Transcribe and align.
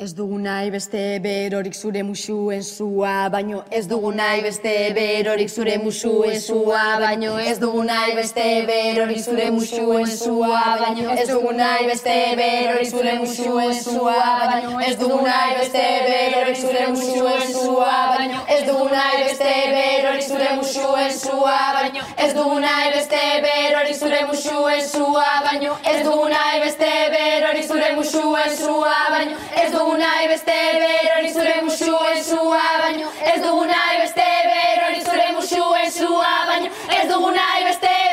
Ez 0.00 0.14
dugu 0.16 0.38
nahi 0.40 0.70
beste 0.72 1.00
berorik 1.20 1.74
zure 1.74 2.02
musuen 2.02 2.62
zua, 2.64 3.28
baino 3.32 3.58
ez 3.78 3.82
dugu 3.88 4.12
nahi 4.16 4.40
beste 4.46 4.70
berorik 4.96 5.50
zure 5.52 5.74
musuen 5.82 6.38
zua, 6.40 6.84
baino 7.02 7.34
ez 7.38 7.58
dugu 7.60 7.82
nahi 7.84 8.14
beste 8.16 8.46
berorik 8.70 9.20
zure 9.26 9.50
musuen 9.56 10.06
zua, 10.06 10.62
baino 10.80 11.10
ez 11.12 11.26
dugu 11.28 11.52
nahi 11.58 11.84
beste 11.90 12.14
berorik 12.40 12.88
zure 12.94 13.12
musuen 13.18 13.74
zua, 13.82 14.22
baino 14.52 14.80
ez 14.86 14.96
dugu 15.02 15.18
nahi 15.26 15.52
beste 15.58 15.84
berorik 16.08 16.56
zure 16.62 16.86
musuen 16.94 17.44
zua, 17.52 17.92
baino 18.14 18.40
ez 18.56 18.64
dugu 18.70 18.88
nahi 18.94 19.20
beste 19.26 19.52
berorik 19.76 20.24
zure 20.30 20.56
musuen 20.62 21.12
zua, 21.20 21.58
baino 21.76 22.08
ez 22.24 22.32
dugu 22.40 22.58
nahi 22.64 22.88
beste 22.96 23.22
berorik 23.44 24.00
zure 24.00 24.24
musuen 24.32 24.82
zua, 24.88 25.28
baino 25.50 25.76
ez 25.92 26.00
dugu 26.08 26.26
nahi 26.32 26.64
beste 26.64 26.90
berorik 27.18 27.70
zure 27.70 27.94
musuen 28.00 28.58
zua, 28.64 28.98
baino 29.18 29.38
ez 29.60 29.70
dugu 29.76 29.89
nahi 29.96 30.28
beste 30.28 30.56
berori 30.82 31.32
zure 31.32 31.56
musu 31.62 31.98
zua 32.28 32.62
baino. 32.82 33.08
Ez 33.32 33.40
dugu 33.42 33.64
nahi 33.64 33.96
beste 34.02 34.28
berori 34.50 35.02
zure 35.04 35.28
musu 35.32 35.62
zua 35.98 36.34
baino. 36.46 36.70
Ez 36.98 37.08
dugu 37.08 37.30
nahi 37.30 37.64
beste 37.64 38.09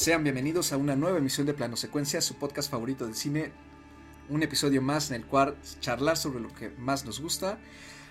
Sean 0.00 0.24
bienvenidos 0.24 0.72
a 0.72 0.78
una 0.78 0.96
nueva 0.96 1.18
emisión 1.18 1.46
de 1.46 1.52
Plano 1.52 1.76
Secuencia, 1.76 2.22
su 2.22 2.36
podcast 2.36 2.70
favorito 2.70 3.06
de 3.06 3.12
cine. 3.12 3.52
Un 4.30 4.42
episodio 4.42 4.80
más 4.80 5.10
en 5.10 5.16
el 5.16 5.26
cual 5.26 5.58
charlar 5.80 6.16
sobre 6.16 6.40
lo 6.40 6.48
que 6.54 6.70
más 6.78 7.04
nos 7.04 7.20
gusta, 7.20 7.58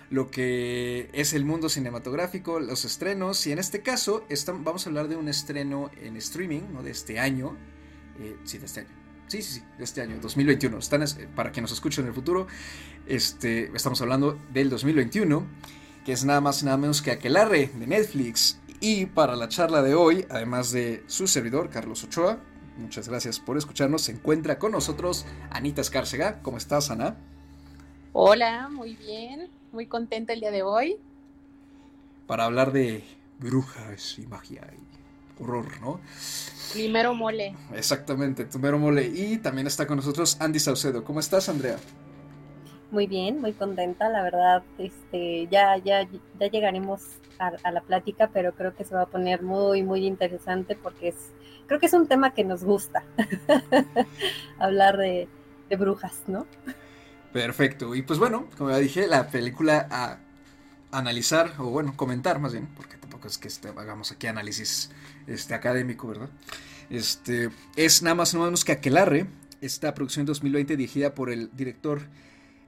lo 0.08 0.30
que 0.30 1.10
es 1.12 1.32
el 1.32 1.44
mundo 1.44 1.68
cinematográfico, 1.68 2.60
los 2.60 2.84
estrenos. 2.84 3.44
Y 3.48 3.50
en 3.50 3.58
este 3.58 3.82
caso 3.82 4.24
estam- 4.28 4.62
vamos 4.62 4.86
a 4.86 4.90
hablar 4.90 5.08
de 5.08 5.16
un 5.16 5.28
estreno 5.28 5.90
en 6.00 6.16
streaming, 6.16 6.60
¿no? 6.72 6.84
De 6.84 6.92
este 6.92 7.18
año. 7.18 7.56
Eh, 8.20 8.36
sí, 8.44 8.58
de 8.58 8.66
este 8.66 8.80
año. 8.82 8.90
Sí, 9.26 9.42
sí, 9.42 9.54
sí, 9.54 9.62
de 9.76 9.82
este 9.82 10.00
año, 10.00 10.16
2021. 10.22 10.78
Están, 10.78 11.02
es- 11.02 11.18
para 11.34 11.50
quien 11.50 11.62
nos 11.62 11.72
escuche 11.72 12.00
en 12.02 12.06
el 12.06 12.14
futuro, 12.14 12.46
este, 13.06 13.68
estamos 13.74 14.00
hablando 14.00 14.38
del 14.52 14.70
2021, 14.70 15.44
que 16.06 16.12
es 16.12 16.24
nada 16.24 16.40
más 16.40 16.62
y 16.62 16.66
nada 16.66 16.76
menos 16.76 17.02
que 17.02 17.10
Aquelarre 17.10 17.68
de 17.74 17.86
Netflix. 17.88 18.60
Y 18.80 19.04
para 19.04 19.36
la 19.36 19.48
charla 19.48 19.82
de 19.82 19.94
hoy, 19.94 20.24
además 20.30 20.72
de 20.72 21.04
su 21.06 21.26
servidor, 21.26 21.68
Carlos 21.68 22.02
Ochoa, 22.02 22.38
muchas 22.78 23.08
gracias 23.08 23.38
por 23.38 23.58
escucharnos, 23.58 24.00
se 24.00 24.12
encuentra 24.12 24.58
con 24.58 24.72
nosotros 24.72 25.26
Anita 25.50 25.82
Escárcega. 25.82 26.40
¿Cómo 26.40 26.56
estás, 26.56 26.90
Ana? 26.90 27.18
Hola, 28.14 28.70
muy 28.70 28.96
bien, 28.96 29.50
muy 29.72 29.86
contenta 29.86 30.32
el 30.32 30.40
día 30.40 30.50
de 30.50 30.62
hoy. 30.62 30.96
Para 32.26 32.46
hablar 32.46 32.72
de 32.72 33.04
brujas 33.38 34.18
y 34.18 34.26
magia 34.26 34.66
y 34.72 35.42
horror, 35.42 35.78
¿no? 35.82 36.00
Primero 36.72 37.14
mole. 37.14 37.54
Exactamente, 37.74 38.46
tu 38.46 38.58
mero 38.58 38.78
mole. 38.78 39.06
Y 39.06 39.36
también 39.38 39.66
está 39.66 39.86
con 39.86 39.96
nosotros 39.96 40.38
Andy 40.40 40.58
Saucedo. 40.58 41.04
¿Cómo 41.04 41.20
estás, 41.20 41.50
Andrea? 41.50 41.76
Muy 42.90 43.06
bien, 43.06 43.40
muy 43.40 43.52
contenta, 43.52 44.08
la 44.08 44.22
verdad, 44.22 44.64
este, 44.78 45.46
ya, 45.48 45.76
ya, 45.76 46.08
ya 46.38 46.46
llegaremos 46.48 47.02
a, 47.38 47.70
la 47.70 47.80
plática, 47.80 48.30
pero 48.32 48.52
creo 48.52 48.74
que 48.74 48.84
se 48.84 48.94
va 48.94 49.02
a 49.02 49.06
poner 49.06 49.42
muy, 49.42 49.82
muy 49.82 50.06
interesante 50.06 50.76
porque 50.76 51.08
es, 51.08 51.16
creo 51.66 51.80
que 51.80 51.86
es 51.86 51.92
un 51.92 52.06
tema 52.06 52.34
que 52.34 52.44
nos 52.44 52.64
gusta, 52.64 53.04
hablar 54.58 54.96
de, 54.96 55.28
brujas, 55.78 56.24
¿no? 56.26 56.46
Perfecto. 57.32 57.94
Y 57.94 58.02
pues 58.02 58.18
bueno, 58.18 58.48
como 58.58 58.70
ya 58.70 58.78
dije, 58.78 59.06
la 59.06 59.28
película 59.28 59.86
a 59.88 60.18
analizar, 60.90 61.52
o 61.58 61.66
bueno, 61.66 61.96
comentar 61.96 62.40
más 62.40 62.52
bien, 62.52 62.68
porque 62.74 62.96
tampoco 62.96 63.28
es 63.28 63.38
que 63.38 63.46
este, 63.46 63.68
hagamos 63.68 64.10
aquí 64.10 64.26
análisis 64.26 64.90
este, 65.28 65.54
académico, 65.54 66.08
¿verdad? 66.08 66.28
Este, 66.90 67.50
es 67.76 68.02
nada 68.02 68.16
más 68.16 68.34
nada 68.34 68.46
menos 68.46 68.64
que 68.64 68.72
Aquelarre, 68.72 69.28
esta 69.60 69.94
producción 69.94 70.26
2020 70.26 70.76
dirigida 70.76 71.14
por 71.14 71.30
el 71.30 71.50
director 71.56 72.02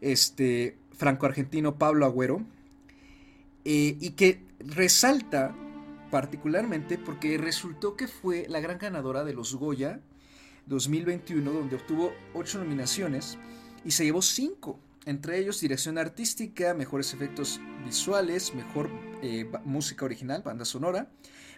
este, 0.02 0.76
franco-argentino 0.92 1.78
Pablo 1.78 2.04
Agüero, 2.04 2.44
eh, 3.64 3.96
y 4.00 4.10
que 4.10 4.42
resalta 4.58 5.54
particularmente 6.10 6.98
porque 6.98 7.38
resultó 7.38 7.96
que 7.96 8.06
fue 8.06 8.46
la 8.48 8.60
gran 8.60 8.78
ganadora 8.78 9.24
de 9.24 9.32
los 9.32 9.54
Goya 9.54 10.00
2021, 10.66 11.50
donde 11.50 11.76
obtuvo 11.76 12.12
ocho 12.34 12.58
nominaciones 12.58 13.38
y 13.84 13.92
se 13.92 14.04
llevó 14.04 14.20
cinco, 14.20 14.78
entre 15.06 15.38
ellos 15.38 15.60
dirección 15.60 15.98
artística, 15.98 16.74
mejores 16.74 17.14
efectos 17.14 17.60
visuales, 17.84 18.54
mejor 18.54 18.90
eh, 19.22 19.50
música 19.64 20.04
original, 20.04 20.42
banda 20.42 20.64
sonora, 20.64 21.10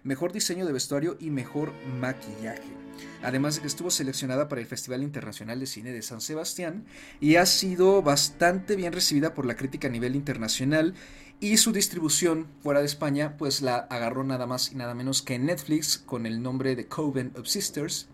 mejor 0.02 0.32
diseño 0.32 0.66
de 0.66 0.72
vestuario 0.72 1.16
y 1.18 1.30
mejor 1.30 1.72
maquillaje. 2.00 2.83
Además 3.22 3.54
de 3.54 3.62
que 3.62 3.66
estuvo 3.66 3.90
seleccionada 3.90 4.48
para 4.48 4.60
el 4.60 4.66
Festival 4.66 5.02
Internacional 5.02 5.60
de 5.60 5.66
Cine 5.66 5.92
de 5.92 6.02
San 6.02 6.20
Sebastián 6.20 6.84
y 7.20 7.36
ha 7.36 7.46
sido 7.46 8.02
bastante 8.02 8.76
bien 8.76 8.92
recibida 8.92 9.34
por 9.34 9.46
la 9.46 9.56
crítica 9.56 9.88
a 9.88 9.90
nivel 9.90 10.14
internacional 10.14 10.94
y 11.40 11.56
su 11.56 11.72
distribución 11.72 12.46
fuera 12.62 12.80
de 12.80 12.86
España 12.86 13.36
pues 13.36 13.62
la 13.62 13.76
agarró 13.76 14.24
nada 14.24 14.46
más 14.46 14.72
y 14.72 14.76
nada 14.76 14.94
menos 14.94 15.22
que 15.22 15.38
Netflix 15.38 15.98
con 15.98 16.26
el 16.26 16.42
nombre 16.42 16.76
de 16.76 16.86
Coven 16.86 17.32
of 17.36 17.46
Sisters 17.46 18.08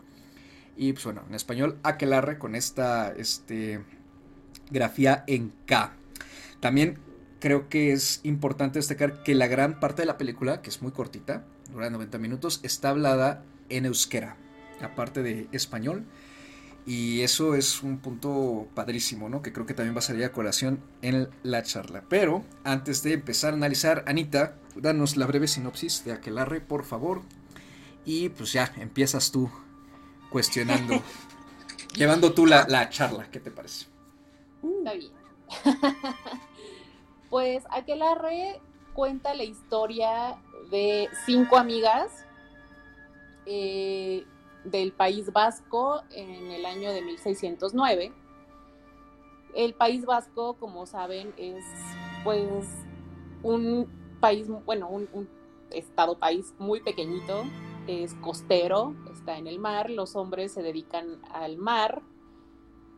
y 0.77 0.93
pues 0.93 1.05
bueno, 1.05 1.23
en 1.29 1.35
español 1.35 1.79
Aquelarre 1.83 2.39
con 2.39 2.55
esta 2.55 3.13
este, 3.13 3.85
grafía 4.71 5.25
en 5.27 5.53
K. 5.67 5.93
También 6.61 6.99
creo 7.39 7.69
que 7.69 7.93
es 7.93 8.21
importante 8.23 8.79
destacar 8.79 9.23
que 9.23 9.35
la 9.35 9.47
gran 9.47 9.81
parte 9.81 10.03
de 10.03 10.07
la 10.07 10.19
película, 10.19 10.63
que 10.63 10.71
es 10.71 10.83
muy 10.83 10.93
cortita, 10.93 11.45
dura 11.73 11.91
90 11.91 12.19
minutos, 12.19 12.61
está 12.63 12.91
hablada 12.91 13.45
en 13.69 13.87
euskera, 13.87 14.37
aparte 14.83 15.23
de 15.23 15.49
español. 15.53 16.05
Y 16.87 17.21
eso 17.21 17.55
es 17.55 17.83
un 17.83 17.99
punto 17.99 18.67
padrísimo, 18.75 19.29
¿no? 19.29 19.43
Que 19.43 19.53
creo 19.53 19.67
que 19.67 19.75
también 19.75 19.95
va 19.95 19.99
a 19.99 20.03
salir 20.03 20.25
a 20.25 20.33
colación 20.33 20.83
en 21.03 21.29
la 21.43 21.63
charla. 21.63 22.05
Pero 22.09 22.45
antes 22.65 23.03
de 23.03 23.13
empezar 23.13 23.53
a 23.53 23.57
analizar, 23.57 24.03
Anita, 24.07 24.57
danos 24.75 25.17
la 25.17 25.27
breve 25.27 25.47
sinopsis 25.47 26.05
de 26.05 26.13
Aquelarre, 26.13 26.61
por 26.61 26.85
favor. 26.85 27.23
Y 28.05 28.31
pues 28.31 28.53
ya, 28.53 28.73
empiezas 28.79 29.31
tú 29.31 29.51
cuestionando, 30.31 31.03
llevando 31.95 32.33
tú 32.33 32.47
la, 32.47 32.67
la 32.67 32.89
charla, 32.89 33.31
¿qué 33.31 33.41
te 33.41 33.51
parece? 33.51 33.87
Está 34.79 34.95
bien. 34.95 35.13
pues 37.31 37.63
Aquelarre 37.71 38.61
cuenta 38.95 39.35
la 39.35 39.45
historia 39.45 40.39
de 40.71 41.09
cinco 41.27 41.57
amigas 41.57 42.25
eh, 43.47 44.25
del 44.65 44.93
País 44.93 45.33
Vasco 45.33 46.03
en 46.11 46.51
el 46.51 46.67
año 46.67 46.93
de 46.93 47.03
1609. 47.03 48.13
El 49.55 49.75
País 49.75 50.05
Vasco, 50.05 50.55
como 50.55 50.87
saben, 50.87 51.33
es 51.37 51.65
pues 52.25 52.67
un 53.43 53.89
país, 54.21 54.49
bueno, 54.65 54.89
un, 54.89 55.29
estado 55.71 56.19
país 56.19 56.53
muy 56.59 56.81
pequeñito, 56.81 57.45
es 57.87 58.15
costero, 58.15 58.95
está 59.13 59.39
en 59.39 59.47
el 59.47 59.61
mar, 59.61 59.89
los 59.89 60.17
hombres 60.17 60.53
se 60.53 60.63
dedican 60.63 61.21
al 61.33 61.59
mar 61.59 62.03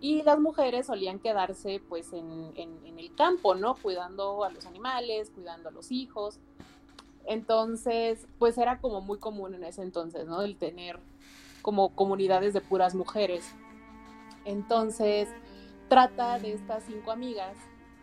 y 0.01 0.23
las 0.23 0.41
mujeres 0.41 0.87
solían 0.87 1.19
quedarse 1.19 1.83
pues 1.87 2.13
en 2.15 2.53
el 2.57 3.15
campo, 3.15 3.55
¿no? 3.55 3.75
Cuidando 3.75 4.43
a 4.43 4.51
los 4.51 4.65
animales, 4.65 5.31
cuidando 5.31 5.69
a 5.69 5.73
los 5.73 5.93
hijos. 5.93 6.41
Entonces, 7.27 8.27
pues 8.39 8.59
era 8.59 8.81
como 8.81 9.01
muy 9.01 9.19
común 9.19 9.55
en 9.55 9.65
ese 9.65 9.83
entonces, 9.83 10.27
¿no? 10.27 10.43
El 10.43 10.57
tener 10.57 10.99
como 11.63 11.95
comunidades 11.95 12.53
de 12.53 12.61
puras 12.61 12.95
mujeres. 12.95 13.55
Entonces, 14.45 15.29
trata 15.89 16.39
de 16.39 16.53
estas 16.53 16.85
cinco 16.85 17.11
amigas 17.13 17.57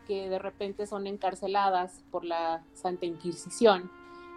que 0.08 0.30
de 0.30 0.40
repente 0.40 0.88
son 0.88 1.06
encarceladas 1.06 2.04
por 2.10 2.26
la 2.26 2.64
Santa 2.74 3.06
Inquisición, 3.06 3.92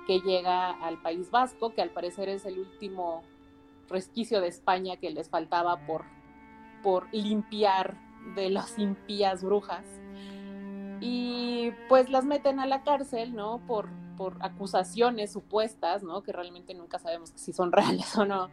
que 0.07 0.21
llega 0.21 0.71
al 0.71 1.01
País 1.01 1.31
Vasco, 1.31 1.73
que 1.75 1.81
al 1.81 1.91
parecer 1.91 2.29
es 2.29 2.45
el 2.45 2.59
último 2.59 3.23
resquicio 3.89 4.41
de 4.41 4.49
España 4.49 4.97
que 4.97 5.11
les 5.11 5.29
faltaba 5.29 5.87
por, 5.87 6.05
por 6.83 7.13
limpiar 7.13 7.97
de 8.35 8.51
las 8.51 8.79
impías 8.79 9.43
brujas. 9.43 9.85
Y 11.01 11.73
pues 11.89 12.11
las 12.11 12.25
meten 12.25 12.61
a 12.61 12.67
la 12.67 12.83
cárcel, 12.83 13.35
¿no? 13.35 13.61
Por, 13.67 13.89
por 14.17 14.37
acusaciones 14.41 15.33
supuestas, 15.33 16.03
¿no? 16.03 16.23
Que 16.23 16.33
realmente 16.33 16.75
nunca 16.75 16.99
sabemos 16.99 17.33
si 17.35 17.53
son 17.53 17.73
reales 17.73 18.17
o 18.17 18.25
no. 18.25 18.51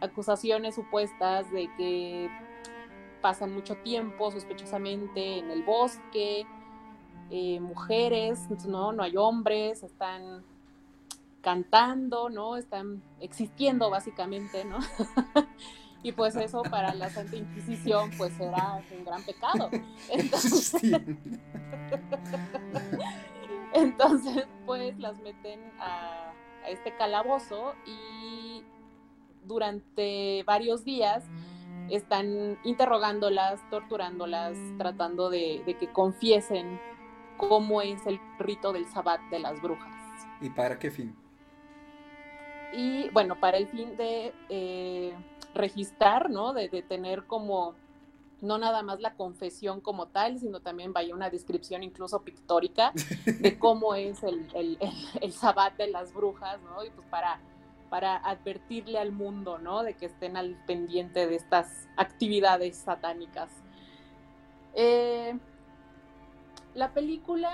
Acusaciones 0.00 0.74
supuestas 0.74 1.50
de 1.50 1.70
que 1.76 2.30
pasan 3.20 3.52
mucho 3.52 3.76
tiempo 3.76 4.30
sospechosamente 4.30 5.38
en 5.38 5.50
el 5.50 5.62
bosque, 5.62 6.46
eh, 7.30 7.60
mujeres, 7.60 8.48
¿no? 8.66 8.92
No 8.92 9.02
hay 9.02 9.16
hombres, 9.16 9.82
están 9.82 10.44
cantando, 11.40 12.28
¿no? 12.30 12.56
Están 12.56 13.02
existiendo 13.20 13.90
básicamente, 13.90 14.64
¿no? 14.64 14.78
y 16.02 16.12
pues 16.12 16.36
eso 16.36 16.62
para 16.62 16.94
la 16.94 17.10
Santa 17.10 17.36
Inquisición 17.36 18.10
pues 18.16 18.38
era 18.40 18.82
un 18.96 19.04
gran 19.04 19.22
pecado. 19.22 19.68
Entonces, 23.74 24.46
pues 24.64 24.98
las 24.98 25.20
meten 25.20 25.60
a, 25.78 26.32
a 26.64 26.70
este 26.70 26.96
calabozo 26.96 27.74
y 27.86 28.47
durante 29.48 30.44
varios 30.44 30.84
días 30.84 31.24
están 31.90 32.58
interrogándolas, 32.64 33.60
torturándolas, 33.70 34.56
tratando 34.76 35.30
de, 35.30 35.62
de, 35.64 35.76
que 35.76 35.88
confiesen 35.88 36.78
cómo 37.36 37.82
es 37.82 38.06
el 38.06 38.20
rito 38.38 38.72
del 38.72 38.86
sabbat 38.86 39.20
de 39.30 39.38
las 39.38 39.60
brujas. 39.62 39.92
¿Y 40.40 40.50
para 40.50 40.78
qué 40.78 40.90
fin? 40.90 41.16
Y 42.74 43.08
bueno, 43.10 43.40
para 43.40 43.56
el 43.56 43.66
fin 43.68 43.96
de 43.96 44.34
eh, 44.50 45.14
registrar, 45.54 46.28
¿no? 46.28 46.52
De, 46.52 46.68
de, 46.68 46.82
tener 46.82 47.24
como, 47.24 47.74
no 48.42 48.58
nada 48.58 48.82
más 48.82 49.00
la 49.00 49.14
confesión 49.14 49.80
como 49.80 50.08
tal, 50.08 50.38
sino 50.38 50.60
también 50.60 50.92
vaya 50.92 51.14
una 51.14 51.30
descripción 51.30 51.82
incluso 51.82 52.20
pictórica 52.22 52.92
de 53.40 53.58
cómo 53.58 53.94
es 53.94 54.22
el, 54.22 54.46
el, 54.54 54.76
el, 54.80 54.92
el 55.22 55.32
sabbat 55.32 55.76
de 55.76 55.88
las 55.88 56.12
brujas, 56.12 56.60
¿no? 56.62 56.84
Y 56.84 56.90
pues 56.90 57.06
para 57.08 57.40
para 57.88 58.16
advertirle 58.16 58.98
al 58.98 59.12
mundo, 59.12 59.58
¿no? 59.58 59.82
De 59.82 59.94
que 59.94 60.06
estén 60.06 60.36
al 60.36 60.56
pendiente 60.66 61.26
de 61.26 61.36
estas 61.36 61.88
actividades 61.96 62.76
satánicas. 62.76 63.50
Eh, 64.74 65.38
la 66.74 66.92
película 66.92 67.50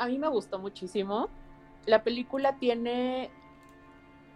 a 0.00 0.06
mí 0.06 0.18
me 0.18 0.28
gustó 0.28 0.58
muchísimo. 0.58 1.28
La 1.86 2.02
película 2.02 2.56
tiene 2.56 3.30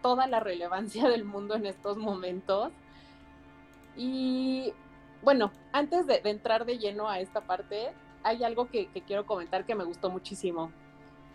toda 0.02 0.26
la 0.26 0.40
relevancia 0.40 1.08
del 1.08 1.24
mundo 1.24 1.54
en 1.54 1.66
estos 1.66 1.96
momentos. 1.96 2.72
Y 3.96 4.72
bueno, 5.22 5.52
antes 5.72 6.06
de, 6.06 6.20
entrar 6.24 6.66
de 6.66 6.78
lleno 6.78 7.08
a 7.08 7.20
esta 7.20 7.40
parte, 7.40 7.92
hay 8.22 8.44
algo 8.44 8.68
que 8.68 8.88
quiero 9.06 9.24
comentar 9.24 9.64
que 9.64 9.74
me 9.74 9.84
gustó 9.84 10.10
muchísimo. 10.10 10.70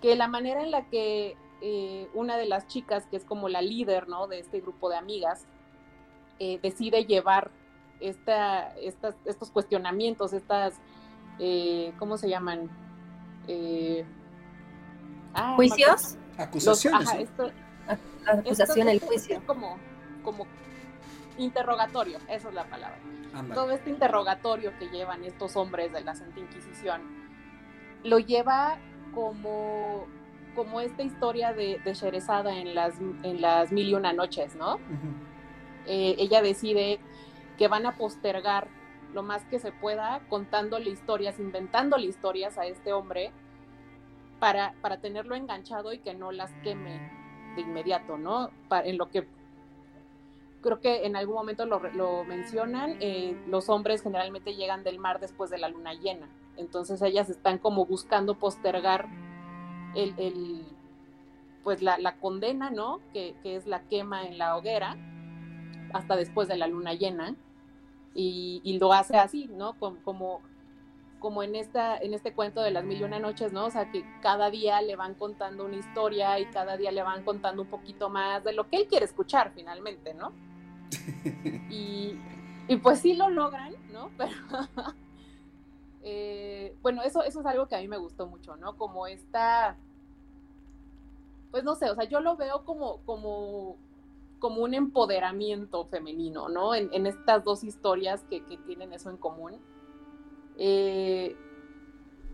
Que 0.01 0.15
la 0.15 0.27
manera 0.27 0.61
en 0.61 0.71
la 0.71 0.88
que 0.89 1.35
eh, 1.61 2.07
una 2.13 2.38
de 2.38 2.45
las 2.45 2.67
chicas, 2.67 3.06
que 3.07 3.17
es 3.17 3.25
como 3.25 3.50
la 3.50 3.61
líder 3.61 4.07
¿no? 4.07 4.27
de 4.27 4.39
este 4.39 4.61
grupo 4.61 4.89
de 4.89 4.97
amigas, 4.97 5.45
eh, 6.39 6.59
decide 6.61 7.06
llevar 7.06 7.51
esta, 8.00 8.73
estas, 8.77 9.15
estos 9.25 9.51
cuestionamientos, 9.51 10.33
estas, 10.33 10.75
eh, 11.39 11.94
¿cómo 12.00 12.17
se 12.17 12.29
llaman? 12.29 12.69
Ah, 15.33 15.53
¿Juicios? 15.56 16.17
Acusaciones. 16.38 17.09
Ajá, 17.09 17.19
esto, 17.19 17.51
Acusación, 18.27 18.88
esto, 18.88 19.06
el 19.06 19.09
juicio. 19.09 19.41
Como, 19.45 19.77
como 20.23 20.45
interrogatorio, 21.38 22.19
esa 22.29 22.50
es 22.50 22.53
la 22.53 22.69
palabra. 22.69 23.00
Anda. 23.33 23.56
Todo 23.56 23.71
este 23.71 23.89
interrogatorio 23.89 24.71
que 24.79 24.88
llevan 24.89 25.23
estos 25.23 25.56
hombres 25.56 25.91
de 25.91 26.01
la 26.01 26.15
Santa 26.15 26.39
Inquisición 26.39 27.01
lo 28.03 28.19
lleva 28.19 28.77
como 29.13 30.07
como 30.55 30.81
esta 30.81 31.03
historia 31.03 31.53
de, 31.53 31.79
de 31.83 31.93
Sherezada 31.93 32.57
en 32.57 32.75
las, 32.75 32.99
en 32.99 33.41
las 33.41 33.71
mil 33.71 33.89
y 33.89 33.93
una 33.93 34.13
noches, 34.13 34.55
¿no? 34.55 34.75
Uh 34.75 34.77
-huh. 34.77 35.13
eh, 35.87 36.15
ella 36.17 36.41
decide 36.41 36.99
que 37.57 37.67
van 37.67 37.85
a 37.85 37.95
postergar 37.97 38.67
lo 39.13 39.23
más 39.23 39.43
que 39.45 39.59
se 39.59 39.71
pueda 39.71 40.21
contándole 40.29 40.89
historias, 40.89 41.39
inventándole 41.39 42.05
historias 42.07 42.57
a 42.57 42.65
este 42.65 42.93
hombre 42.93 43.31
para, 44.39 44.73
para 44.81 44.97
tenerlo 44.97 45.35
enganchado 45.35 45.91
y 45.93 45.99
que 45.99 46.13
no 46.13 46.31
las 46.31 46.51
queme 46.63 47.11
de 47.55 47.61
inmediato, 47.61 48.17
¿no? 48.17 48.49
Para, 48.67 48.87
en 48.87 48.97
lo 48.97 49.09
que 49.09 49.27
creo 50.61 50.79
que 50.79 51.05
en 51.05 51.15
algún 51.15 51.35
momento 51.35 51.65
lo, 51.65 51.79
lo 51.93 52.23
mencionan, 52.23 52.97
eh, 52.99 53.35
los 53.47 53.69
hombres 53.69 54.01
generalmente 54.01 54.55
llegan 54.55 54.83
del 54.83 54.99
mar 54.99 55.19
después 55.19 55.49
de 55.49 55.57
la 55.57 55.69
luna 55.69 55.93
llena, 55.93 56.27
entonces 56.57 57.01
ellas 57.01 57.29
están 57.29 57.57
como 57.57 57.85
buscando 57.85 58.35
postergar 58.35 59.07
el, 59.95 60.13
el 60.18 60.65
pues 61.63 61.81
la, 61.81 61.97
la, 61.97 62.15
condena, 62.15 62.69
¿no? 62.69 63.00
Que, 63.13 63.36
que, 63.44 63.56
es 63.56 63.68
la 63.68 63.81
quema 63.81 64.25
en 64.25 64.38
la 64.38 64.56
hoguera 64.56 64.97
hasta 65.94 66.15
después 66.15 66.47
de 66.47 66.57
la 66.57 66.68
luna 66.68 66.94
llena 66.94 67.36
y, 68.13 68.62
y 68.63 68.80
lo 68.80 68.94
hace 68.94 69.18
así, 69.18 69.47
¿no? 69.47 69.74
Como, 69.74 69.97
como, 70.03 70.41
como 71.19 71.44
en, 71.44 71.56
esta, 71.56 71.97
en 71.97 72.13
este 72.13 72.33
cuento 72.33 72.62
de 72.62 72.71
las 72.71 72.83
mil 72.83 73.01
y 73.01 73.03
una 73.03 73.19
noches, 73.19 73.51
¿no? 73.51 73.65
O 73.65 73.69
sea, 73.69 73.91
que 73.91 74.06
cada 74.21 74.50
día 74.50 74.81
le 74.81 74.95
van 74.95 75.15
contando 75.15 75.65
una 75.65 75.75
historia 75.75 76.39
y 76.39 76.45
cada 76.45 76.77
día 76.77 76.92
le 76.92 77.03
van 77.03 77.24
contando 77.24 77.62
un 77.62 77.68
poquito 77.68 78.09
más 78.09 78.44
de 78.44 78.53
lo 78.53 78.68
que 78.69 78.77
él 78.77 78.88
quiere 78.88 79.06
escuchar 79.06 79.51
finalmente, 79.53 80.13
¿no? 80.13 80.31
y, 81.69 82.18
y 82.68 82.75
pues 82.77 83.00
sí 83.00 83.15
lo 83.15 83.30
logran, 83.30 83.74
¿no? 83.92 84.09
Pero... 84.18 84.31
Eh, 86.03 86.75
bueno, 86.81 87.01
eso, 87.03 87.23
eso 87.23 87.41
es 87.41 87.45
algo 87.45 87.67
que 87.67 87.75
a 87.75 87.79
mí 87.79 87.87
me 87.87 87.97
gustó 87.97 88.27
mucho, 88.27 88.55
¿no? 88.55 88.77
Como 88.77 89.07
esta, 89.07 89.77
pues 91.51 91.63
no 91.63 91.75
sé, 91.75 91.89
o 91.89 91.95
sea, 91.95 92.05
yo 92.05 92.21
lo 92.21 92.37
veo 92.37 92.63
como, 92.63 92.97
como, 93.05 93.75
como 94.39 94.63
un 94.63 94.73
empoderamiento 94.73 95.85
femenino, 95.85 96.47
¿no? 96.47 96.73
En, 96.73 97.05
estas 97.05 97.43
dos 97.43 97.63
historias 97.63 98.23
que, 98.29 98.45
que, 98.45 98.57
tienen 98.57 98.93
eso 98.93 99.09
en 99.09 99.17
común. 99.17 99.57
Eh, 100.57 101.35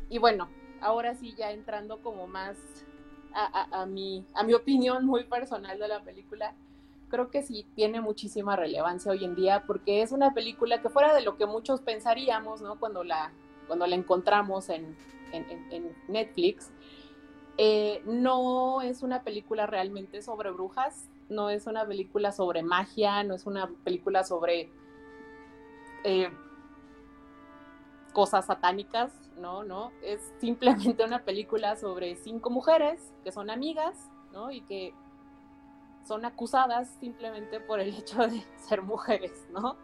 y 0.09 0.17
bueno, 0.19 0.47
ahora 0.81 1.15
sí, 1.15 1.33
ya 1.35 1.51
entrando 1.51 2.01
como 2.01 2.27
más 2.27 2.57
a, 3.33 3.45
a, 3.45 3.81
a, 3.81 3.85
mi, 3.85 4.25
a 4.35 4.43
mi 4.43 4.53
opinión 4.53 5.05
muy 5.05 5.23
personal 5.23 5.79
de 5.79 5.87
la 5.87 6.03
película, 6.03 6.53
creo 7.09 7.31
que 7.31 7.41
sí 7.41 7.65
tiene 7.75 8.01
muchísima 8.01 8.55
relevancia 8.55 9.11
hoy 9.11 9.23
en 9.23 9.35
día 9.35 9.63
porque 9.65 10.01
es 10.01 10.11
una 10.11 10.33
película 10.33 10.81
que 10.81 10.89
fuera 10.89 11.13
de 11.13 11.21
lo 11.21 11.37
que 11.37 11.45
muchos 11.45 11.81
pensaríamos, 11.81 12.61
¿no? 12.61 12.79
Cuando 12.79 13.03
la, 13.03 13.31
cuando 13.67 13.87
la 13.87 13.95
encontramos 13.95 14.69
en, 14.69 14.95
Netflix, 16.07 16.71
eh, 17.57 18.01
no 18.05 18.81
es 18.81 19.03
una 19.03 19.23
película 19.23 19.65
realmente 19.65 20.21
sobre 20.21 20.51
brujas, 20.51 21.09
no 21.27 21.49
es 21.49 21.67
una 21.67 21.85
película 21.85 22.31
sobre 22.31 22.63
magia, 22.63 23.23
no 23.23 23.35
es 23.35 23.45
una 23.45 23.69
película 23.83 24.23
sobre 24.23 24.69
eh, 26.05 26.29
cosas 28.13 28.45
satánicas, 28.45 29.11
no, 29.37 29.63
no, 29.63 29.91
es 30.01 30.33
simplemente 30.39 31.03
una 31.03 31.23
película 31.23 31.75
sobre 31.75 32.15
cinco 32.15 32.49
mujeres 32.49 33.13
que 33.23 33.31
son 33.31 33.49
amigas, 33.49 34.09
¿no? 34.31 34.51
Y 34.51 34.61
que 34.61 34.93
son 36.07 36.23
acusadas 36.23 36.89
simplemente 36.99 37.59
por 37.59 37.79
el 37.79 37.93
hecho 37.93 38.27
de 38.27 38.41
ser 38.57 38.81
mujeres, 38.81 39.47
¿no? 39.51 39.75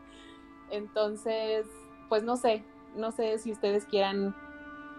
Entonces, 0.70 1.66
pues 2.08 2.24
no 2.24 2.38
sé, 2.38 2.64
no 2.96 3.12
sé 3.12 3.38
si 3.40 3.52
ustedes 3.52 3.86
quieran 3.86 4.36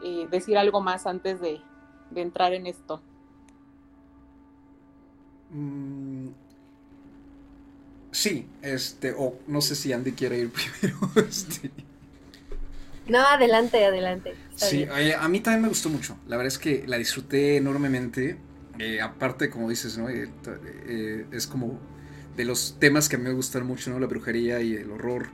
eh, 0.03 0.27
decir 0.31 0.59
algo 0.59 0.81
más 0.81 1.07
antes 1.07 1.41
de, 1.41 1.61
de, 2.11 2.21
entrar 2.23 2.53
en 2.53 2.67
esto. 2.67 3.01
Mm, 5.51 6.29
sí, 8.11 8.49
este, 8.63 9.15
o 9.17 9.39
no 9.47 9.61
sé 9.61 9.75
si 9.75 9.93
Andy 9.93 10.13
quiere 10.13 10.39
ir 10.39 10.53
primero. 10.81 10.99
Este. 11.17 11.71
No, 13.09 13.19
adelante, 13.21 13.85
adelante. 13.85 14.35
Está 14.51 14.67
sí, 14.67 14.85
oye, 14.85 15.15
a 15.15 15.29
mí 15.29 15.41
también 15.41 15.63
me 15.63 15.69
gustó 15.69 15.89
mucho. 15.89 16.17
La 16.29 16.37
verdad 16.37 16.49
es 16.49 16.59
que 16.59 16.85
la 16.87 16.99
disfruté 16.99 17.57
enormemente. 17.57 18.39
Eh, 18.79 19.01
aparte, 19.01 19.51
como 19.51 19.69
dices, 19.69 19.99
¿no? 19.99 20.09
Eh, 20.09 20.31
eh, 20.87 21.27
es 21.31 21.47
como 21.47 21.79
de 22.37 22.45
los 22.45 22.77
temas 22.79 23.09
que 23.09 23.17
a 23.17 23.19
mí 23.19 23.25
me 23.25 23.35
gustan 23.35 23.67
mucho, 23.67 23.91
¿no? 23.91 23.99
La 23.99 24.07
brujería 24.07 24.61
y 24.61 24.75
el 24.75 24.91
horror. 24.91 25.29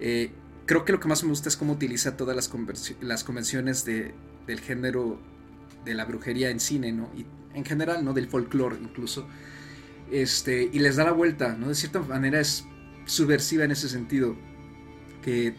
Eh, 0.00 0.30
creo 0.70 0.84
que 0.84 0.92
lo 0.92 1.00
que 1.00 1.08
más 1.08 1.24
me 1.24 1.30
gusta 1.30 1.48
es 1.48 1.56
cómo 1.56 1.72
utiliza 1.72 2.16
todas 2.16 2.36
las, 2.36 2.48
las 3.00 3.24
convenciones 3.24 3.84
de, 3.84 4.14
del 4.46 4.60
género 4.60 5.20
de 5.84 5.94
la 5.94 6.04
brujería 6.04 6.50
en 6.50 6.60
cine, 6.60 6.92
¿no? 6.92 7.10
Y 7.12 7.26
en 7.54 7.64
general, 7.64 8.04
¿no? 8.04 8.12
Del 8.12 8.28
folclore 8.28 8.76
incluso. 8.80 9.26
Este, 10.12 10.70
y 10.72 10.78
les 10.78 10.94
da 10.94 11.02
la 11.02 11.10
vuelta, 11.10 11.56
¿no? 11.56 11.70
De 11.70 11.74
cierta 11.74 11.98
manera 11.98 12.38
es 12.38 12.66
subversiva 13.04 13.64
en 13.64 13.72
ese 13.72 13.88
sentido. 13.88 14.36
Que 15.24 15.56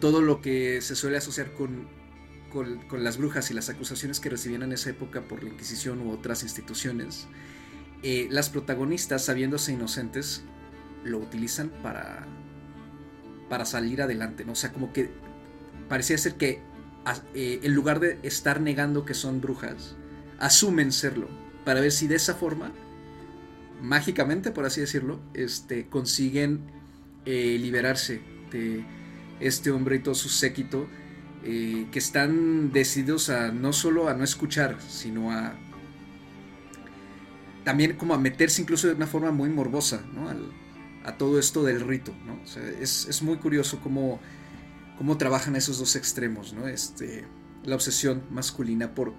todo 0.00 0.20
lo 0.20 0.40
que 0.40 0.80
se 0.80 0.96
suele 0.96 1.18
asociar 1.18 1.52
con, 1.52 1.86
con, 2.50 3.04
las 3.04 3.18
brujas 3.18 3.48
y 3.52 3.54
las 3.54 3.68
acusaciones 3.68 4.18
que 4.18 4.28
recibían 4.28 4.64
en 4.64 4.72
esa 4.72 4.90
época 4.90 5.20
por 5.20 5.44
la 5.44 5.50
Inquisición 5.50 6.00
u 6.00 6.10
otras 6.10 6.42
instituciones, 6.42 7.28
eh, 8.02 8.26
las 8.28 8.50
protagonistas, 8.50 9.24
sabiéndose 9.24 9.70
inocentes, 9.70 10.42
lo 11.04 11.18
utilizan 11.18 11.70
para, 11.80 12.26
para 13.52 13.66
salir 13.66 14.00
adelante, 14.00 14.46
¿no? 14.46 14.52
O 14.52 14.54
sea, 14.54 14.72
como 14.72 14.94
que 14.94 15.10
parecía 15.90 16.16
ser 16.16 16.36
que 16.36 16.62
eh, 17.34 17.60
en 17.62 17.74
lugar 17.74 18.00
de 18.00 18.18
estar 18.22 18.62
negando 18.62 19.04
que 19.04 19.12
son 19.12 19.42
brujas, 19.42 19.94
asumen 20.38 20.90
serlo, 20.90 21.28
para 21.66 21.82
ver 21.82 21.92
si 21.92 22.08
de 22.08 22.14
esa 22.14 22.34
forma, 22.34 22.72
mágicamente, 23.82 24.52
por 24.52 24.64
así 24.64 24.80
decirlo, 24.80 25.20
este, 25.34 25.86
consiguen 25.86 26.62
eh, 27.26 27.58
liberarse 27.60 28.22
de 28.50 28.86
este 29.38 29.70
hombre 29.70 29.96
y 29.96 29.98
todo 29.98 30.14
su 30.14 30.30
séquito, 30.30 30.88
eh, 31.44 31.88
que 31.92 31.98
están 31.98 32.72
decididos 32.72 33.28
a 33.28 33.52
no 33.52 33.74
solo 33.74 34.08
a 34.08 34.14
no 34.14 34.24
escuchar, 34.24 34.78
sino 34.80 35.30
a 35.30 35.52
también 37.64 37.98
como 37.98 38.14
a 38.14 38.18
meterse 38.18 38.62
incluso 38.62 38.86
de 38.86 38.94
una 38.94 39.06
forma 39.06 39.30
muy 39.30 39.50
morbosa 39.50 40.02
a 41.04 41.16
todo 41.16 41.38
esto 41.38 41.62
del 41.62 41.80
rito. 41.80 42.12
es, 42.80 43.22
muy 43.22 43.36
curioso 43.36 43.80
cómo, 43.82 44.20
cómo, 44.98 45.18
trabajan 45.18 45.56
esos 45.56 45.78
dos 45.78 45.96
extremos, 45.96 46.52
¿no? 46.52 46.68
este, 46.68 47.24
la 47.64 47.74
obsesión 47.74 48.22
masculina 48.30 48.94
por 48.94 49.14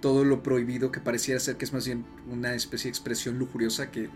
todo 0.00 0.24
lo 0.24 0.42
prohibido 0.42 0.92
que 0.92 1.00
pareciera 1.00 1.40
ser 1.40 1.56
que 1.56 1.64
es 1.64 1.72
más 1.72 1.86
bien 1.86 2.04
una 2.30 2.54
especie 2.54 2.88
de 2.88 2.90
expresión 2.90 3.38
lujuriosa 3.38 3.90
que 3.90 4.10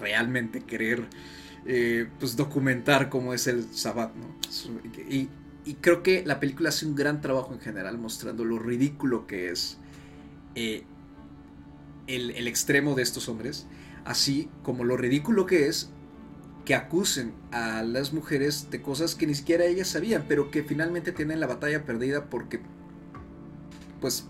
realmente 0.00 0.60
querer 0.60 1.06
eh, 1.66 2.08
pues 2.18 2.36
documentar 2.36 3.08
cómo 3.08 3.32
es 3.32 3.46
el 3.46 3.64
sabbat. 3.72 4.12
Y, 5.08 5.28
creo 5.80 6.02
que 6.02 6.24
la 6.26 6.40
película 6.40 6.68
hace 6.68 6.84
un 6.84 6.94
gran 6.94 7.22
trabajo 7.22 7.54
en 7.54 7.60
general 7.60 7.96
mostrando 7.96 8.44
lo 8.44 8.58
ridículo 8.58 9.26
que 9.26 9.50
es 9.50 9.78
eh, 10.56 10.84
el, 12.06 12.46
extremo 12.46 12.94
de 12.94 13.02
estos 13.02 13.30
hombres, 13.30 13.66
así 14.04 14.50
como 14.62 14.84
lo 14.84 14.98
ridículo 14.98 15.46
que 15.46 15.68
es 15.68 15.90
que 16.64 16.74
acusen 16.74 17.32
a 17.52 17.82
las 17.82 18.12
mujeres 18.12 18.70
de 18.70 18.80
cosas 18.80 19.14
que 19.14 19.26
ni 19.26 19.34
siquiera 19.34 19.64
ellas 19.64 19.88
sabían, 19.88 20.24
pero 20.28 20.50
que 20.50 20.62
finalmente 20.62 21.12
tienen 21.12 21.40
la 21.40 21.46
batalla 21.46 21.84
perdida 21.84 22.26
porque, 22.30 22.60
pues, 24.00 24.26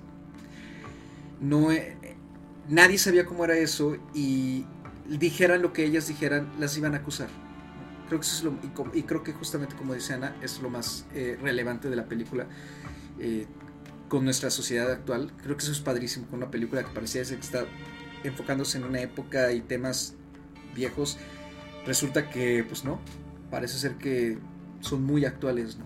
no, 1.40 1.68
nadie 2.68 2.98
sabía 2.98 3.26
cómo 3.26 3.44
era 3.44 3.56
eso 3.56 3.96
y 4.14 4.66
dijeran 5.08 5.62
lo 5.62 5.72
que 5.72 5.84
ellas 5.84 6.08
dijeran, 6.08 6.50
las 6.58 6.76
iban 6.76 6.94
a 6.94 6.98
acusar. 6.98 7.28
Creo 8.08 8.20
que 8.20 8.26
eso 8.26 8.36
es 8.36 8.44
lo, 8.44 8.58
y, 8.92 9.02
creo 9.02 9.22
que 9.22 9.32
justamente 9.32 9.74
como 9.76 9.94
dice 9.94 10.14
Ana, 10.14 10.36
es 10.42 10.60
lo 10.60 10.70
más 10.70 11.06
eh, 11.14 11.38
relevante 11.40 11.88
de 11.88 11.96
la 11.96 12.06
película. 12.06 12.46
Eh, 13.18 13.46
con 14.08 14.24
nuestra 14.24 14.50
sociedad 14.50 14.90
actual. 14.90 15.32
Creo 15.42 15.56
que 15.56 15.64
eso 15.64 15.72
es 15.72 15.80
padrísimo 15.80 16.26
con 16.26 16.36
una 16.36 16.50
película 16.50 16.84
que 16.84 16.92
parecía 16.92 17.24
que 17.24 17.34
está 17.34 17.66
enfocándose 18.22 18.78
en 18.78 18.84
una 18.84 19.00
época 19.00 19.52
y 19.52 19.60
temas 19.60 20.14
viejos. 20.74 21.18
Resulta 21.86 22.30
que, 22.30 22.64
pues 22.64 22.84
no, 22.84 23.00
parece 23.50 23.78
ser 23.78 23.96
que 23.96 24.38
son 24.80 25.04
muy 25.04 25.24
actuales, 25.24 25.76
¿no? 25.76 25.84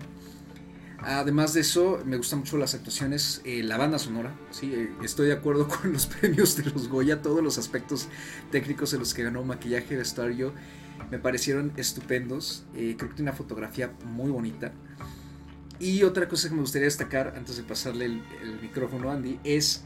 Además 1.01 1.53
de 1.53 1.61
eso, 1.61 2.01
me 2.05 2.17
gustan 2.17 2.39
mucho 2.39 2.57
las 2.57 2.73
actuaciones, 2.75 3.41
eh, 3.45 3.63
la 3.63 3.77
banda 3.77 3.99
sonora, 3.99 4.35
sí, 4.51 4.73
eh, 4.73 4.89
estoy 5.01 5.27
de 5.27 5.33
acuerdo 5.33 5.67
con 5.81 5.93
los 5.93 6.07
premios 6.07 6.57
de 6.57 6.69
los 6.69 6.89
Goya, 6.89 7.21
todos 7.21 7.41
los 7.41 7.57
aspectos 7.57 8.09
técnicos 8.51 8.93
en 8.93 8.99
los 8.99 9.13
que 9.13 9.23
ganó 9.23 9.43
maquillaje, 9.43 9.95
vestuario, 9.95 10.53
me 11.09 11.17
parecieron 11.17 11.71
estupendos, 11.77 12.65
eh, 12.75 12.95
creo 12.97 13.09
que 13.09 13.15
tiene 13.15 13.31
una 13.31 13.37
fotografía 13.37 13.93
muy 14.05 14.29
bonita. 14.29 14.73
Y 15.79 16.03
otra 16.03 16.27
cosa 16.27 16.49
que 16.49 16.55
me 16.55 16.61
gustaría 16.61 16.87
destacar 16.87 17.33
antes 17.37 17.55
de 17.55 17.63
pasarle 17.63 18.05
el, 18.05 18.21
micrófono 18.61 19.09
a 19.09 19.13
Andy 19.13 19.39
es 19.45 19.85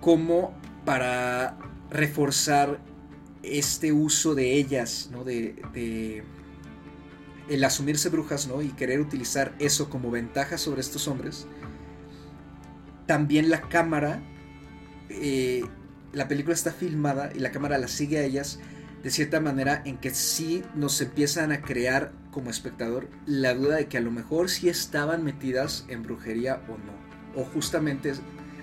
cómo 0.00 0.52
para 0.84 1.56
reforzar 1.92 2.80
este 3.42 3.92
uso 3.92 4.34
de 4.34 4.54
ellas, 4.54 5.10
¿no? 5.12 5.24
De, 5.24 6.24
el 7.48 7.64
asumirse 7.64 8.08
brujas, 8.08 8.46
¿no? 8.46 8.62
Y 8.62 8.68
querer 8.68 9.00
utilizar 9.00 9.54
eso 9.58 9.90
como 9.90 10.10
ventaja 10.10 10.58
sobre 10.58 10.80
estos 10.80 11.06
hombres. 11.06 11.46
También 13.06 13.50
la 13.50 13.62
cámara, 13.62 14.22
eh, 15.10 15.64
la 16.12 16.28
película 16.28 16.54
está 16.54 16.72
filmada 16.72 17.30
y 17.34 17.40
la 17.40 17.50
cámara 17.50 17.76
la 17.78 17.88
sigue 17.88 18.18
a 18.18 18.22
ellas 18.22 18.58
de 19.02 19.10
cierta 19.10 19.40
manera 19.40 19.82
en 19.84 19.98
que 19.98 20.10
sí 20.14 20.62
nos 20.74 21.00
empiezan 21.00 21.50
a 21.50 21.60
crear 21.60 22.12
como 22.30 22.50
espectador 22.50 23.08
la 23.26 23.52
duda 23.52 23.76
de 23.76 23.86
que 23.86 23.98
a 23.98 24.00
lo 24.00 24.12
mejor 24.12 24.48
sí 24.48 24.68
estaban 24.68 25.24
metidas 25.24 25.84
en 25.88 26.04
brujería 26.04 26.62
o 26.68 26.78
no. 26.78 27.42
O 27.42 27.44
justamente, 27.44 28.14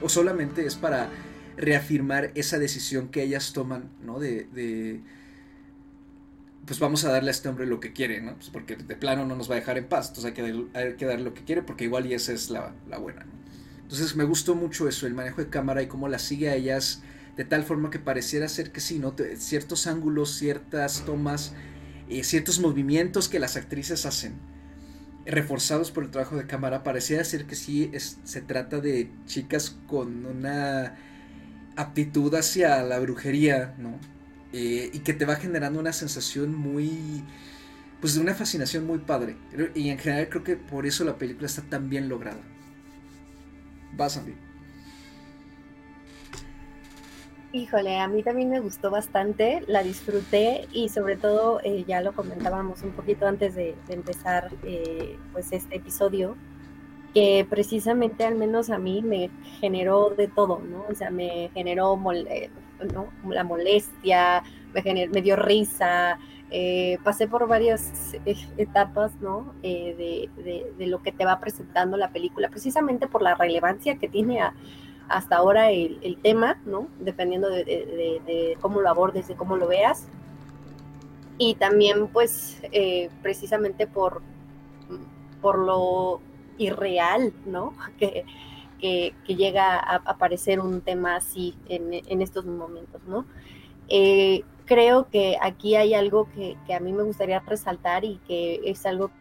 o 0.02 0.08
solamente 0.08 0.66
es 0.66 0.76
para 0.76 1.10
reafirmar 1.60 2.32
esa 2.36 2.58
decisión 2.58 3.10
que 3.10 3.22
ellas 3.22 3.52
toman, 3.54 3.90
¿no? 4.04 4.20
De, 4.20 5.02
pues 6.66 6.80
vamos 6.80 7.04
a 7.04 7.12
darle 7.12 7.30
a 7.30 7.32
este 7.32 7.50
hombre 7.50 7.66
lo 7.66 7.80
que 7.80 7.94
quiere, 7.94 8.22
¿no? 8.22 8.36
Pues 8.36 8.50
porque 8.50 8.76
de 8.76 8.96
plano 8.96 9.26
no 9.26 9.36
nos 9.36 9.50
va 9.50 9.56
a 9.56 9.60
dejar 9.60 9.78
en 9.78 9.88
paz, 9.88 10.10
entonces 10.10 10.26
hay 10.26 10.34
que, 10.34 10.66
hay 10.74 10.94
que 10.96 11.06
darle 11.06 11.26
lo 11.26 11.34
que 11.34 11.44
quiere 11.44 11.62
porque 11.62 11.84
igual 11.84 12.06
y 12.06 12.14
esa 12.14 12.32
es 12.32 12.50
la, 12.50 12.74
la 12.88 12.98
buena, 12.98 13.26
Entonces 13.82 14.16
me 14.16 14.24
gustó 14.24 14.56
mucho 14.56 14.88
eso, 14.88 15.06
el 15.06 15.14
manejo 15.14 15.42
de 15.42 15.50
cámara 15.50 15.82
y 15.82 15.88
cómo 15.88 16.08
la 16.08 16.20
sigue 16.20 16.50
a 16.50 16.56
ellas 16.56 17.02
de 17.36 17.46
tal 17.46 17.64
forma 17.64 17.90
que 17.90 18.00
pareciera 18.00 18.48
ser 18.48 18.72
que 18.72 18.80
sí, 18.82 19.00
¿no? 19.00 19.16
ciertos 19.38 19.88
ángulos, 19.88 20.36
ciertas 20.36 21.06
tomas, 21.06 21.54
eh, 22.10 22.24
ciertos 22.24 22.60
movimientos 22.60 23.30
que 23.30 23.40
las 23.40 23.56
actrices 23.56 24.06
hacen, 24.06 24.36
reforzados 25.26 25.92
por 25.92 26.04
el 26.04 26.12
trabajo 26.12 26.36
de 26.36 26.48
cámara, 26.48 26.84
pareciera 26.84 27.24
ser 27.24 27.46
que 27.46 27.56
sí 27.56 27.92
se 27.98 28.42
trata 28.42 28.80
de 28.80 29.10
chicas 29.26 29.78
con 29.88 30.26
una 30.26 30.98
aptitud 31.80 32.34
hacia 32.36 32.84
la 32.84 33.00
brujería, 33.00 33.74
¿no? 33.78 33.98
Eh, 34.52 34.90
y 34.92 35.00
que 35.00 35.14
te 35.14 35.26
va 35.26 35.36
generando 35.36 35.80
una 35.80 35.94
sensación 35.94 36.54
muy, 36.54 37.24
pues 38.02 38.16
de 38.16 38.22
una 38.22 38.34
fascinación 38.34 38.86
muy 38.86 39.00
padre. 39.00 39.38
Y 39.76 39.90
en 39.90 39.98
general 39.98 40.28
creo 40.30 40.44
que 40.44 40.58
por 40.58 40.86
eso 40.86 41.06
la 41.06 41.18
película 41.18 41.48
está 41.48 41.62
tan 41.62 41.90
bien 41.90 42.10
lograda. 42.10 42.42
Vas, 43.96 44.18
Andy. 44.18 44.36
Híjole, 47.52 47.98
a 47.98 48.08
mí 48.08 48.22
también 48.22 48.50
me 48.50 48.60
gustó 48.60 48.92
bastante, 48.92 49.64
la 49.68 49.82
disfruté 49.82 50.68
y 50.72 50.90
sobre 50.90 51.18
todo 51.18 51.60
eh, 51.64 51.84
ya 51.88 52.00
lo 52.02 52.14
comentábamos 52.14 52.84
un 52.84 52.92
poquito 52.92 53.26
antes 53.26 53.56
de, 53.56 53.76
empezar 53.88 54.52
eh, 54.64 55.18
pues 55.34 55.52
este 55.52 55.78
episodio, 55.78 56.36
que 57.14 57.46
precisamente 57.50 58.26
al 58.26 58.36
menos 58.36 58.70
a 58.70 58.78
mí 58.78 59.02
me 59.02 59.30
generó 59.60 60.12
de 60.12 60.28
todo, 60.28 60.60
¿no? 60.60 60.86
O 60.90 60.96
sea, 60.96 61.10
me 61.10 61.50
generó 61.54 62.00
eh, 62.14 62.50
la 63.28 63.44
molestia, 63.44 64.44
me, 64.74 65.08
me 65.08 65.22
dio 65.22 65.36
risa, 65.36 66.20
pasé 67.04 67.28
por 67.28 67.48
varias 67.48 68.16
etapas, 68.58 69.12
¿no? 69.22 69.54
de, 69.62 70.30
de, 70.78 70.88
lo 70.88 71.02
que 71.04 71.12
te 71.12 71.26
va 71.26 71.40
presentando 71.40 71.96
la 71.96 72.10
película, 72.10 72.50
precisamente 72.50 73.08
por 73.08 73.22
la 73.22 73.36
relevancia 73.36 73.98
que 73.98 74.08
tiene 74.08 74.40
hasta 75.10 75.38
ahora 75.38 75.72
el, 75.72 76.18
tema, 76.22 76.60
¿no? 76.66 76.88
Dependiendo 77.00 77.50
de, 77.50 78.58
cómo 78.62 78.80
lo 78.80 78.90
abordes, 78.90 79.28
de 79.28 79.36
cómo 79.36 79.58
lo 79.58 79.68
veas. 79.68 80.08
Y 81.38 81.56
también, 81.56 82.08
pues, 82.08 82.62
eh, 82.72 83.10
precisamente 83.22 83.88
por, 83.88 84.22
por 85.42 85.58
lo 85.58 86.22
irreal, 86.60 87.34
¿no? 87.46 87.74
Que, 87.98 89.14
que, 89.26 89.36
llega 89.36 89.76
a 89.76 89.96
aparecer 90.06 90.62
un 90.62 90.80
tema 90.80 91.18
así 91.18 91.54
en, 91.68 92.22
estos 92.22 92.46
momentos, 92.46 93.02
¿no? 93.08 93.26
Eh, 93.90 94.46
creo 94.66 95.10
que 95.10 95.38
aquí 95.42 95.76
hay 95.76 95.94
algo 95.94 96.30
que, 96.34 96.56
que, 96.66 96.74
a 96.74 96.80
mí 96.80 96.94
me 96.94 97.04
gustaría 97.04 97.40
resaltar 97.42 98.06
y 98.06 98.22
que 98.26 98.62
es 98.64 98.86
algo 98.86 99.12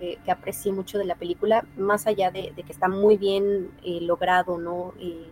que, 0.00 0.18
aprecié 0.28 0.72
mucho 0.72 0.98
de 0.98 1.04
la 1.04 1.14
película, 1.14 1.64
más 1.76 2.08
allá 2.08 2.32
de, 2.32 2.52
que 2.52 2.72
está 2.72 2.88
muy 2.88 3.16
bien 3.16 3.70
eh, 3.84 4.00
logrado, 4.00 4.58
¿no? 4.58 4.92
Eh, 4.98 5.30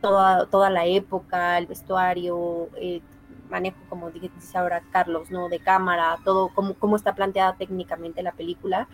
toda, 0.00 0.46
toda 0.46 0.70
la 0.70 0.86
época, 0.86 1.58
el 1.58 1.66
vestuario, 1.66 2.68
manejo, 3.50 3.76
como 3.88 4.10
dice 4.10 4.30
ahora 4.56 4.82
Carlos, 4.92 5.30
¿no? 5.30 5.48
De 5.48 5.58
cámara, 5.58 6.18
todo, 6.24 6.50
cómo, 6.54 6.74
cómo 6.74 6.96
está 6.96 7.14
planteada 7.14 7.56
técnicamente 7.56 8.22
la 8.22 8.32
película. 8.32 8.88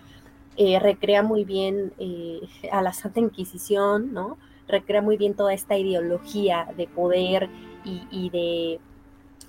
Recrea 0.80 1.22
muy 1.22 1.44
bien 1.44 1.92
a 2.72 2.82
la 2.82 2.92
Santa 2.92 3.20
Inquisición, 3.20 4.12
¿no? 4.12 4.38
Recrea 4.68 5.02
muy 5.02 5.16
bien 5.16 5.34
toda 5.34 5.52
esta 5.52 5.76
ideología 5.76 6.68
de 6.76 6.86
poder 6.86 7.48
y, 7.84 8.30
de, 8.30 8.80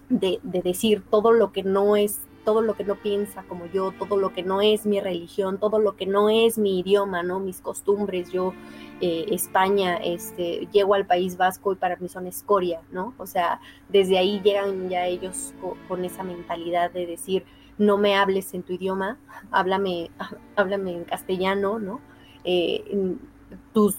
de, 0.09 0.39
de, 0.41 0.61
decir 0.61 1.03
todo 1.09 1.31
lo 1.31 1.51
que 1.51 1.63
no 1.63 1.95
es 1.95 2.21
todo 2.43 2.61
lo 2.61 2.75
que 2.75 2.83
no 2.83 2.95
piensa 2.95 3.43
como 3.43 3.67
yo, 3.67 3.93
todo 3.97 4.17
lo 4.17 4.33
que 4.33 4.43
no 4.43 4.61
es 4.61 4.85
mi 4.85 4.99
religión, 4.99 5.59
todo 5.59 5.79
lo 5.79 5.95
que 5.95 6.05
no 6.05 6.29
es 6.29 6.57
mi 6.57 6.79
idioma, 6.79 7.23
¿no? 7.23 7.39
Mis 7.39 7.61
costumbres, 7.61 8.31
yo, 8.31 8.53
eh, 8.99 9.25
España, 9.31 9.97
este, 9.97 10.67
llego 10.71 10.93
al 10.95 11.05
País 11.05 11.37
Vasco 11.37 11.73
y 11.73 11.75
para 11.75 11.95
mí 11.97 12.09
son 12.09 12.27
escoria, 12.27 12.81
¿no? 12.91 13.13
O 13.17 13.27
sea, 13.27 13.59
desde 13.89 14.17
ahí 14.17 14.41
llegan 14.43 14.89
ya 14.89 15.05
ellos 15.05 15.53
con, 15.87 16.03
esa 16.05 16.23
mentalidad 16.23 16.91
de 16.91 17.05
decir, 17.05 17.45
no 17.77 17.97
me 17.97 18.15
hables 18.15 18.53
en 18.53 18.63
tu 18.63 18.73
idioma, 18.73 19.17
háblame, 19.51 20.11
háblame 20.55 20.93
en 20.93 21.03
castellano, 21.03 21.79
¿no? 21.79 21.99
Eh, 22.43 23.15
tus 23.73 23.95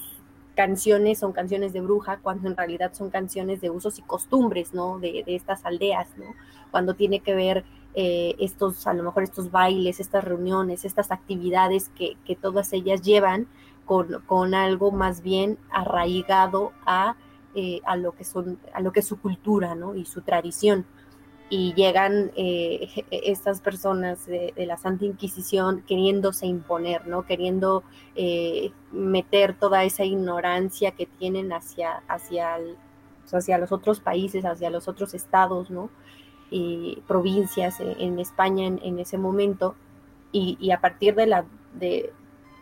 canciones 0.55 1.19
son 1.19 1.33
canciones 1.33 1.73
de 1.73 1.81
bruja, 1.81 2.19
cuando 2.19 2.49
en 2.49 2.57
realidad 2.57 2.93
son 2.95 3.11
canciones 3.11 3.61
de 3.61 3.71
usos 3.71 3.99
y 3.99 4.03
costumbres, 4.03 4.75
¿no? 4.75 4.99
De, 4.99 5.23
de 5.25 5.35
estas 5.35 5.65
aldeas, 5.65 6.09
¿no? 6.17 6.35
Cuando 6.71 6.95
tiene 6.95 7.21
que 7.21 7.35
ver 7.35 7.65
eh, 7.95 8.37
estos, 8.39 8.87
a 8.87 8.95
lo 8.95 9.03
mejor 9.03 9.23
estos 9.23 9.51
bailes, 9.51 10.01
estas 10.01 10.25
reuniones, 10.25 10.87
estas 10.87 11.11
actividades 11.11 11.91
que, 11.91 12.17
que 12.25 12.35
todas 12.35 12.73
ellas 12.73 13.03
llevan 13.03 13.49
con, 13.85 14.23
con, 14.25 14.55
algo 14.55 14.93
más 14.93 15.23
bien 15.23 15.59
arraigado 15.71 16.73
a, 16.87 17.17
eh, 17.55 17.83
a, 17.85 17.97
lo 17.97 18.13
que 18.13 18.25
son, 18.25 18.59
a 18.73 18.81
lo 18.81 18.93
que 18.93 19.01
es 19.01 19.07
su 19.07 19.21
cultura 19.21 19.75
¿no? 19.75 19.95
y 19.95 20.07
su 20.07 20.23
tradición. 20.23 20.87
Y 21.55 21.75
llegan 21.75 22.33
eh, 22.35 22.89
estas 23.11 23.61
personas 23.61 24.25
de, 24.25 24.55
la 24.57 24.79
Santa 24.79 25.05
Inquisición 25.05 25.83
queriéndose 25.87 26.47
imponer, 26.47 27.07
¿no? 27.07 27.27
queriendo 27.27 27.83
eh, 28.17 28.73
meter 28.91 29.55
toda 29.59 29.85
esa 29.85 30.03
ignorancia 30.03 30.93
que 30.93 31.05
tienen 31.05 31.53
hacia, 31.53 32.03
hacia, 32.09 32.57
el, 32.57 32.77
hacia 33.31 33.59
los 33.59 33.71
otros 33.71 34.01
países, 34.01 34.47
hacia 34.47 34.71
los 34.71 34.89
otros 34.89 35.13
estados, 35.13 35.71
¿no? 35.71 35.91
Eh, 36.51 37.03
provincias 37.07 37.81
en 37.81 38.19
España 38.19 38.67
en, 38.67 38.99
ese 38.99 39.17
momento 39.17 39.75
y, 40.33 40.59
y, 40.61 40.71
a 40.71 40.81
partir 40.81 41.15
de 41.15 41.27
la, 41.27 41.45
de, 41.79 42.13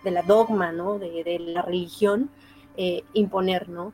la 0.04 0.22
dogma, 0.22 0.72
¿no? 0.72 0.98
De, 0.98 1.22
de 1.22 1.38
la 1.38 1.62
religión, 1.62 2.30
eh, 2.76 3.04
imponer, 3.12 3.68
¿no? 3.68 3.92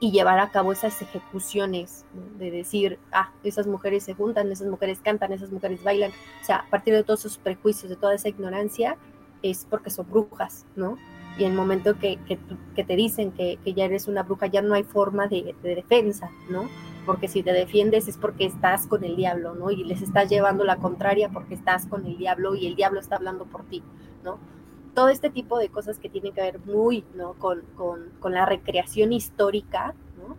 Y 0.00 0.12
llevar 0.12 0.38
a 0.38 0.50
cabo 0.50 0.72
esas 0.72 1.02
ejecuciones, 1.02 2.04
de 2.38 2.50
decir, 2.52 2.98
ah, 3.12 3.32
esas 3.42 3.66
mujeres 3.66 4.04
se 4.04 4.14
juntan, 4.14 4.52
esas 4.52 4.68
mujeres 4.68 5.00
cantan, 5.02 5.32
esas 5.32 5.50
mujeres 5.50 5.82
bailan, 5.82 6.12
o 6.40 6.44
sea, 6.44 6.56
a 6.56 6.70
partir 6.70 6.94
de 6.94 7.02
todos 7.02 7.20
esos 7.20 7.38
prejuicios, 7.38 7.90
de 7.90 7.96
toda 7.96 8.14
esa 8.14 8.28
ignorancia, 8.28 8.96
es 9.42 9.66
porque 9.68 9.90
son 9.90 10.08
brujas, 10.08 10.66
¿no? 10.76 10.96
Y 11.36 11.44
el 11.44 11.52
momento 11.52 11.98
que, 11.98 12.18
que, 12.26 12.38
que 12.76 12.84
te 12.84 12.96
dicen 12.96 13.32
que, 13.32 13.58
que, 13.64 13.74
ya 13.74 13.84
eres 13.86 14.06
una 14.06 14.22
bruja, 14.22 14.46
ya 14.46 14.62
no 14.62 14.74
hay 14.74 14.84
forma 14.84 15.26
de, 15.26 15.54
de 15.62 15.74
defensa, 15.74 16.30
¿no? 16.48 16.68
porque 17.08 17.26
si 17.26 17.42
te 17.42 17.54
defiendes 17.54 18.06
es 18.06 18.18
porque 18.18 18.44
estás 18.44 18.86
con 18.86 19.02
el 19.02 19.16
diablo, 19.16 19.54
¿no? 19.54 19.70
Y 19.70 19.82
les 19.82 20.02
estás 20.02 20.28
llevando 20.28 20.62
la 20.64 20.76
contraria 20.76 21.30
porque 21.30 21.54
estás 21.54 21.86
con 21.86 22.04
el 22.04 22.18
diablo 22.18 22.54
y 22.54 22.66
el 22.66 22.76
diablo 22.76 23.00
está 23.00 23.16
hablando 23.16 23.46
por 23.46 23.64
ti, 23.64 23.82
¿no? 24.22 24.38
Todo 24.98 25.10
este 25.10 25.30
tipo 25.30 25.60
de 25.60 25.68
cosas 25.68 26.00
que 26.00 26.08
tienen 26.08 26.32
que 26.32 26.40
ver 26.40 26.58
muy, 26.58 27.04
¿no? 27.14 27.34
Con, 27.34 27.62
con, 27.76 28.10
con 28.18 28.34
la 28.34 28.44
recreación 28.46 29.12
histórica, 29.12 29.94
¿no? 30.16 30.36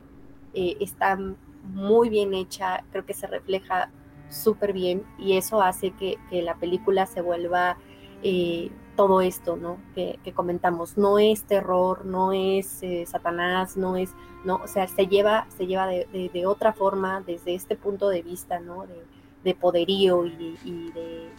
Eh, 0.54 0.76
está 0.82 1.18
muy 1.64 2.10
bien 2.10 2.34
hecha, 2.34 2.84
creo 2.92 3.06
que 3.06 3.14
se 3.14 3.26
refleja 3.26 3.90
súper 4.30 4.74
bien 4.74 5.06
y 5.18 5.38
eso 5.38 5.62
hace 5.62 5.92
que, 5.92 6.18
que, 6.30 6.42
la 6.42 6.56
película 6.56 7.06
se 7.06 7.22
vuelva 7.22 7.78
eh, 8.22 8.70
todo 8.98 9.22
esto, 9.22 9.56
¿no? 9.56 9.78
Que, 9.96 10.20
que, 10.26 10.34
comentamos, 10.34 10.98
no 10.98 11.20
es 11.20 11.44
terror, 11.44 12.04
no 12.04 12.34
es 12.34 12.84
eh, 12.84 13.06
Satanás, 13.06 13.78
no 13.78 13.96
es, 13.96 14.12
no, 14.44 14.58
o 14.58 14.68
sea, 14.68 14.90
se 14.90 15.08
lleva, 15.08 15.48
se 15.58 15.68
lleva 15.68 15.88
de, 15.88 16.30
de, 16.34 16.46
otra 16.46 16.74
forma, 16.74 17.22
desde 17.22 17.56
este 17.56 17.78
punto 17.78 18.10
de 18.10 18.24
vista, 18.24 18.60
¿no? 18.60 18.86
De, 18.86 19.06
de 19.46 19.56
poderío 19.56 20.26
y, 20.26 20.58
y, 20.66 20.92
de, 20.92 21.30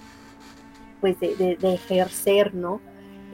pues, 1.02 1.20
de, 1.20 1.58
ejercer, 1.62 2.54
¿no? 2.54 2.80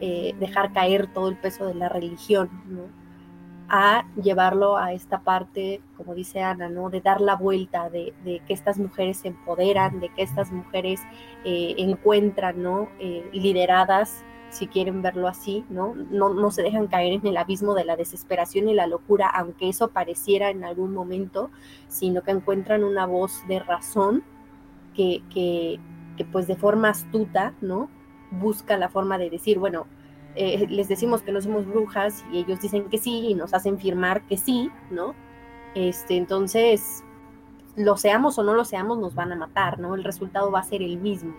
Eh, 0.01 0.35
dejar 0.39 0.73
caer 0.73 1.07
todo 1.07 1.29
el 1.29 1.37
peso 1.37 1.67
de 1.67 1.75
la 1.75 1.89
religión, 1.89 2.51
¿no? 2.67 3.07
a 3.69 4.07
llevarlo 4.23 4.77
a 4.77 4.93
esta 4.93 5.21
parte, 5.21 5.81
como 5.97 6.15
dice 6.15 6.41
Ana, 6.41 6.69
¿no? 6.69 6.91
De 6.91 7.01
dar 7.01 7.21
la 7.21 7.35
vuelta, 7.35 7.91
de, 7.91 8.13
que 8.25 8.53
estas 8.53 8.79
mujeres 8.79 9.19
se 9.19 9.29
empoderan, 9.29 10.01
de 10.01 10.09
que 10.11 10.23
estas 10.23 10.53
mujeres 10.53 11.01
eh, 11.45 11.75
encuentran, 11.79 12.63
¿no? 12.63 12.89
Eh, 13.01 13.29
lideradas, 13.33 14.25
si 14.51 14.69
quieren 14.69 15.03
verlo 15.03 15.27
así, 15.27 15.65
¿no? 15.69 15.95
¿no? 15.95 16.33
No 16.33 16.51
se 16.51 16.63
dejan 16.63 16.87
caer 16.87 17.15
en 17.15 17.27
el 17.27 17.37
abismo 17.37 17.75
de 17.75 17.85
la 17.85 17.97
desesperación 17.97 18.69
y 18.69 18.75
la 18.75 18.87
locura, 18.87 19.29
aunque 19.29 19.69
eso 19.69 19.89
pareciera 19.89 20.51
en 20.51 20.65
algún 20.65 20.95
momento, 20.95 21.51
sino 21.89 22.23
que 22.23 22.31
encuentran 22.31 22.85
una 22.85 23.07
voz 23.07 23.47
de 23.49 23.59
razón 23.59 24.23
que, 24.95 25.23
que, 25.35 25.81
que 26.17 26.25
pues 26.25 26.47
de 26.47 26.57
forma 26.57 26.91
astuta, 26.91 27.55
¿no? 27.61 27.91
Busca 28.31 28.77
la 28.77 28.89
forma 28.89 29.19
de 29.19 29.31
decir, 29.31 29.59
bueno, 29.59 29.87
eh, 30.35 30.67
les 30.69 30.89
decimos 30.89 31.23
que 31.23 31.33
no 31.33 31.41
somos 31.41 31.67
brujas 31.67 32.25
y 32.33 32.39
ellos 32.39 32.61
dicen 32.61 32.89
que 32.91 32.99
sí 32.99 33.29
y 33.29 33.35
nos 33.35 33.55
hacen 33.55 33.79
firmar 33.79 34.23
que 34.23 34.37
sí, 34.37 34.71
¿no? 34.91 35.15
Este, 35.75 36.17
entonces, 36.17 37.03
lo 37.77 37.97
seamos 37.97 38.39
o 38.39 38.43
no 38.43 38.55
lo 38.55 38.65
seamos, 38.65 38.99
nos 38.99 39.15
van 39.15 39.33
a 39.33 39.37
matar, 39.37 39.79
¿no? 39.79 39.95
El 39.95 40.05
resultado 40.05 40.51
va 40.51 40.61
a 40.61 40.65
ser 40.65 40.83
el 40.83 40.99
mismo. 40.99 41.35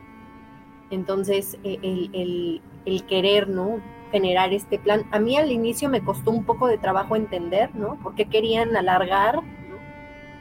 Entonces, 0.89 1.57
eh, 1.63 1.79
el, 1.81 2.09
el, 2.13 2.61
el 2.85 3.03
querer, 3.05 3.49
¿no? 3.49 3.79
Generar 4.11 4.53
este 4.53 4.79
plan. 4.79 5.05
A 5.11 5.19
mí 5.19 5.37
al 5.37 5.51
inicio 5.51 5.89
me 5.89 6.03
costó 6.03 6.31
un 6.31 6.45
poco 6.45 6.67
de 6.67 6.77
trabajo 6.77 7.15
entender, 7.15 7.75
¿no? 7.75 7.95
Por 8.01 8.15
qué 8.15 8.25
querían 8.25 8.75
alargar. 8.75 9.41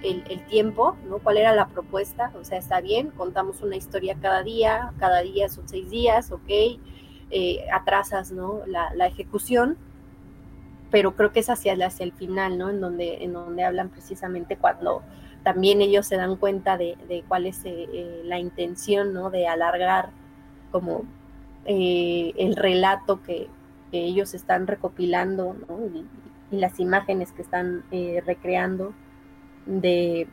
El, 0.06 0.46
tiempo, 0.46 0.96
¿no? 1.08 1.18
¿Cuál 1.18 1.38
era 1.38 1.54
la 1.54 1.68
propuesta? 1.68 2.32
O 2.40 2.44
sea, 2.44 2.58
está 2.58 2.80
bien, 2.80 3.10
contamos 3.10 3.62
una 3.62 3.76
historia 3.76 4.16
cada 4.20 4.42
día, 4.42 4.92
cada 4.98 5.22
día 5.22 5.48
son 5.48 5.68
seis 5.68 5.90
días, 5.90 6.32
ok 6.32 6.50
eh, 7.30 7.66
atrasas 7.72 8.30
¿no? 8.30 8.60
la, 8.66 9.06
ejecución, 9.06 9.76
pero 10.90 11.16
creo 11.16 11.32
que 11.32 11.40
es 11.40 11.50
hacia, 11.50 11.74
hacia 11.84 12.04
el 12.04 12.12
final, 12.12 12.56
¿no? 12.58 12.70
En 12.70 12.80
donde, 12.80 13.24
en 13.24 13.32
donde 13.32 13.64
hablan 13.64 13.88
precisamente 13.88 14.56
cuando 14.56 15.02
también 15.42 15.80
ellos 15.80 16.06
se 16.06 16.16
dan 16.16 16.36
cuenta 16.36 16.76
de, 16.76 16.96
de 17.08 17.24
cuál 17.26 17.46
es 17.46 17.64
eh, 17.64 17.88
eh, 17.92 18.22
la 18.24 18.38
intención, 18.38 19.12
¿no? 19.12 19.30
De 19.30 19.46
alargar 19.46 20.10
como 20.70 21.04
eh, 21.64 22.32
el 22.36 22.56
relato 22.56 23.22
que, 23.22 23.48
ellos 23.92 24.34
están 24.34 24.66
recopilando. 24.66 25.56
Y, 25.94 26.04
las 26.56 26.78
imágenes 26.78 27.32
que 27.32 27.42
están 27.42 27.82
recreando 28.24 28.92
de, 29.66 30.26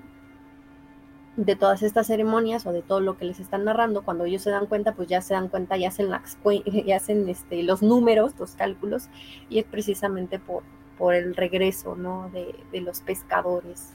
de 1.36 1.56
todas 1.56 1.82
estas 1.82 2.08
ceremonias 2.08 2.66
o 2.66 2.72
de 2.72 2.82
todo 2.82 3.00
lo 3.00 3.18
que 3.18 3.26
les 3.26 3.40
están 3.40 3.66
narrando, 3.66 4.04
cuando 4.04 4.26
ellos 4.26 4.44
se 4.44 4.52
dan 4.52 4.68
cuenta, 4.68 4.94
pues 4.94 5.08
ya 5.08 5.22
se 5.22 5.34
dan 5.34 5.50
cuenta 5.50 5.78
y 5.78 5.86
hacen, 5.86 6.10
las, 6.10 6.38
y 6.66 6.92
hacen 6.92 7.28
este, 7.28 7.64
los 7.64 7.82
números, 7.82 8.34
los 8.40 8.52
cálculos, 8.52 9.10
y 9.50 9.60
es 9.60 9.66
precisamente 9.66 10.40
por, 10.40 10.64
por 10.98 11.16
el 11.16 11.36
regreso 11.36 11.96
¿no? 11.96 12.30
de, 12.32 12.56
de 12.72 12.82
los 12.82 13.02
pescadores 13.02 13.90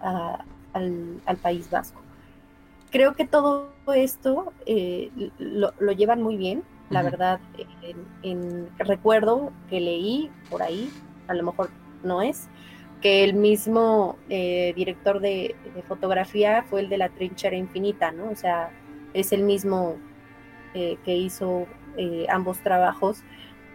a, 0.00 0.44
al, 0.72 1.20
al, 1.26 1.36
País 1.36 1.68
Vasco. 1.70 2.00
Creo 2.90 3.14
que 3.14 3.26
todo 3.26 3.70
esto 3.94 4.52
eh, 4.64 5.10
lo, 5.38 5.72
lo, 5.78 5.92
llevan 5.92 6.22
muy 6.22 6.36
bien, 6.36 6.62
la 6.90 7.00
uh 7.00 7.02
-huh. 7.02 7.10
verdad, 7.10 7.40
en, 7.82 7.96
en, 8.22 8.68
recuerdo 8.78 9.52
que 9.68 9.80
leí 9.80 10.30
por 10.48 10.62
ahí, 10.62 10.90
a 11.26 11.34
lo 11.34 11.42
mejor 11.42 11.68
no 12.02 12.22
es, 12.22 12.48
que 13.00 13.24
el 13.24 13.34
mismo 13.34 14.18
eh, 14.28 14.72
director 14.74 15.20
de, 15.20 15.54
fotografía 15.86 16.64
fue 16.68 16.80
el 16.80 16.88
de 16.88 16.98
la 16.98 17.08
trinchera 17.08 17.56
infinita, 17.56 18.10
¿no? 18.12 18.30
O 18.30 18.36
sea, 18.36 18.70
es 19.14 19.32
el 19.32 19.42
mismo 19.42 19.96
eh, 20.74 20.98
que 21.04 21.16
hizo 21.16 21.66
eh, 21.96 22.26
ambos 22.28 22.58
trabajos 22.60 23.22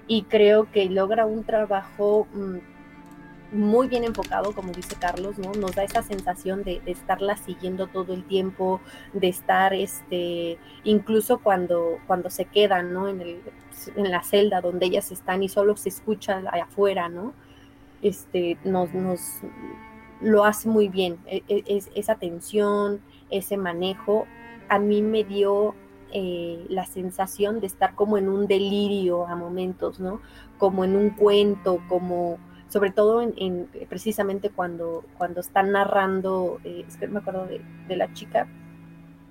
y 0.08 0.24
creo 0.24 0.70
que 0.72 0.86
logra 0.86 1.26
un 1.26 1.44
trabajo 1.44 2.28
mmm, 2.34 2.58
muy 3.54 3.88
bien 3.88 4.04
enfocado, 4.04 4.54
como 4.54 4.74
dice 4.74 4.96
Carlos, 5.00 5.38
¿no? 5.38 5.54
Nos 5.54 5.76
da 5.76 5.84
esa 5.84 6.02
sensación 6.02 6.64
de, 6.64 6.82
de, 6.82 6.92
estarla 6.92 7.38
siguiendo 7.38 7.88
todo 7.88 8.14
el 8.14 8.24
tiempo, 8.26 8.82
de 9.14 9.30
estar, 9.30 9.74
este, 9.74 10.58
incluso 10.84 11.38
cuando, 11.40 12.00
cuando 12.08 12.30
se 12.30 12.46
quedan, 12.46 12.94
¿no? 12.94 13.08
En, 13.08 13.22
el, 13.22 13.42
en 13.96 14.12
la 14.12 14.24
celda 14.24 14.60
donde 14.62 14.88
ellas 14.88 15.12
están 15.12 15.44
y 15.44 15.50
solo 15.50 15.78
se 15.78 15.90
escucha 15.90 16.42
afuera, 16.52 17.10
¿no? 17.10 17.34
Este, 18.04 18.58
nos, 18.64 18.94
nos 18.94 19.40
lo 20.22 20.46
hace 20.46 20.70
muy 20.70 20.90
bien. 20.90 21.18
Es, 21.28 21.90
esa 21.96 22.16
tensión, 22.16 23.02
ese 23.32 23.58
manejo, 23.58 24.28
a 24.70 24.78
mí 24.78 25.02
me 25.02 25.24
dio 25.24 25.74
eh, 26.12 26.66
la 26.70 26.86
sensación 26.86 27.60
de 27.60 27.68
estar 27.68 27.96
como 27.96 28.18
en 28.18 28.30
un 28.30 28.46
delirio 28.46 29.26
a 29.26 29.36
momentos, 29.36 30.00
¿no? 30.00 30.22
Como 30.58 30.84
en 30.86 30.96
un 30.96 31.10
cuento, 31.12 31.82
como 31.90 32.38
sobre 32.70 32.90
todo 32.90 33.22
en, 33.22 33.34
en 33.38 33.70
precisamente 33.88 34.50
cuando, 34.50 35.06
cuando 35.18 35.42
están 35.42 35.72
narrando, 35.72 36.60
eh, 36.64 36.86
es 36.88 36.98
que 36.98 37.08
no 37.08 37.14
me 37.14 37.20
acuerdo 37.20 37.46
de, 37.46 37.62
de, 37.88 37.96
la 37.96 38.12
chica, 38.14 38.48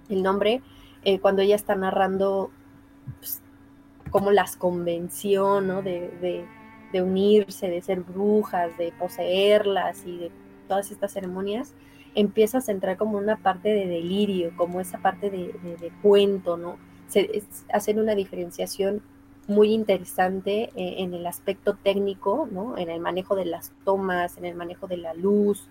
el 0.09 0.23
nombre, 0.23 0.63
eh, 1.05 1.19
cuando 1.19 1.43
ella 1.43 1.57
está 1.57 1.75
narrando 1.75 2.53
pues, 3.19 3.43
como 4.11 4.31
las 4.31 4.57
convención, 4.57 5.67
¿no? 5.67 5.83
de, 5.83 6.11
de 6.21 6.47
de 6.93 7.03
unirse, 7.03 7.69
de 7.69 7.83
ser 7.83 8.01
brujas, 8.01 8.77
de 8.79 8.93
poseerlas 8.99 10.05
y 10.07 10.19
de 10.19 10.31
todas 10.69 10.91
estas 10.91 11.13
ceremonias, 11.13 11.75
empieza 12.15 12.59
a 12.59 12.61
centrar 12.61 12.97
como 12.97 13.19
una 13.19 13.37
parte 13.37 13.71
de 13.71 13.87
delirio, 13.87 14.53
como 14.57 14.81
esa 14.81 14.99
parte 14.99 15.31
de, 15.31 15.55
de, 15.63 15.93
cuento, 16.03 16.57
¿no? 16.57 16.77
Se, 17.09 17.37
es, 17.37 17.65
hacer 17.73 17.99
una 17.99 18.15
diferenciación 18.15 19.03
muy 19.49 19.73
interesante 19.73 20.71
eh, 20.77 20.97
en 20.99 21.15
el 21.15 21.27
aspecto 21.27 21.75
técnico, 21.75 22.49
¿no? 22.51 22.77
En 22.77 22.91
el 22.91 23.01
manejo 23.01 23.35
de 23.35 23.47
las 23.47 23.73
tomas, 23.85 24.37
en 24.37 24.45
el 24.45 24.55
manejo 24.55 24.87
de 24.87 24.99
la 24.99 25.15
luz, 25.15 25.69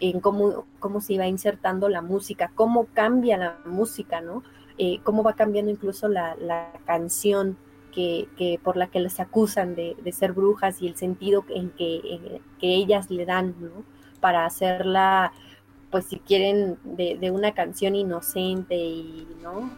en 0.00 0.20
cómo, 0.20 0.66
cómo 0.80 1.00
se 1.00 1.16
va 1.16 1.26
insertando 1.26 1.88
la 1.88 2.02
música, 2.02 2.50
cómo 2.54 2.86
cambia 2.92 3.36
la 3.36 3.58
música, 3.64 4.20
¿no? 4.20 4.42
Eh, 4.76 5.00
cómo 5.04 5.22
va 5.22 5.34
cambiando 5.34 5.70
incluso 5.70 6.08
la, 6.08 6.34
la 6.36 6.72
canción, 6.84 7.56
que, 7.94 8.28
que, 8.36 8.58
por 8.62 8.76
la 8.76 8.88
que 8.88 9.00
les 9.00 9.20
acusan 9.20 9.74
de, 9.74 9.96
de, 10.02 10.12
ser 10.12 10.32
brujas 10.32 10.82
y 10.82 10.88
el 10.88 10.96
sentido 10.96 11.44
en 11.48 11.70
que, 11.70 12.00
en 12.04 12.40
que 12.58 12.74
ellas 12.74 13.10
le 13.10 13.24
dan 13.24 13.54
¿no? 13.60 13.84
para 14.20 14.46
hacerla 14.46 15.32
pues 15.90 16.06
si 16.06 16.18
quieren, 16.18 16.76
de, 16.82 17.16
de 17.20 17.30
una 17.30 17.54
canción 17.54 17.94
inocente 17.94 18.74
y, 18.74 19.28
¿no? 19.42 19.70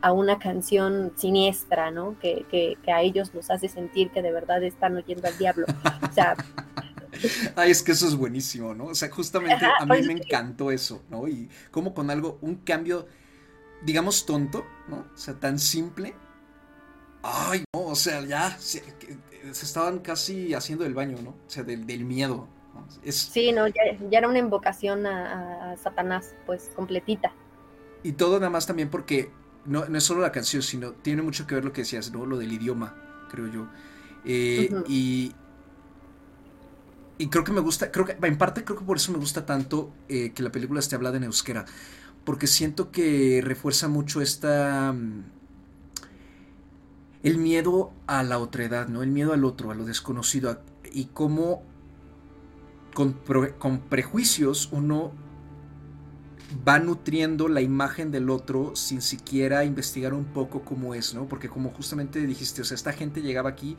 a 0.00 0.12
una 0.12 0.38
canción 0.38 1.12
siniestra, 1.16 1.92
¿no? 1.92 2.18
Que, 2.18 2.44
que, 2.50 2.76
que, 2.82 2.92
a 2.92 3.00
ellos 3.00 3.32
los 3.32 3.50
hace 3.50 3.68
sentir 3.68 4.10
que 4.10 4.20
de 4.20 4.32
verdad 4.32 4.62
están 4.64 4.96
oyendo 4.96 5.28
al 5.28 5.38
diablo. 5.38 5.66
O 6.02 6.12
sea... 6.12 6.34
Ay, 7.54 7.70
es 7.70 7.82
que 7.82 7.92
eso 7.92 8.08
es 8.08 8.16
buenísimo, 8.16 8.74
¿no? 8.74 8.86
O 8.86 8.94
sea, 8.96 9.08
justamente 9.10 9.64
a 9.64 9.86
mí 9.86 10.02
me 10.02 10.14
encantó 10.14 10.72
eso, 10.72 11.04
¿no? 11.08 11.28
Y 11.28 11.48
como 11.70 11.94
con 11.94 12.10
algo, 12.10 12.38
un 12.40 12.56
cambio, 12.56 13.06
digamos, 13.84 14.26
tonto, 14.26 14.66
¿no? 14.88 15.06
O 15.14 15.16
sea, 15.16 15.38
tan 15.38 15.60
simple. 15.60 16.14
Ay, 17.22 17.64
no, 17.74 17.80
o 17.86 17.94
sea, 17.94 18.24
ya 18.24 18.56
se, 18.58 18.82
estaban 19.50 20.00
casi 20.00 20.54
haciendo 20.54 20.84
el 20.84 20.94
baño, 20.94 21.18
¿no? 21.22 21.30
O 21.30 21.36
sea, 21.46 21.62
del, 21.62 21.86
del 21.86 22.04
miedo. 22.04 22.48
¿no? 22.74 22.86
Es... 23.04 23.16
Sí, 23.16 23.52
no, 23.52 23.66
ya, 23.68 23.82
ya, 24.10 24.18
era 24.18 24.28
una 24.28 24.38
invocación 24.38 25.06
a, 25.06 25.72
a 25.72 25.76
Satanás, 25.76 26.34
pues, 26.46 26.70
completita. 26.74 27.32
Y 28.02 28.12
todo 28.12 28.38
nada 28.40 28.50
más 28.50 28.66
también 28.66 28.90
porque 28.90 29.30
no, 29.64 29.86
no, 29.86 29.98
es 29.98 30.04
solo 30.04 30.20
la 30.20 30.32
canción, 30.32 30.62
sino 30.62 30.92
tiene 30.92 31.22
mucho 31.22 31.46
que 31.46 31.54
ver 31.54 31.64
lo 31.64 31.72
que 31.72 31.82
decías, 31.82 32.12
¿no? 32.12 32.26
Lo 32.26 32.36
del 32.38 32.52
idioma, 32.52 32.96
creo 33.30 33.46
yo. 33.46 33.68
Eh, 34.24 34.68
uh 34.70 34.74
-huh. 34.76 34.84
Y. 34.88 35.32
Y 37.18 37.28
creo 37.28 37.44
que 37.44 37.52
me 37.52 37.60
gusta, 37.60 37.92
creo 37.92 38.04
que 38.04 38.16
en 38.20 38.38
parte 38.38 38.64
creo 38.64 38.76
que 38.76 38.84
por 38.84 38.96
eso 38.96 39.12
me 39.12 39.18
gusta 39.18 39.46
tanto 39.46 39.92
eh, 40.08 40.32
que 40.32 40.42
la 40.42 40.50
película 40.50 40.80
esté 40.80 40.96
hablada 40.96 41.18
en 41.18 41.24
euskera, 41.24 41.66
porque 42.24 42.48
siento 42.48 42.90
que 42.90 43.40
refuerza 43.44 43.86
mucho 43.86 44.20
esta 44.20 44.92
mm, 44.92 45.22
el 47.22 47.38
miedo 47.38 47.92
a 48.06 48.22
la 48.22 48.38
otredad, 48.38 48.88
¿no? 48.88 49.02
El 49.02 49.10
miedo 49.10 49.32
al 49.32 49.44
otro, 49.44 49.70
a 49.70 49.74
lo 49.74 49.84
desconocido, 49.84 50.60
y 50.92 51.06
cómo 51.06 51.62
con, 52.94 53.16
con 53.58 53.80
prejuicios 53.80 54.68
uno 54.72 55.12
va 56.66 56.78
nutriendo 56.78 57.48
la 57.48 57.60
imagen 57.60 58.10
del 58.10 58.28
otro 58.28 58.76
sin 58.76 59.00
siquiera 59.00 59.64
investigar 59.64 60.12
un 60.12 60.24
poco 60.24 60.62
cómo 60.62 60.94
es, 60.94 61.14
¿no? 61.14 61.26
Porque 61.26 61.48
como 61.48 61.70
justamente 61.70 62.26
dijiste, 62.26 62.62
o 62.62 62.64
sea, 62.64 62.74
esta 62.74 62.92
gente 62.92 63.22
llegaba 63.22 63.50
aquí 63.50 63.76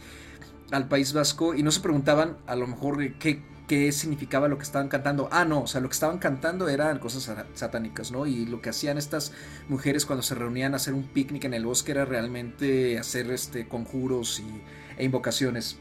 al 0.71 0.87
País 0.87 1.13
Vasco 1.13 1.53
y 1.53 1.63
no 1.63 1.71
se 1.71 1.81
preguntaban 1.81 2.37
a 2.47 2.55
lo 2.55 2.65
mejor 2.65 2.97
qué, 3.19 3.43
qué 3.67 3.91
significaba 3.91 4.47
lo 4.47 4.57
que 4.57 4.63
estaban 4.63 4.89
cantando. 4.89 5.29
Ah, 5.31 5.45
no, 5.45 5.61
o 5.61 5.67
sea, 5.67 5.81
lo 5.81 5.89
que 5.89 5.93
estaban 5.93 6.17
cantando 6.19 6.67
eran 6.69 6.99
cosas 6.99 7.29
satánicas, 7.53 8.11
¿no? 8.11 8.25
Y 8.25 8.45
lo 8.45 8.61
que 8.61 8.69
hacían 8.69 8.97
estas 8.97 9.31
mujeres 9.69 10.05
cuando 10.05 10.23
se 10.23 10.35
reunían 10.35 10.73
a 10.73 10.77
hacer 10.77 10.93
un 10.93 11.03
picnic 11.03 11.45
en 11.45 11.53
el 11.53 11.65
bosque 11.65 11.91
era 11.91 12.05
realmente 12.05 12.97
hacer 12.99 13.31
este, 13.31 13.67
conjuros 13.67 14.39
y, 14.39 14.61
e 14.97 15.05
invocaciones, 15.05 15.77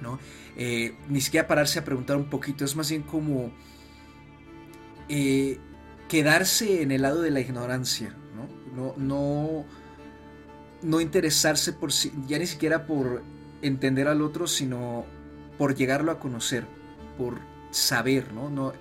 ¿no? 0.00 0.18
Eh, 0.56 0.96
ni 1.08 1.20
siquiera 1.20 1.46
pararse 1.46 1.78
a 1.78 1.84
preguntar 1.84 2.16
un 2.16 2.30
poquito, 2.30 2.64
es 2.64 2.76
más 2.76 2.90
bien 2.90 3.02
como... 3.02 3.52
Eh, 5.08 5.58
quedarse 6.08 6.82
en 6.82 6.92
el 6.92 7.02
lado 7.02 7.22
de 7.22 7.30
la 7.30 7.40
ignorancia, 7.40 8.14
¿no? 8.36 8.48
No, 8.74 8.94
no, 8.96 9.64
no 10.82 11.00
interesarse 11.00 11.72
por 11.72 11.90
ya 11.90 12.38
ni 12.38 12.46
siquiera 12.46 12.86
por 12.86 13.22
entender 13.62 14.08
al 14.08 14.22
otro, 14.22 14.46
sino 14.46 15.06
por 15.58 15.74
llegarlo 15.74 16.12
a 16.12 16.18
conocer, 16.20 16.66
por 17.16 17.40
saber, 17.70 18.32
¿no? 18.32 18.50
no 18.50 18.72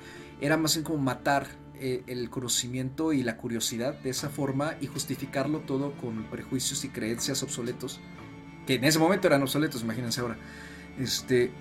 era 0.41 0.58
más 0.58 0.76
bien 0.76 0.84
como 0.84 1.00
matar 1.00 1.48
eh, 1.76 2.04
el 2.08 2.30
conocimiento 2.30 3.13
y 3.13 3.24
la 3.24 3.38
curiosidad 3.38 3.93
de 4.00 4.10
esa 4.10 4.30
forma 4.30 4.76
y 4.82 4.88
justificarlo 4.88 5.60
todo 5.60 5.93
con 5.93 6.24
prejuicios 6.26 6.84
y 6.86 6.89
creencias 6.89 7.43
obsoletos, 7.43 8.00
que 8.67 8.76
en 8.76 8.84
ese 8.84 9.00
momento 9.00 9.28
eran 9.28 9.41
obsoletos, 9.41 9.82
imagínense 9.82 10.22
ahora, 10.22 10.38
este, 11.00 11.52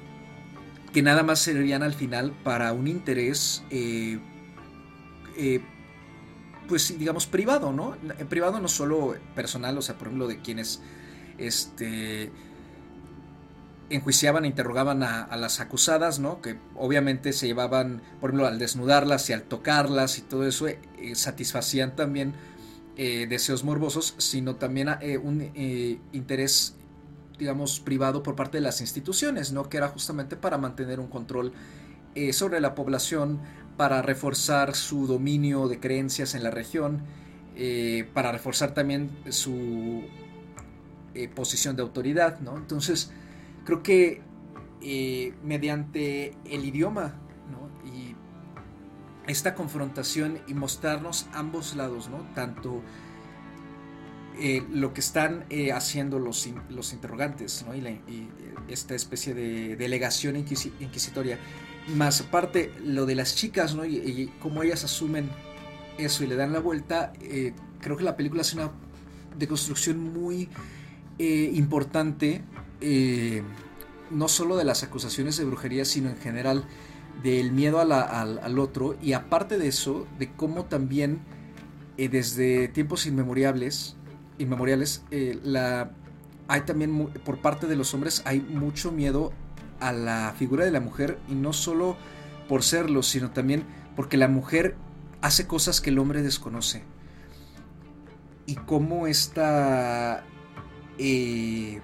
que 0.92 1.02
nada 1.02 1.22
más 1.22 1.38
servían 1.38 1.82
al 1.82 1.94
final 1.94 2.32
para 2.44 2.72
un 2.72 2.88
interés 2.88 3.64
eh, 3.70 4.18
eh, 5.36 5.60
pues 6.68 6.98
digamos 6.98 7.26
privado, 7.26 7.72
¿no? 7.72 7.96
Privado 8.28 8.60
no 8.60 8.68
solo 8.68 9.16
personal, 9.34 9.76
o 9.78 9.82
sea, 9.82 9.98
por 9.98 10.08
ejemplo, 10.08 10.26
de 10.26 10.40
quienes 10.40 10.80
este 11.38 12.30
enjuiciaban 13.94 14.44
e 14.44 14.48
interrogaban 14.48 15.02
a, 15.02 15.36
las 15.36 15.60
acusadas, 15.60 16.18
¿no? 16.18 16.40
Que 16.40 16.58
obviamente 16.74 17.32
se 17.32 17.46
llevaban, 17.46 18.02
por 18.20 18.30
ejemplo, 18.30 18.46
al 18.46 18.58
desnudarlas 18.58 19.28
y 19.30 19.32
al 19.32 19.42
tocarlas 19.42 20.18
y 20.18 20.22
todo 20.22 20.46
eso, 20.46 20.68
eh, 20.68 20.78
satisfacían 21.14 21.96
también 21.96 22.34
eh, 22.96 23.26
deseos 23.28 23.64
morbosos, 23.64 24.14
sino 24.18 24.56
también 24.56 24.88
eh, 25.00 25.18
un 25.18 25.50
interés, 26.12 26.74
digamos, 27.38 27.80
privado 27.80 28.22
por 28.22 28.36
parte 28.36 28.58
de 28.58 28.62
las 28.62 28.80
instituciones, 28.80 29.52
¿no? 29.52 29.68
Que 29.68 29.78
era 29.78 29.88
justamente 29.88 30.36
para 30.36 30.58
mantener 30.58 31.00
un 31.00 31.08
control 31.08 31.52
sobre 32.32 32.60
la 32.60 32.74
población, 32.74 33.40
para 33.76 34.02
reforzar 34.02 34.74
su 34.74 35.06
dominio 35.06 35.66
de 35.66 35.80
creencias 35.80 36.34
en 36.34 36.42
la 36.42 36.50
región, 36.50 37.02
eh, 37.54 38.08
para 38.14 38.32
reforzar 38.32 38.72
también 38.72 39.10
su 39.28 40.02
eh, 41.14 41.28
posición 41.28 41.76
de 41.76 41.82
autoridad, 41.82 42.40
¿no? 42.40 42.56
Entonces, 42.56 43.10
creo 43.64 43.82
que 43.82 44.22
eh, 44.80 45.34
mediante 45.42 46.36
el 46.44 46.64
idioma, 46.64 47.14
¿no? 47.50 47.70
Y 47.88 48.16
esta 49.26 49.54
confrontación 49.54 50.38
y 50.46 50.54
mostrarnos 50.54 51.28
ambos 51.32 51.76
lados, 51.76 52.08
¿no? 52.08 52.18
Tanto 52.34 52.82
lo 54.70 54.94
que 54.94 55.00
están 55.00 55.44
haciendo 55.74 56.18
los, 56.18 56.46
interrogantes, 56.46 57.64
¿no? 57.66 57.76
Y, 57.76 58.28
esta 58.68 58.94
especie 58.94 59.34
de 59.34 59.76
delegación 59.76 60.36
inquis 60.36 60.70
inquisitoria 60.80 61.38
más 61.96 62.20
aparte 62.20 62.72
lo 62.82 63.04
de 63.06 63.14
las 63.14 63.34
chicas, 63.36 63.74
¿no? 63.74 63.84
Y, 63.84 63.96
y 63.98 64.32
cómo 64.40 64.62
ellas 64.62 64.84
asumen 64.84 65.28
eso 65.98 66.24
y 66.24 66.26
le 66.26 66.36
dan 66.36 66.52
la 66.52 66.60
vuelta, 66.60 67.12
eh, 67.20 67.52
creo 67.80 67.96
que 67.96 68.04
la 68.04 68.16
película 68.16 68.42
hace 68.42 68.56
una 68.56 68.70
deconstrucción 69.38 70.12
muy 70.12 70.48
eh, 71.18 71.50
importante, 71.54 72.42
eh, 72.82 73.42
no 74.10 74.28
solo 74.28 74.56
de 74.56 74.64
las 74.64 74.82
acusaciones 74.82 75.36
de 75.38 75.44
brujería, 75.44 75.84
sino 75.84 76.10
en 76.10 76.16
general 76.16 76.64
del 77.22 77.52
miedo 77.52 77.80
al, 77.80 77.92
al, 77.92 78.58
otro, 78.58 78.96
y 79.00 79.12
aparte 79.12 79.56
de 79.56 79.68
eso, 79.68 80.06
de 80.18 80.32
cómo 80.32 80.64
también 80.64 81.20
desde 81.96 82.68
tiempos 82.68 83.06
inmemoriales, 83.06 83.96
inmemoriales 84.38 85.04
la, 85.44 85.92
hay 86.48 86.62
también 86.62 87.08
por 87.24 87.38
parte 87.38 87.66
de 87.66 87.76
los 87.76 87.94
hombres 87.94 88.22
hay 88.24 88.40
mucho 88.40 88.92
miedo 88.92 89.32
a 89.80 89.92
la 89.92 90.34
figura 90.38 90.64
de 90.64 90.70
la 90.70 90.80
mujer 90.80 91.18
y 91.28 91.34
no 91.34 91.52
solo 91.52 91.96
por 92.48 92.62
serlo, 92.62 93.02
sino 93.02 93.30
también 93.30 93.64
porque 93.96 94.16
la 94.16 94.28
mujer 94.28 94.76
hace 95.22 95.46
cosas 95.46 95.80
que 95.80 95.90
el 95.90 95.98
hombre 95.98 96.22
desconoce. 96.22 96.84
Y 98.46 98.56
cómo 98.56 99.06
esta, 99.06 100.24
eh, 100.98 101.80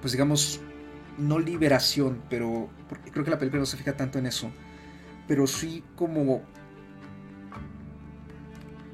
pues 0.00 0.12
digamos, 0.12 0.60
no 1.18 1.38
liberación, 1.38 2.22
pero 2.28 2.70
porque 2.88 3.10
creo 3.10 3.24
que 3.24 3.30
la 3.30 3.38
película 3.38 3.60
no 3.60 3.66
se 3.66 3.76
fija 3.76 3.96
tanto 3.96 4.18
en 4.18 4.26
eso, 4.26 4.50
pero 5.28 5.46
sí 5.46 5.84
como 5.96 6.42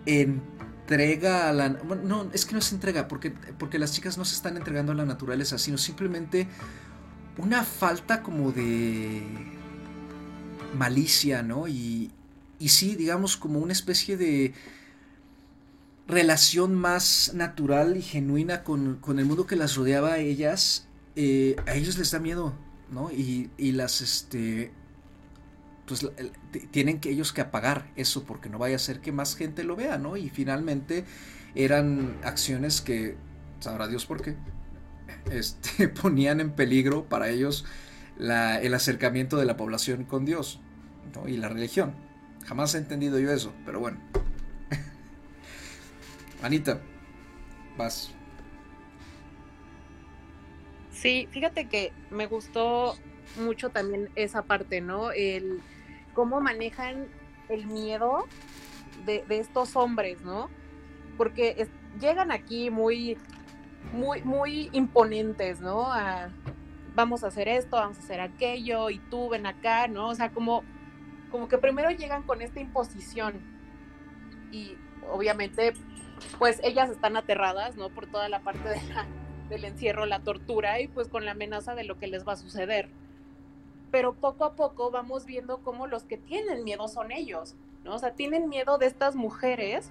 entrega 0.07 1.49
a 1.49 1.53
la... 1.53 1.69
No, 1.69 2.31
es 2.33 2.47
que 2.47 2.55
no 2.55 2.61
se 2.61 2.75
entrega, 2.75 3.09
porque, 3.09 3.31
porque 3.59 3.79
las 3.79 3.93
chicas 3.93 4.19
no 4.19 4.25
se 4.25 4.35
están 4.35 4.57
entregando 4.57 4.93
a 4.93 4.95
la 4.95 5.05
naturaleza, 5.05 5.59
sino 5.59 5.79
simplemente 5.79 6.47
una 7.39 7.65
falta 7.65 8.23
como 8.23 8.53
de 8.53 9.23
malicia, 10.77 11.43
¿no? 11.43 11.69
Y, 11.69 12.11
y 12.59 12.69
sí, 12.69 12.95
digamos, 12.95 13.37
como 13.37 13.59
una 13.59 13.73
especie 13.73 14.17
de 14.17 14.55
relación 16.07 16.75
más 16.75 17.33
natural 17.35 17.97
y 17.97 18.03
genuina 18.03 18.63
con, 18.63 18.97
con 18.97 19.19
el 19.19 19.25
mundo 19.25 19.47
que 19.47 19.57
las 19.57 19.75
rodeaba 19.75 20.15
a 20.15 20.19
ellas, 20.19 20.87
eh, 21.17 21.57
a 21.67 21.75
ellos 21.75 21.97
les 21.99 22.11
da 22.11 22.19
miedo, 22.19 22.53
¿no? 22.91 23.11
Y, 23.11 23.51
las, 23.73 24.03
este, 24.03 24.71
pues 25.87 26.07
tienen 26.71 27.01
que 27.01 27.11
ellos 27.11 27.33
que 27.33 27.41
apagar 27.41 27.91
eso 27.97 28.25
porque 28.25 28.51
no 28.51 28.59
vaya 28.59 28.77
a 28.77 28.79
ser 28.79 29.01
que 29.01 29.13
más 29.13 29.35
gente 29.35 29.65
lo 29.65 29.77
vea, 29.77 29.99
¿no? 29.99 30.17
Y 30.17 30.29
finalmente 30.29 31.05
eran 31.55 32.19
acciones 32.23 32.83
que, 32.83 33.17
sabrá 33.61 33.89
Dios 33.89 34.05
por 34.05 34.21
qué, 34.23 34.37
este, 35.31 35.89
ponían 36.03 36.41
en 36.41 36.53
peligro 36.53 37.09
para 37.09 37.31
ellos 37.31 37.65
el 38.19 38.75
acercamiento 38.75 39.37
de 39.37 39.45
la 39.45 39.57
población 39.57 40.05
con 40.05 40.25
Dios 40.25 40.61
¿no? 41.15 41.29
y 41.29 41.37
la 41.37 41.49
religión. 41.49 41.95
Jamás 42.47 42.75
he 42.75 42.79
entendido 42.79 43.19
yo 43.19 43.33
eso, 43.33 43.53
pero 43.65 43.81
bueno. 43.81 43.99
Anita, 46.43 46.81
vas. 47.77 48.16
Sí, 51.07 51.29
fíjate 51.31 51.69
que 51.69 51.93
me 52.11 52.27
gustó 52.27 52.97
mucho 53.37 53.71
también 53.71 54.11
esa 54.17 54.43
parte, 54.43 54.81
¿no? 54.81 55.13
El 55.13 55.61
cómo 56.15 56.41
manejan 56.41 57.07
el 57.49 57.69
miedo 57.69 58.27
de, 59.05 59.25
estos 59.29 59.77
hombres, 59.77 60.21
¿no? 60.23 60.51
Porque 61.17 61.69
llegan 62.01 62.33
aquí 62.33 62.71
muy 62.71 63.17
muy, 63.93 64.21
muy 64.23 64.69
imponentes, 64.73 65.61
¿no? 65.61 65.91
Vamos 66.97 67.23
a 67.23 67.29
hacer 67.29 67.47
esto, 67.47 67.77
vamos 67.77 67.99
a 67.99 68.01
hacer 68.01 68.21
aquello, 68.21 68.91
y 68.91 68.99
tú 68.99 69.29
ven 69.29 69.47
acá, 69.47 69.87
¿no? 69.87 70.09
O 70.09 70.15
sea, 70.17 70.33
como 70.33 70.65
como 71.31 71.47
que 71.47 71.59
primero 71.59 71.89
llegan 71.93 72.25
con 72.25 72.43
esta 72.43 72.59
imposición 72.59 73.35
y 74.51 74.77
obviamente 75.09 75.73
pues 76.41 76.59
ellas 76.65 76.91
están 76.91 77.17
aterradas, 77.17 77.77
¿no? 77.77 77.91
Por 77.91 78.09
toda 78.09 78.29
la 78.29 78.41
parte 78.41 78.69
de 78.71 78.83
la, 78.93 79.07
del 79.49 79.65
encierro, 79.65 80.07
la 80.07 80.21
tortura 80.21 80.81
y 80.81 80.89
pues 80.89 81.09
con 81.09 81.25
la 81.25 81.33
amenaza 81.33 81.75
de 81.75 81.85
lo 81.85 81.99
que 81.99 82.07
les 82.07 82.27
va 82.27 82.33
a 82.33 82.37
suceder. 82.37 82.89
Pero 83.91 84.15
poco 84.15 84.45
a 84.45 84.55
poco 84.55 84.91
vamos 84.91 85.25
viendo 85.27 85.59
cómo 85.59 85.87
los 85.87 86.05
que 86.05 86.17
tienen 86.17 86.65
miedo 86.65 86.89
son 86.89 87.13
ellos, 87.13 87.55
¿no? 87.85 87.95
O 87.95 87.99
sea, 87.99 88.15
tienen 88.15 88.49
miedo 88.49 88.79
de 88.79 88.87
estas 88.87 89.15
mujeres 89.15 89.91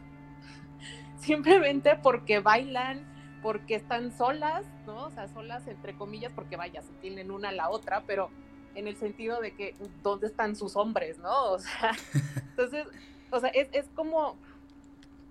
simplemente 1.17 1.95
porque 2.01 2.39
bailan, 2.39 3.05
porque 3.41 3.75
están 3.75 4.11
solas, 4.11 4.65
¿no? 4.85 5.05
O 5.05 5.11
sea, 5.11 5.27
solas 5.27 5.67
entre 5.67 5.95
comillas, 5.95 6.31
porque 6.33 6.57
vaya, 6.57 6.81
se 6.81 6.93
tienen 6.93 7.31
una 7.31 7.49
a 7.49 7.53
la 7.53 7.69
otra, 7.69 8.03
pero 8.05 8.29
en 8.75 8.87
el 8.87 8.97
sentido 8.97 9.39
de 9.39 9.55
que, 9.55 9.75
¿dónde 10.03 10.27
están 10.27 10.55
sus 10.55 10.75
hombres, 10.75 11.17
no? 11.19 11.51
O 11.51 11.59
sea, 11.59 11.91
entonces, 12.49 12.87
o 13.31 13.39
sea, 13.39 13.49
es, 13.49 13.69
es 13.71 13.87
como, 13.95 14.35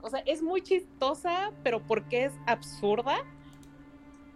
o 0.00 0.10
sea, 0.10 0.20
es 0.20 0.42
muy 0.42 0.62
chistosa, 0.62 1.52
pero 1.62 1.80
porque 1.80 2.24
es 2.24 2.32
absurda 2.46 3.22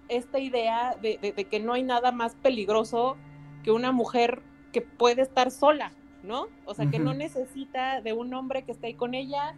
esta 0.09 0.39
idea 0.39 0.97
de, 1.01 1.19
de, 1.19 1.45
que 1.45 1.61
no 1.61 1.73
hay 1.73 1.83
nada 1.83 2.13
más 2.13 2.35
peligroso 2.37 3.17
que 3.63 3.71
una 3.71 3.93
mujer 3.93 4.43
que 4.73 4.81
puede 4.81 5.23
estar 5.23 5.51
sola, 5.51 5.93
¿no? 6.23 6.49
O 6.65 6.75
sea, 6.75 6.91
que 6.91 6.99
no 6.99 7.15
necesita 7.15 8.01
de 8.01 8.13
un 8.13 8.33
hombre 8.35 8.63
que 8.63 8.73
esté 8.73 8.89
ahí 8.89 8.95
con 8.95 9.15
ella, 9.15 9.55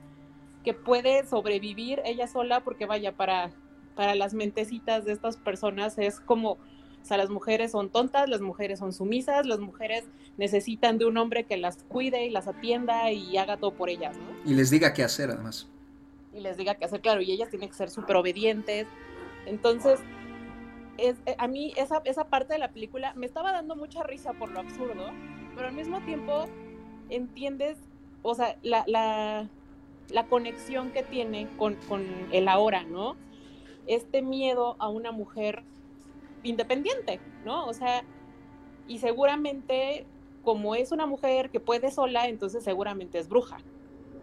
que 0.65 0.75
puede 0.75 1.27
sobrevivir 1.27 2.01
ella 2.05 2.27
sola, 2.27 2.61
porque 2.61 2.87
vaya, 2.87 3.13
para, 3.13 3.51
para 3.95 4.15
las 4.15 4.35
mentecitas 4.35 5.05
de 5.05 5.13
estas 5.13 5.37
personas 5.37 5.99
es 5.99 6.21
como, 6.21 6.53
o 6.53 6.59
sea, 7.05 7.17
las 7.17 7.31
mujeres 7.31 7.73
son 7.73 7.91
tontas, 7.91 8.29
las 8.29 8.41
mujeres 8.41 8.79
son 8.79 8.93
sumisas, 8.93 9.47
las 9.47 9.59
mujeres 9.59 10.05
necesitan 10.37 10.99
de 10.99 11.07
un 11.07 11.17
hombre 11.17 11.45
que 11.45 11.57
las 11.57 11.83
cuide 11.85 12.27
y 12.27 12.31
las 12.31 12.47
atienda 12.47 13.11
y 13.11 13.37
haga 13.37 13.57
todo 13.57 13.73
por 13.73 13.91
ellas, 13.91 14.17
¿no? 14.17 14.51
Y 14.51 14.55
les 14.55 14.71
diga 14.71 14.93
qué 14.93 15.03
hacer, 15.03 15.31
además. 15.31 15.69
Y 16.33 16.41
les 16.41 16.57
diga 16.57 16.75
qué 16.77 16.85
hacer, 16.85 17.01
claro, 17.01 17.21
y 17.21 17.33
ellas 17.33 17.51
tienen 17.51 17.69
que 17.69 17.75
ser 17.75 17.91
súper 17.91 18.17
obedientes. 18.17 18.87
Entonces, 19.47 20.01
eh, 21.01 21.17
a 21.39 21.49
mí 21.49 21.73
esa, 21.77 22.03
esa 22.05 22.25
parte 22.25 22.53
de 22.53 22.59
la 22.59 22.73
película 22.73 23.15
me 23.15 23.27
estaba 23.27 23.53
dando 23.53 23.77
mucha 23.77 24.03
risa 24.03 24.33
por 24.35 24.51
lo 24.51 24.61
absurdo, 24.61 25.11
pero 25.55 25.69
al 25.69 25.75
mismo 25.75 26.01
tiempo 26.01 26.47
entiendes, 27.09 27.79
o 28.23 28.35
sea, 28.35 28.57
la, 28.63 28.85
la, 28.87 29.49
conexión 30.29 30.91
que 30.91 31.03
tiene 31.03 31.49
con, 31.57 31.77
con, 31.89 32.05
el 32.33 32.49
ahora, 32.49 32.85
¿no? 32.85 33.17
Este 33.87 34.23
miedo 34.23 34.77
a 34.79 34.89
una 34.89 35.13
mujer 35.13 35.63
independiente, 36.43 37.21
¿no? 37.45 37.67
O 37.67 37.73
sea, 37.73 38.05
y 38.87 38.99
seguramente 38.99 40.07
como 40.43 40.75
es 40.75 40.93
una 40.93 41.07
mujer 41.07 41.51
que 41.51 41.61
puede 41.61 41.91
sola, 41.91 42.29
entonces 42.29 42.65
seguramente 42.65 43.19
es 43.19 43.29
bruja. 43.29 43.59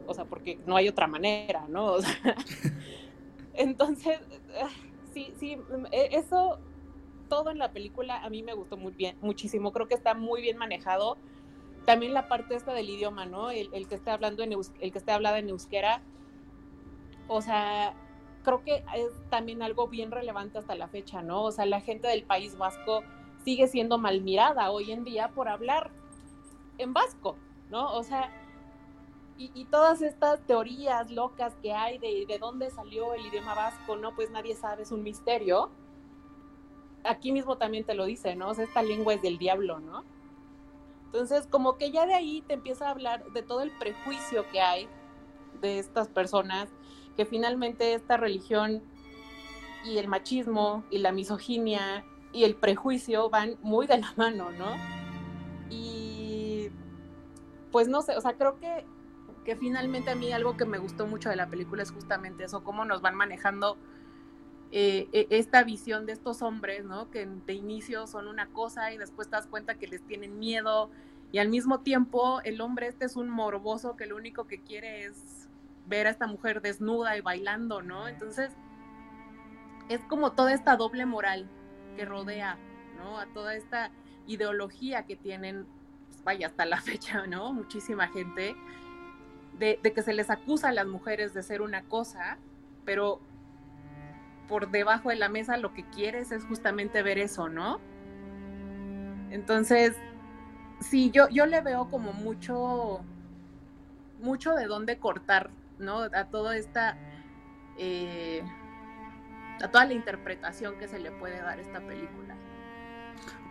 O 0.08 0.14
sea, 0.14 0.26
porque 0.26 0.58
no 0.66 0.76
hay 0.76 0.88
otra 0.88 1.08
manera, 1.08 1.66
¿no? 1.68 1.98
Entonces, 3.54 4.20
ah, 4.62 4.70
sí, 5.18 5.34
sí, 5.38 5.58
e, 5.92 6.10
eso, 6.12 6.60
todo 7.30 7.50
en 7.50 7.58
la 7.58 7.72
película 7.72 8.24
a 8.24 8.30
mí 8.30 8.44
me 8.44 8.54
gustó 8.54 8.78
muy 8.78 8.94
bien, 8.94 9.18
muchísimo. 9.22 9.72
Creo 9.72 9.88
que 9.88 9.96
está 9.96 10.14
muy 10.14 10.42
bien 10.42 10.58
manejado 10.58 11.18
también 11.86 12.14
la 12.14 12.28
parte 12.28 12.56
esta 12.56 12.74
del 12.74 12.90
idioma, 12.90 13.26
¿no? 13.26 13.50
El, 13.50 13.88
que 13.88 13.96
esté 13.96 14.12
hablando 14.12 14.44
en 14.44 14.54
el 14.54 14.92
que 14.92 14.98
esté 14.98 15.12
hablada 15.12 15.40
en 15.40 15.50
euskera, 15.50 16.02
o 17.28 17.42
sea, 17.42 17.94
creo 18.44 18.64
que 18.64 18.84
es 18.96 19.12
también 19.30 19.62
algo 19.62 19.88
bien 19.88 20.12
relevante 20.12 20.58
hasta 20.58 20.76
la 20.76 20.88
fecha, 20.88 21.22
¿no? 21.22 21.44
O 21.44 21.52
sea, 21.52 21.66
la 21.66 21.82
gente 21.82 22.08
del 22.08 22.24
País 22.24 22.58
Vasco 22.58 23.04
sigue 23.46 23.68
siendo 23.68 23.98
mal 23.98 24.22
mirada 24.22 24.70
hoy 24.72 24.92
en 24.92 25.04
día 25.06 25.30
por 25.30 25.48
hablar 25.48 25.92
en 26.78 26.94
vasco, 26.94 27.38
¿no? 27.70 27.94
O 27.94 28.04
sea, 28.04 28.32
y, 29.38 29.52
y, 29.54 29.66
todas 29.66 30.02
estas 30.02 30.40
teorías 30.42 31.12
locas 31.12 31.54
que 31.62 31.74
hay 31.74 31.98
de, 32.00 32.26
de 32.28 32.40
dónde 32.40 32.72
salió 32.72 33.14
el 33.14 33.26
idioma 33.26 33.54
vasco, 33.54 33.96
¿no? 33.96 34.16
Pues 34.16 34.32
nadie 34.32 34.56
sabe, 34.56 34.84
es 34.84 34.92
un 34.92 35.04
misterio. 35.04 35.70
Aquí 37.04 37.32
mismo 37.32 37.58
también 37.58 37.84
te 37.84 37.94
lo 37.94 38.06
dice, 38.06 38.36
¿no? 38.36 38.50
O 38.50 38.54
sea, 38.54 38.64
esta 38.64 38.82
lengua 38.82 39.14
es 39.14 39.22
del 39.22 39.38
diablo, 39.38 39.80
¿no? 39.80 40.04
Entonces, 41.06 41.48
como 41.48 41.78
que 41.78 41.92
ya 41.92 42.06
de 42.06 42.14
ahí 42.14 42.42
te 42.48 42.54
empieza 42.54 42.88
a 42.88 42.92
hablar 42.92 43.32
de 43.32 43.42
todo 43.42 43.62
el 43.62 43.72
prejuicio 43.72 44.46
que 44.52 44.60
hay 44.60 44.88
de 45.62 45.80
estas 45.80 46.08
personas, 46.08 46.70
que 47.16 47.26
finalmente 47.26 47.94
esta 47.94 48.18
religión 48.18 48.84
y 49.86 49.98
el 49.98 50.08
machismo 50.08 50.84
y 50.90 50.98
la 50.98 51.12
misoginia 51.12 52.06
y 52.34 52.44
el 52.44 52.56
prejuicio 52.56 53.30
van 53.30 53.58
muy 53.62 53.88
de 53.88 54.00
la 54.00 54.14
mano, 54.18 54.52
¿no? 54.52 54.76
Y 55.70 56.70
pues 57.72 57.88
no 57.88 58.02
sé, 58.02 58.16
o 58.18 58.22
sea, 58.22 58.34
creo 58.34 58.60
que, 58.60 58.86
que 59.48 59.56
finalmente 59.56 60.12
a 60.12 60.16
mí 60.16 60.34
algo 60.34 60.58
que 60.58 60.66
me 60.66 60.78
gustó 60.78 61.08
mucho 61.08 61.30
de 61.30 61.38
la 61.38 61.48
película 61.48 61.82
es 61.82 61.92
justamente 61.92 62.44
eso, 62.44 62.66
cómo 62.66 62.84
nos 62.84 63.02
van 63.02 63.16
manejando 63.16 63.78
eh, 64.74 65.08
e, 65.14 65.28
esta 65.30 65.64
visión 65.64 66.06
de 66.06 66.12
estos 66.12 66.42
hombres, 66.42 66.84
¿no? 66.84 67.10
Que 67.12 67.26
de 67.26 67.54
inicio 67.54 68.08
son 68.08 68.28
una 68.28 68.48
cosa 68.48 68.92
y 68.92 68.98
después 68.98 69.30
te 69.30 69.38
das 69.38 69.48
cuenta 69.48 69.76
que 69.76 69.88
les 69.88 70.02
tienen 70.02 70.38
miedo 70.38 70.90
y 71.32 71.38
al 71.38 71.48
mismo 71.48 71.80
tiempo 71.80 72.42
el 72.44 72.60
hombre 72.60 72.88
este 72.88 73.06
es 73.06 73.16
un 73.16 73.30
morboso 73.30 73.96
que 73.96 74.06
lo 74.06 74.18
único 74.18 74.48
que 74.48 74.60
quiere 74.60 75.06
es 75.06 75.48
ver 75.88 76.08
a 76.08 76.10
esta 76.10 76.28
mujer 76.28 76.62
desnuda 76.62 77.16
y 77.16 77.22
bailando, 77.22 77.82
¿no? 77.82 78.10
Entonces 78.10 78.52
es 79.88 80.02
como 80.10 80.34
toda 80.34 80.52
esta 80.52 80.76
doble 80.76 81.06
moral 81.06 81.48
que 81.96 82.04
rodea, 82.04 82.58
¿no? 82.98 83.18
A 83.18 83.28
toda 83.28 83.56
esta 83.56 83.92
ideología 84.28 85.06
que 85.06 85.16
tienen, 85.16 85.66
pues 86.10 86.22
vaya, 86.26 86.48
hasta 86.48 86.66
la 86.66 86.82
fecha, 86.82 87.26
¿no? 87.28 87.54
Muchísima 87.54 88.10
gente, 88.10 88.58
de, 89.60 89.80
que 89.82 90.02
se 90.02 90.14
les 90.14 90.30
acusa 90.30 90.70
a 90.70 90.72
las 90.72 90.88
mujeres 90.88 91.34
de 91.34 91.44
ser 91.44 91.62
una 91.62 91.84
cosa, 91.84 92.38
pero 92.86 93.20
por 94.48 94.72
debajo 94.72 95.10
de 95.10 95.16
la 95.16 95.30
mesa 95.30 95.58
lo 95.58 95.74
que 95.74 95.84
quieres 95.90 96.32
es 96.32 96.46
justamente 96.46 97.04
ver 97.04 97.18
eso, 97.18 97.50
¿no? 97.50 97.80
Entonces, 99.30 99.96
sí, 100.80 101.12
yo, 101.12 101.28
yo 101.30 101.46
le 101.46 101.62
veo 101.62 101.90
como 101.90 102.14
mucho, 102.14 103.02
mucho 104.22 104.54
de 104.54 104.68
dónde 104.68 105.00
cortar, 105.00 105.50
¿no? 105.80 106.00
A 106.02 106.26
toda 106.26 106.56
esta, 106.56 106.98
eh, 107.78 108.42
a 109.62 109.68
toda 109.70 109.86
la 109.86 109.94
interpretación 109.94 110.78
que 110.78 110.88
se 110.88 111.00
le 111.00 111.12
puede 111.12 111.42
dar 111.42 111.60
a 111.60 111.62
esta 111.62 111.86
película. 111.86 112.36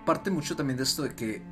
Parte 0.06 0.30
mucho 0.30 0.56
también 0.56 0.76
de 0.76 0.84
esto 0.84 1.02
de 1.02 1.14
que 1.14 1.42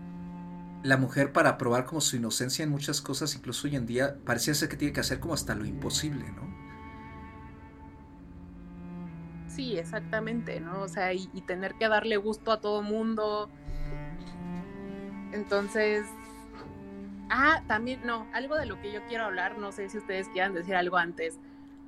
la 0.84 0.98
mujer 0.98 1.32
para 1.32 1.56
probar 1.56 1.86
como 1.86 2.02
su 2.02 2.16
inocencia 2.16 2.62
en 2.62 2.68
muchas 2.68 3.00
cosas, 3.00 3.34
incluso 3.34 3.66
hoy 3.66 3.74
en 3.74 3.86
día, 3.86 4.18
parecía 4.26 4.52
ser 4.52 4.68
que 4.68 4.76
tiene 4.76 4.92
que 4.92 5.00
hacer 5.00 5.18
como 5.18 5.32
hasta 5.32 5.54
lo 5.54 5.64
imposible, 5.64 6.26
¿no? 6.32 6.42
Sí, 9.48 9.78
exactamente, 9.78 10.60
¿no? 10.60 10.82
O 10.82 10.88
sea, 10.88 11.14
y, 11.14 11.30
y 11.32 11.40
tener 11.40 11.74
que 11.76 11.88
darle 11.88 12.18
gusto 12.18 12.52
a 12.52 12.60
todo 12.60 12.82
mundo. 12.82 13.48
Entonces, 15.32 16.04
ah, 17.30 17.62
también, 17.66 18.00
no, 18.04 18.26
algo 18.34 18.56
de 18.56 18.66
lo 18.66 18.78
que 18.82 18.92
yo 18.92 19.00
quiero 19.08 19.24
hablar, 19.24 19.56
no 19.56 19.72
sé 19.72 19.88
si 19.88 19.96
ustedes 19.96 20.28
quieran 20.28 20.52
decir 20.52 20.74
algo 20.74 20.98
antes, 20.98 21.38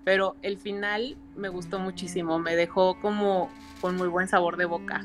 pero 0.04 0.36
el 0.40 0.56
final 0.56 1.18
me 1.36 1.50
gustó 1.50 1.78
muchísimo, 1.80 2.38
me 2.38 2.56
dejó 2.56 2.98
como 3.00 3.50
con 3.82 3.96
muy 3.96 4.08
buen 4.08 4.26
sabor 4.26 4.56
de 4.56 4.64
boca. 4.64 5.04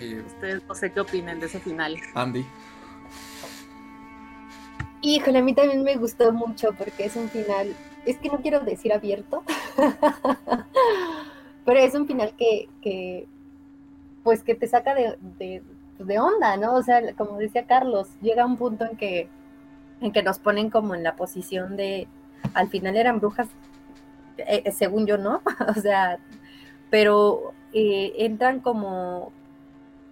Eh, 0.00 0.24
ustedes 0.26 0.64
no 0.66 0.74
sé 0.74 0.90
qué 0.90 0.98
opinan 0.98 1.38
de 1.38 1.46
ese 1.46 1.60
final. 1.60 1.96
Andy. 2.16 2.44
Híjole, 5.04 5.40
a 5.40 5.42
mí 5.42 5.52
también 5.52 5.82
me 5.82 5.96
gustó 5.96 6.32
mucho 6.32 6.72
porque 6.78 7.06
es 7.06 7.16
un 7.16 7.28
final, 7.28 7.74
es 8.06 8.18
que 8.18 8.28
no 8.28 8.38
quiero 8.38 8.60
decir 8.60 8.92
abierto, 8.92 9.42
pero 11.64 11.80
es 11.80 11.92
un 11.96 12.06
final 12.06 12.32
que, 12.38 13.26
pues 14.22 14.44
que 14.44 14.54
te 14.54 14.68
saca 14.68 14.94
de, 14.94 15.60
onda, 16.20 16.56
¿no? 16.56 16.74
O 16.74 16.82
sea, 16.84 17.00
como 17.14 17.36
decía 17.38 17.66
Carlos, 17.66 18.10
llega 18.20 18.46
un 18.46 18.56
punto 18.56 18.84
en 18.84 18.96
que, 18.96 19.28
en 20.00 20.12
que 20.12 20.22
nos 20.22 20.38
ponen 20.38 20.70
como 20.70 20.94
en 20.94 21.02
la 21.02 21.16
posición 21.16 21.76
de, 21.76 22.06
al 22.54 22.68
final 22.68 22.96
eran 22.96 23.18
brujas, 23.18 23.48
eh, 24.38 24.70
según 24.70 25.06
yo, 25.06 25.18
¿no? 25.18 25.42
o 25.76 25.80
sea, 25.80 26.20
pero 26.90 27.54
eh, 27.72 28.12
entran 28.18 28.60
como, 28.60 29.32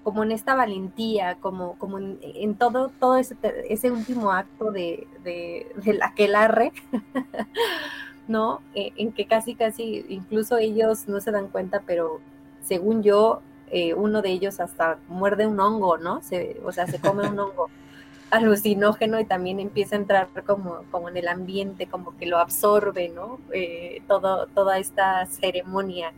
como 0.03 0.23
en 0.23 0.33
esta 0.33 0.55
valentía, 0.55 1.37
como, 1.37 1.77
como 1.79 1.99
en, 1.99 2.19
en 2.23 2.55
todo, 2.55 2.91
todo 3.01 3.17
ese, 3.17 3.37
ese 3.69 3.91
último 3.91 4.33
acto 4.33 4.71
de, 4.71 5.07
de, 5.25 5.71
de 5.77 5.95
la 5.95 6.15
quelarre, 6.15 6.73
¿no? 8.29 8.61
Eh, 8.75 8.93
en 8.97 9.13
que 9.13 9.27
casi, 9.27 9.55
casi, 9.55 10.07
incluso 10.09 10.57
ellos 10.57 11.09
no 11.09 11.21
se 11.21 11.33
dan 11.33 11.49
cuenta, 11.49 11.83
pero 11.87 12.21
según 12.63 13.03
yo, 13.03 13.43
eh, 13.71 13.95
uno 13.95 14.23
de 14.23 14.31
ellos 14.31 14.61
hasta 14.61 14.99
muerde 15.09 15.47
un 15.47 15.61
hongo, 15.61 15.99
¿no? 15.99 16.23
Se, 16.23 16.61
o 16.65 16.73
sea, 16.73 16.87
se 16.87 17.01
come 17.01 17.29
un 17.29 17.39
hongo 17.39 17.69
alucinógeno 18.31 19.21
y 19.21 19.25
también 19.25 19.61
empieza 19.61 19.97
a 19.97 19.99
entrar 19.99 20.29
como, 20.47 20.85
como 20.91 21.09
en 21.09 21.17
el 21.17 21.29
ambiente, 21.29 21.87
como 21.87 22.17
que 22.17 22.27
lo 22.27 22.39
absorbe, 22.39 23.11
¿no? 23.11 23.39
Eh, 23.53 24.03
todo, 24.09 24.47
toda 24.47 24.79
esta 24.79 25.27
ceremonia. 25.27 26.13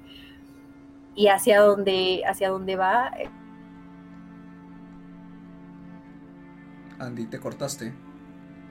Y 1.15 1.29
hacia 1.29 1.61
dónde, 1.61 2.23
hacia 2.27 2.49
dónde 2.51 2.77
va. 2.77 3.13
Andy, 7.03 7.27
te 7.27 7.39
cortaste. 7.39 7.93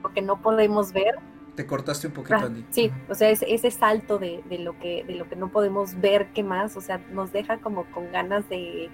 porque 0.01 0.21
no 0.21 0.41
podemos 0.41 0.91
ver. 0.93 1.15
Te 1.55 1.65
cortaste 1.67 2.07
un 2.07 2.13
poquito, 2.13 2.35
Ah, 2.35 2.45
Andy. 2.45 2.65
Sí, 2.71 2.91
o 3.09 3.13
sea, 3.15 3.29
ese, 3.29 3.53
ese 3.53 3.69
salto 3.71 4.17
de, 4.17 4.41
de 4.49 4.57
lo 4.59 4.77
que, 4.79 5.03
de 5.03 5.15
lo 5.15 5.27
que 5.29 5.35
no 5.35 5.49
podemos 5.49 5.99
ver, 5.99 6.31
¿qué 6.33 6.43
más? 6.43 6.75
O 6.77 6.81
sea, 6.81 6.97
nos 7.11 7.31
deja 7.33 7.57
como 7.57 7.83
con 7.91 8.11
ganas 8.11 8.47
de, 8.49 8.89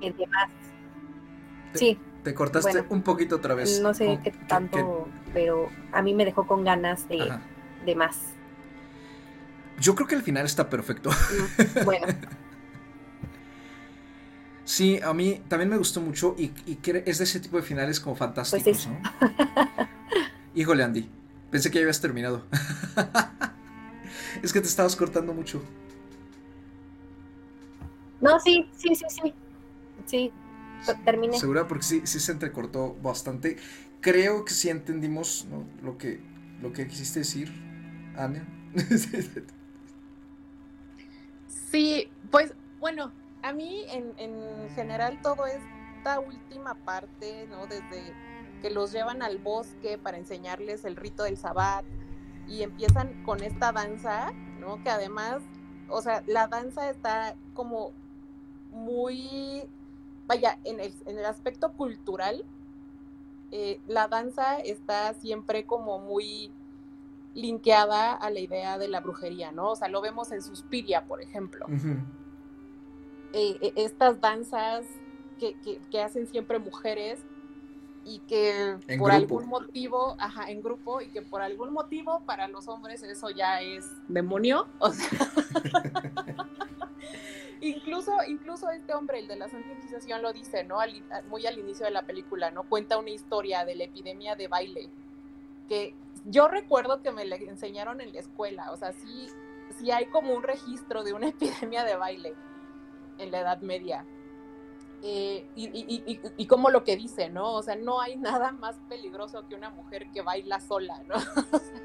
de 0.00 0.26
más. 0.26 0.50
Sí, 1.74 1.98
Te 2.24 2.34
cortaste 2.34 2.72
Bueno, 2.72 2.86
un 2.90 3.02
poquito 3.02 3.36
otra 3.36 3.54
vez. 3.54 3.80
no 3.80 3.94
sé 3.94 4.06
¿Cómo- 4.06 4.22
qué 4.22 4.30
tanto, 4.48 5.08
pero 5.32 5.68
a 5.92 6.02
mí 6.02 6.12
me 6.14 6.24
dejó 6.24 6.46
con 6.46 6.64
ganas 6.64 7.08
de, 7.08 7.22
Ajá. 7.22 7.40
de 7.86 7.94
más. 7.94 8.18
Yo 9.78 9.94
creo 9.94 10.06
que 10.08 10.16
el 10.16 10.22
final 10.22 10.44
está 10.44 10.68
perfecto. 10.68 11.10
Bueno, 11.84 12.06
Sí, 14.70 15.00
a 15.02 15.12
mí 15.12 15.42
también 15.48 15.68
me 15.68 15.76
gustó 15.76 16.00
mucho 16.00 16.36
y, 16.38 16.52
y 16.64 16.78
es 17.04 17.18
de 17.18 17.24
ese 17.24 17.40
tipo 17.40 17.56
de 17.56 17.64
finales 17.64 17.98
como 17.98 18.14
fantásticos, 18.14 18.64
Pues 18.64 18.86
¿no? 18.86 19.00
Híjole, 20.54 20.84
Andy, 20.84 21.10
pensé 21.50 21.72
que 21.72 21.78
ya 21.78 21.80
habías 21.80 22.00
terminado. 22.00 22.46
es 24.44 24.52
que 24.52 24.60
te 24.60 24.68
estabas 24.68 24.94
cortando 24.94 25.34
mucho. 25.34 25.60
no, 28.20 28.38
sí, 28.38 28.70
sí, 28.76 28.94
sí, 28.94 29.06
sí. 29.08 29.34
Sí, 30.06 30.32
terminé. 31.04 31.36
¿Segura? 31.36 31.66
Porque 31.66 31.82
sí, 31.82 32.02
sí 32.04 32.20
se 32.20 32.30
entrecortó 32.30 32.94
bastante. 33.02 33.56
Creo 34.00 34.44
que 34.44 34.54
sí 34.54 34.68
entendimos 34.68 35.48
¿no? 35.50 35.66
lo, 35.82 35.98
que, 35.98 36.20
lo 36.62 36.72
que 36.72 36.86
quisiste 36.86 37.18
decir, 37.18 37.52
Ana. 38.16 38.46
Sí, 41.72 42.08
pues 42.30 42.52
bueno, 42.80 43.12
a 43.42 43.52
mí 43.52 43.84
en, 43.88 44.14
en 44.18 44.70
general 44.74 45.20
todo 45.22 45.46
esta 45.46 46.20
última 46.20 46.74
parte, 46.74 47.46
¿no? 47.50 47.66
Desde 47.66 48.14
que 48.60 48.70
los 48.70 48.92
llevan 48.92 49.22
al 49.22 49.38
bosque 49.38 49.98
para 49.98 50.18
enseñarles 50.18 50.84
el 50.84 50.96
rito 50.96 51.24
del 51.24 51.36
sabbat 51.36 51.84
y 52.46 52.62
empiezan 52.62 53.22
con 53.24 53.42
esta 53.42 53.72
danza, 53.72 54.32
¿no? 54.58 54.82
Que 54.82 54.90
además, 54.90 55.42
o 55.88 56.02
sea, 56.02 56.22
la 56.26 56.48
danza 56.48 56.90
está 56.90 57.34
como 57.54 57.92
muy, 58.72 59.62
vaya, 60.26 60.58
en 60.64 60.80
el, 60.80 60.94
en 61.06 61.18
el 61.18 61.24
aspecto 61.24 61.72
cultural, 61.72 62.44
eh, 63.52 63.80
la 63.86 64.08
danza 64.08 64.58
está 64.58 65.12
siempre 65.14 65.64
como 65.64 65.98
muy 65.98 66.52
linkeada 67.34 68.14
a 68.14 68.30
la 68.30 68.40
idea 68.40 68.78
de 68.78 68.88
la 68.88 69.00
brujería, 69.00 69.52
¿no? 69.52 69.70
O 69.70 69.76
sea, 69.76 69.88
lo 69.88 70.00
vemos 70.00 70.32
en 70.32 70.42
Suspiria, 70.42 71.04
por 71.04 71.22
ejemplo. 71.22 71.66
Eh, 71.68 71.96
eh, 73.32 73.72
estas 73.76 74.20
danzas 74.20 74.86
que, 75.38 75.54
que- 75.60 75.80
que 75.90 76.00
hacen 76.02 76.26
siempre 76.26 76.58
mujeres 76.58 77.24
y 78.04 78.20
que 78.20 78.78
En 78.86 78.98
por 78.98 79.12
grupo. 79.12 79.12
algún 79.12 79.46
motivo, 79.48 80.16
ajá, 80.18 80.50
en 80.50 80.62
grupo, 80.62 81.00
y 81.00 81.10
que 81.10 81.22
por 81.22 81.42
algún 81.42 81.72
motivo 81.72 82.22
para 82.26 82.48
los 82.48 82.66
hombres 82.68 83.02
eso 83.02 83.28
ya 83.30 83.60
es 83.60 83.86
demonio, 84.08 84.68
o 84.78 84.90
sea, 84.90 85.08
incluso, 87.60 88.12
incluso 88.26 88.70
este 88.70 88.94
hombre, 88.94 89.18
el 89.18 89.28
de 89.28 89.36
la 89.36 89.48
Santa 89.48 89.72
Inquisición, 89.72 90.22
lo 90.22 90.32
dice, 90.32 90.64
¿no? 90.64 90.80
Al- 90.80 91.04
muy 91.28 91.46
al 91.46 91.58
inicio 91.58 91.84
de 91.86 91.92
la 91.92 92.06
película, 92.06 92.50
¿no? 92.50 92.64
Cuenta 92.64 92.98
una 92.98 93.10
historia 93.10 93.64
de 93.64 93.74
la 93.76 93.84
epidemia 93.84 94.34
de 94.36 94.48
baile, 94.48 94.90
que 95.68 95.94
yo 96.24 96.48
recuerdo 96.48 97.02
que 97.02 97.12
me 97.12 97.24
la 97.24 97.36
enseñaron 97.36 98.00
en 98.00 98.12
la 98.12 98.20
escuela, 98.20 98.72
o 98.72 98.76
sea, 98.76 98.92
sí, 98.92 99.30
sí 99.78 99.90
hay 99.90 100.06
como 100.06 100.34
un 100.34 100.42
registro 100.42 101.04
de 101.04 101.12
una 101.12 101.28
epidemia 101.68 101.84
de 101.84 101.96
baile 101.96 102.34
en 103.20 103.30
la 103.30 103.40
Edad 103.40 103.60
Media. 103.60 104.06
Eh, 105.02 105.48
y, 105.54 105.64
y, 105.66 106.02
y, 106.06 106.20
y 106.36 106.46
como 106.46 106.68
lo 106.70 106.84
que 106.84 106.96
dice, 106.96 107.30
¿no? 107.30 107.54
O 107.54 107.62
sea, 107.62 107.76
no 107.76 108.00
hay 108.00 108.16
nada 108.16 108.52
más 108.52 108.76
peligroso 108.88 109.46
que 109.48 109.54
una 109.54 109.70
mujer 109.70 110.10
que 110.12 110.22
baila 110.22 110.60
sola, 110.60 111.02
¿no? 111.06 111.16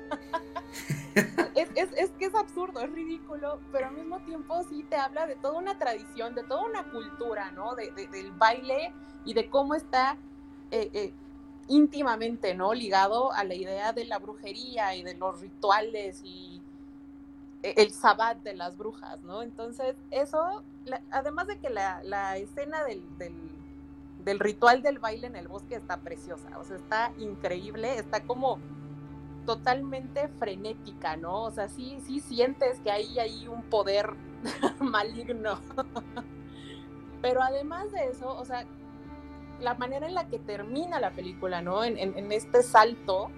es, 1.56 1.69
es, 1.76 1.89
es 1.98 2.12
que 2.12 2.26
es 2.26 2.36
absurdo, 2.36 2.82
es 2.82 2.91
ridículo, 2.91 3.60
pero 3.71 3.88
al 3.88 3.95
mismo 3.95 4.19
tiempo 4.21 4.63
sí 4.69 4.84
te 4.89 4.95
habla 4.98 5.26
de 5.28 5.36
toda 5.36 5.58
una 5.58 5.78
tradición, 5.78 6.36
de 6.36 6.43
toda 6.43 6.63
una 6.65 6.89
cultura, 6.91 7.52
¿no? 7.52 7.76
De, 7.76 7.91
de- 7.91 8.08
del 8.08 8.32
baile 8.32 8.93
y 9.24 9.34
de 9.34 9.50
cómo 9.50 9.76
está 9.76 10.17
eh, 10.71 10.89
eh, 10.93 11.13
íntimamente, 11.67 12.54
¿no? 12.54 12.74
Ligado 12.74 13.32
a 13.32 13.43
la 13.43 13.56
idea 13.56 13.93
de 13.93 14.06
la 14.06 14.19
brujería 14.19 14.95
y 14.95 15.04
de 15.04 15.15
los 15.15 15.39
rituales 15.41 16.21
y 16.24 16.55
el 17.78 17.91
sabbat 17.91 18.38
de 18.43 18.54
las 18.56 18.78
brujas, 18.78 19.21
¿no? 19.23 19.41
Entonces, 19.41 19.95
eso, 20.12 20.63
además 21.12 21.47
de 21.47 21.60
que 21.60 21.69
la, 21.69 22.04
la 22.04 22.38
escena 22.38 22.84
del, 22.84 23.04
del, 23.17 23.34
del 24.23 24.39
ritual 24.39 24.82
del 24.82 24.99
baile 24.99 25.28
en 25.28 25.36
el 25.36 25.47
bosque 25.47 25.75
está 25.75 25.97
preciosa, 25.97 26.58
o 26.60 26.63
sea, 26.63 26.78
está 26.78 27.12
increíble, 27.17 27.97
está 27.97 28.23
como 28.23 28.60
totalmente 29.45 30.28
frenética, 30.39 31.17
¿no? 31.17 31.43
O 31.43 31.51
sea, 31.51 31.69
sí, 31.69 31.99
sí 32.06 32.19
sientes 32.19 32.80
que 32.82 32.91
hay 32.91 33.19
ahí 33.19 33.47
un 33.47 33.63
poder 33.63 34.13
maligno. 34.80 35.60
Pero 37.21 37.41
además 37.41 37.91
de 37.91 38.06
eso, 38.06 38.36
o 38.38 38.45
sea, 38.45 38.65
la 39.60 39.73
manera 39.75 40.08
en 40.08 40.13
la 40.15 40.28
que 40.28 40.39
termina 40.39 40.99
la 40.99 41.12
película, 41.12 41.62
¿no? 41.62 41.84
En, 41.84 41.97
en- 41.97 42.17
en 42.17 42.32
este 42.32 42.62
salto, 42.63 43.30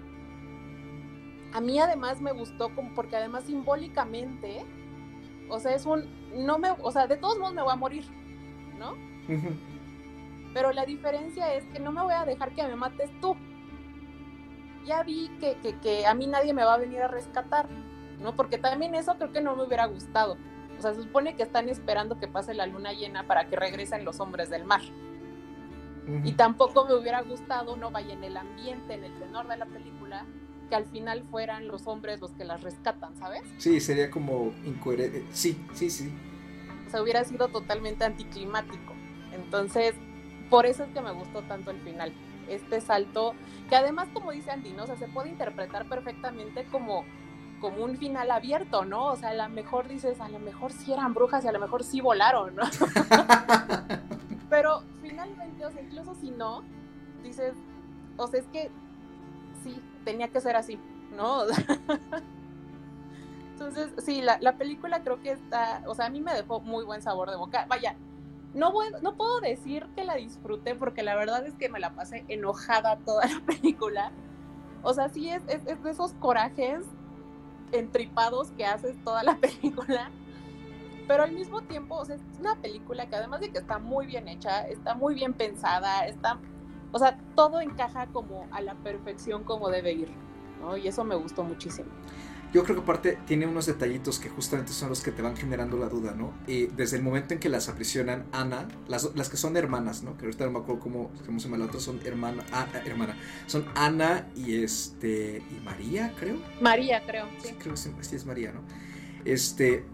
a 1.52 1.60
mí 1.60 1.78
además 1.78 2.20
me 2.20 2.32
gustó 2.32 2.74
como 2.74 2.94
porque 2.94 3.16
además 3.16 3.44
simbólicamente, 3.44 4.64
o 5.48 5.58
sea, 5.58 5.74
es 5.74 5.86
un, 5.86 6.04
no 6.34 6.58
me, 6.58 6.70
o 6.70 6.90
sea, 6.90 7.06
de 7.06 7.16
todos 7.16 7.38
modos 7.38 7.54
me 7.54 7.62
voy 7.62 7.72
a 7.72 7.76
morir, 7.76 8.04
¿no? 8.78 8.94
Pero 10.54 10.72
la 10.72 10.84
diferencia 10.84 11.54
es 11.54 11.64
que 11.66 11.78
no 11.78 11.92
me 11.92 12.02
voy 12.02 12.14
a 12.14 12.24
dejar 12.24 12.52
que 12.54 12.66
me 12.66 12.76
mates 12.76 13.10
tú. 13.20 13.36
Ya 14.86 15.02
vi 15.02 15.28
que, 15.40 15.56
que, 15.58 15.78
que 15.78 16.06
a 16.06 16.14
mí 16.14 16.26
nadie 16.26 16.54
me 16.54 16.64
va 16.64 16.74
a 16.74 16.78
venir 16.78 17.02
a 17.02 17.08
rescatar, 17.08 17.68
¿no? 18.20 18.34
Porque 18.34 18.58
también 18.58 18.94
eso 18.94 19.14
creo 19.16 19.32
que 19.32 19.42
no 19.42 19.54
me 19.54 19.64
hubiera 19.64 19.86
gustado. 19.86 20.36
O 20.78 20.80
sea, 20.80 20.94
se 20.94 21.02
supone 21.02 21.34
que 21.36 21.42
están 21.42 21.68
esperando 21.68 22.18
que 22.18 22.28
pase 22.28 22.54
la 22.54 22.66
luna 22.66 22.92
llena 22.92 23.26
para 23.26 23.48
que 23.48 23.56
regresen 23.56 24.04
los 24.04 24.20
hombres 24.20 24.48
del 24.48 24.64
mar. 24.64 24.80
Y 26.24 26.32
tampoco 26.32 26.86
me 26.86 26.94
hubiera 26.94 27.20
gustado, 27.20 27.76
no 27.76 27.90
vaya 27.90 28.14
en 28.14 28.24
el 28.24 28.34
ambiente, 28.38 28.94
en 28.94 29.04
el 29.04 29.18
tenor 29.18 29.46
de 29.46 29.58
la 29.58 29.66
película, 29.66 30.24
que 30.68 30.76
al 30.76 30.86
final 30.86 31.24
fueran 31.30 31.68
los 31.68 31.86
hombres 31.86 32.20
los 32.20 32.32
que 32.32 32.44
las 32.44 32.62
rescatan, 32.62 33.16
¿sabes? 33.16 33.42
Sí, 33.58 33.80
sería 33.80 34.10
como 34.10 34.52
incoherente. 34.64 35.24
Sí, 35.32 35.58
sí, 35.72 35.90
sí. 35.90 36.12
O 36.86 36.90
sea, 36.90 37.02
hubiera 37.02 37.24
sido 37.24 37.48
totalmente 37.48 38.04
anticlimático. 38.04 38.94
Entonces, 39.32 39.94
por 40.50 40.66
eso 40.66 40.84
es 40.84 40.90
que 40.90 41.00
me 41.00 41.12
gustó 41.12 41.42
tanto 41.42 41.70
el 41.70 41.80
final. 41.80 42.12
Este 42.48 42.80
salto, 42.80 43.34
que 43.68 43.76
además, 43.76 44.08
como 44.12 44.32
dice 44.32 44.50
Andy, 44.50 44.72
¿no? 44.72 44.84
O 44.84 44.86
sea, 44.86 44.96
se 44.96 45.08
puede 45.08 45.28
interpretar 45.28 45.86
perfectamente 45.86 46.64
como, 46.72 47.04
como 47.60 47.84
un 47.84 47.96
final 47.96 48.30
abierto, 48.30 48.84
¿no? 48.84 49.06
O 49.06 49.16
sea, 49.16 49.30
a 49.30 49.34
lo 49.34 49.48
mejor 49.50 49.86
dices, 49.86 50.18
a 50.20 50.28
lo 50.28 50.38
mejor 50.38 50.72
sí 50.72 50.92
eran 50.92 51.12
brujas 51.12 51.44
y 51.44 51.48
a 51.48 51.52
lo 51.52 51.60
mejor 51.60 51.84
sí 51.84 52.00
volaron, 52.00 52.56
¿no? 52.56 52.62
Pero 54.50 54.82
finalmente, 55.02 55.66
o 55.66 55.70
sea, 55.70 55.82
incluso 55.82 56.14
si 56.14 56.30
no, 56.30 56.62
dices, 57.22 57.52
o 58.16 58.26
sea, 58.26 58.40
es 58.40 58.46
que 58.46 58.70
sí, 59.62 59.78
tenía 60.08 60.28
que 60.28 60.40
ser 60.40 60.56
así, 60.56 60.78
¿no? 61.14 61.42
Entonces, 63.52 63.92
sí, 63.98 64.22
la, 64.22 64.38
la 64.40 64.56
película 64.56 65.02
creo 65.02 65.20
que 65.20 65.32
está, 65.32 65.82
o 65.86 65.94
sea, 65.94 66.06
a 66.06 66.10
mí 66.10 66.22
me 66.22 66.32
dejó 66.32 66.60
muy 66.60 66.82
buen 66.86 67.02
sabor 67.02 67.28
de 67.30 67.36
boca. 67.36 67.66
Vaya, 67.68 67.94
no, 68.54 68.72
voy- 68.72 68.88
no 69.02 69.16
puedo 69.16 69.40
decir 69.40 69.86
que 69.94 70.04
la 70.04 70.14
disfruté 70.14 70.74
porque 70.74 71.02
la 71.02 71.14
verdad 71.14 71.46
es 71.46 71.52
que 71.54 71.68
me 71.68 71.78
la 71.78 71.94
pasé 71.94 72.24
enojada 72.28 72.96
toda 73.04 73.26
la 73.26 73.40
película. 73.46 74.12
O 74.82 74.94
sea, 74.94 75.10
sí 75.10 75.28
es, 75.28 75.42
es, 75.48 75.62
de 75.66 75.90
esos 75.90 76.14
corajes 76.14 76.86
entripados 77.72 78.50
que 78.52 78.64
haces 78.64 78.96
toda 79.04 79.22
la 79.22 79.36
película. 79.40 80.10
Pero 81.06 81.24
al 81.24 81.32
mismo 81.32 81.60
tiempo, 81.62 81.96
o 81.96 82.04
sea, 82.06 82.16
es 82.16 82.22
una 82.40 82.54
película 82.56 83.06
que 83.10 83.16
además 83.16 83.40
de 83.42 83.50
que 83.50 83.58
está 83.58 83.78
muy 83.78 84.06
bien 84.06 84.26
hecha, 84.28 84.66
está 84.68 84.94
muy 84.94 85.14
bien 85.14 85.34
pensada, 85.34 86.06
está, 86.06 86.38
o 86.92 86.98
sea, 86.98 87.18
todo 87.34 87.60
encaja 87.60 88.06
como 88.06 88.46
a 88.50 88.60
la 88.60 88.74
perfección 88.74 89.44
como 89.44 89.70
debe 89.70 89.92
ir, 89.92 90.08
¿no? 90.60 90.76
Y 90.76 90.88
eso 90.88 91.04
me 91.04 91.14
gustó 91.14 91.44
muchísimo. 91.44 91.88
Yo 92.50 92.64
creo 92.64 92.76
que 92.76 92.82
aparte 92.82 93.18
tiene 93.26 93.46
unos 93.46 93.66
detallitos 93.66 94.18
que 94.18 94.30
justamente 94.30 94.72
son 94.72 94.88
los 94.88 95.02
que 95.02 95.12
te 95.12 95.20
van 95.20 95.36
generando 95.36 95.76
la 95.76 95.90
duda, 95.90 96.14
¿no? 96.14 96.32
Y 96.46 96.66
desde 96.68 96.96
el 96.96 97.02
momento 97.02 97.34
en 97.34 97.40
que 97.40 97.50
las 97.50 97.68
aprisionan 97.68 98.24
Ana, 98.32 98.66
las, 98.88 99.14
las 99.14 99.28
que 99.28 99.36
son 99.36 99.58
hermanas, 99.58 100.02
¿no? 100.02 100.16
Que 100.16 100.24
ahorita 100.24 100.46
no 100.46 100.52
me 100.52 100.58
acuerdo 100.60 100.80
cómo, 100.80 101.10
cómo 101.26 101.40
se 101.40 101.44
llama 101.44 101.58
la 101.58 101.66
otra, 101.66 101.78
son 101.78 102.00
hermana, 102.06 102.44
ah, 102.50 102.66
ah, 102.72 102.80
hermana, 102.86 103.16
son 103.46 103.66
Ana 103.74 104.28
y 104.34 104.62
este, 104.62 105.42
y 105.50 105.62
María, 105.62 106.14
creo. 106.18 106.38
María, 106.62 107.04
creo, 107.04 107.26
sí. 107.42 107.48
Sí, 107.48 107.54
creo 107.58 107.74
que 107.74 107.80
sí, 107.80 107.92
sí 108.00 108.16
es 108.16 108.24
María, 108.24 108.52
¿no? 108.52 108.60
Este, 109.26 109.84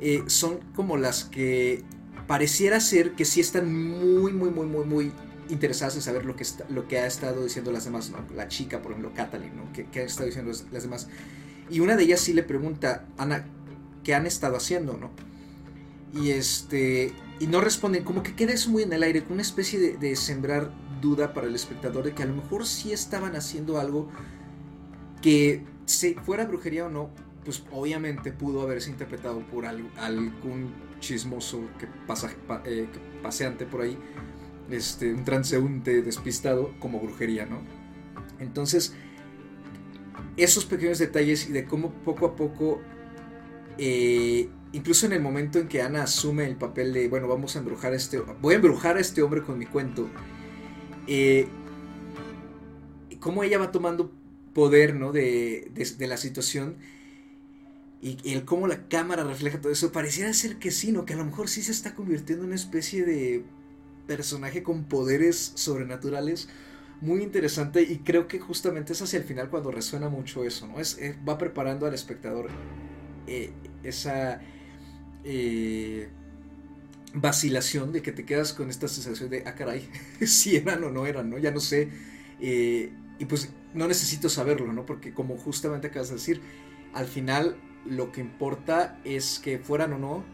eh, 0.00 0.24
son 0.28 0.60
como 0.74 0.96
las 0.96 1.24
que 1.24 1.84
pareciera 2.26 2.80
ser 2.80 3.12
que 3.12 3.26
sí 3.26 3.40
están 3.40 3.70
muy, 3.70 4.32
muy, 4.32 4.48
muy, 4.48 4.66
muy, 4.66 4.84
muy 4.84 5.12
interesadas 5.48 5.96
en 5.96 6.02
saber 6.02 6.24
lo 6.24 6.36
que, 6.36 6.42
está, 6.42 6.64
lo 6.68 6.88
que 6.88 6.98
ha 6.98 7.06
estado 7.06 7.44
diciendo 7.44 7.72
las 7.72 7.84
demás, 7.84 8.10
¿no? 8.10 8.18
La 8.34 8.48
chica, 8.48 8.82
por 8.82 8.92
ejemplo, 8.92 9.12
Kathleen, 9.14 9.56
¿no? 9.56 9.72
Que, 9.72 9.86
que 9.86 10.00
ha 10.00 10.04
estado 10.04 10.26
diciendo 10.26 10.52
las, 10.70 10.82
demás. 10.82 11.08
Y 11.70 11.80
una 11.80 11.96
de 11.96 12.04
ellas 12.04 12.20
sí 12.20 12.32
le 12.32 12.42
pregunta, 12.42 13.06
Ana, 13.18 13.46
¿qué 14.04 14.14
han 14.14 14.26
estado 14.26 14.56
haciendo, 14.56 14.96
no? 14.96 15.10
Y 16.12 16.30
este, 16.30 17.12
y 17.40 17.46
no 17.46 17.60
responden, 17.60 18.04
como 18.04 18.22
que 18.22 18.34
queda 18.34 18.52
eso 18.52 18.70
muy 18.70 18.82
en 18.82 18.92
el 18.92 19.02
aire, 19.02 19.22
con 19.22 19.34
una 19.34 19.42
especie 19.42 19.78
de, 19.78 19.96
de 19.96 20.16
sembrar 20.16 20.70
duda 21.00 21.34
para 21.34 21.46
el 21.46 21.54
espectador 21.54 22.04
de 22.04 22.14
que 22.14 22.22
a 22.22 22.26
lo 22.26 22.34
mejor 22.34 22.66
sí 22.66 22.92
estaban 22.92 23.36
haciendo 23.36 23.78
algo 23.78 24.08
que 25.20 25.64
si 25.86 26.14
fuera 26.14 26.44
brujería 26.44 26.86
o 26.86 26.90
no, 26.90 27.10
pues 27.44 27.62
obviamente 27.70 28.32
pudo 28.32 28.62
haberse 28.62 28.90
interpretado 28.90 29.40
por 29.40 29.66
algún 29.66 30.74
chismoso 31.00 31.60
que, 31.78 31.86
pasa, 32.06 32.30
eh, 32.64 32.88
paseante 33.22 33.66
por 33.66 33.82
ahí, 33.82 33.96
este, 34.70 35.12
un 35.12 35.24
transeúnte 35.24 36.02
despistado 36.02 36.74
como 36.78 37.00
brujería, 37.00 37.46
¿no? 37.46 37.60
Entonces, 38.38 38.94
esos 40.36 40.64
pequeños 40.64 40.98
detalles 40.98 41.48
y 41.48 41.52
de 41.52 41.64
cómo 41.64 41.92
poco 42.04 42.26
a 42.26 42.36
poco, 42.36 42.80
eh, 43.78 44.48
incluso 44.72 45.06
en 45.06 45.12
el 45.12 45.22
momento 45.22 45.58
en 45.58 45.68
que 45.68 45.82
Ana 45.82 46.02
asume 46.02 46.46
el 46.46 46.56
papel 46.56 46.92
de, 46.92 47.08
bueno, 47.08 47.28
vamos 47.28 47.56
a 47.56 47.60
embrujar 47.60 47.92
a 47.92 47.96
este, 47.96 48.20
voy 48.40 48.54
a 48.54 48.56
embrujar 48.56 48.96
a 48.96 49.00
este 49.00 49.22
hombre 49.22 49.42
con 49.42 49.58
mi 49.58 49.66
cuento, 49.66 50.08
eh, 51.06 51.48
cómo 53.20 53.42
ella 53.42 53.58
va 53.58 53.72
tomando 53.72 54.12
poder, 54.52 54.94
¿no? 54.94 55.12
De, 55.12 55.70
la 55.98 56.16
situación 56.16 56.76
y, 58.00 58.18
el 58.32 58.44
cómo 58.44 58.66
la 58.68 58.88
cámara 58.88 59.24
refleja 59.24 59.60
todo 59.60 59.72
eso, 59.72 59.92
pareciera 59.92 60.32
ser 60.32 60.58
que 60.58 60.70
sí, 60.70 60.92
¿no? 60.92 61.04
Que 61.04 61.14
a 61.14 61.16
lo 61.16 61.24
mejor 61.24 61.48
sí 61.48 61.62
se 61.62 61.72
está 61.72 61.94
convirtiendo 61.94 62.44
en 62.44 62.48
una 62.50 62.56
especie 62.56 63.04
de 63.04 63.44
personaje 64.06 64.62
con 64.62 64.84
poderes 64.84 65.52
sobrenaturales 65.54 66.48
muy 67.00 67.22
interesante 67.22 67.82
y 67.82 67.98
creo 67.98 68.26
que 68.26 68.38
justamente 68.38 68.92
es 68.92 69.02
hacia 69.02 69.18
el 69.18 69.24
final 69.24 69.50
cuando 69.50 69.70
resuena 69.70 70.08
mucho 70.08 70.44
eso, 70.44 70.66
¿no? 70.66 70.80
Es, 70.80 70.98
eh, 70.98 71.16
va 71.28 71.36
preparando 71.38 71.86
al 71.86 71.94
espectador 71.94 72.48
eh, 73.26 73.52
esa 73.82 74.40
eh, 75.24 76.08
vacilación 77.12 77.92
de 77.92 78.02
que 78.02 78.12
te 78.12 78.24
quedas 78.24 78.52
con 78.52 78.70
esta 78.70 78.88
sensación 78.88 79.28
de, 79.28 79.42
ah, 79.46 79.54
caray, 79.54 79.88
si 80.26 80.56
eran 80.56 80.82
o 80.84 80.90
no 80.90 81.06
eran, 81.06 81.28
¿no? 81.28 81.38
Ya 81.38 81.50
no 81.50 81.60
sé. 81.60 81.90
y 82.40 83.24
pues 83.26 83.50
no 83.74 83.88
necesito 83.88 84.28
saberlo, 84.28 84.72
¿no? 84.72 84.86
Porque 84.86 85.12
como 85.12 85.36
justamente 85.36 85.88
acabas 85.88 86.08
de 86.08 86.14
decir, 86.14 86.40
al 86.94 87.06
final 87.06 87.56
lo 87.84 88.10
que 88.10 88.20
importa 88.20 88.98
es 89.04 89.38
que 89.38 89.58
fueran 89.58 89.92
o 89.92 89.98
no 89.98 90.24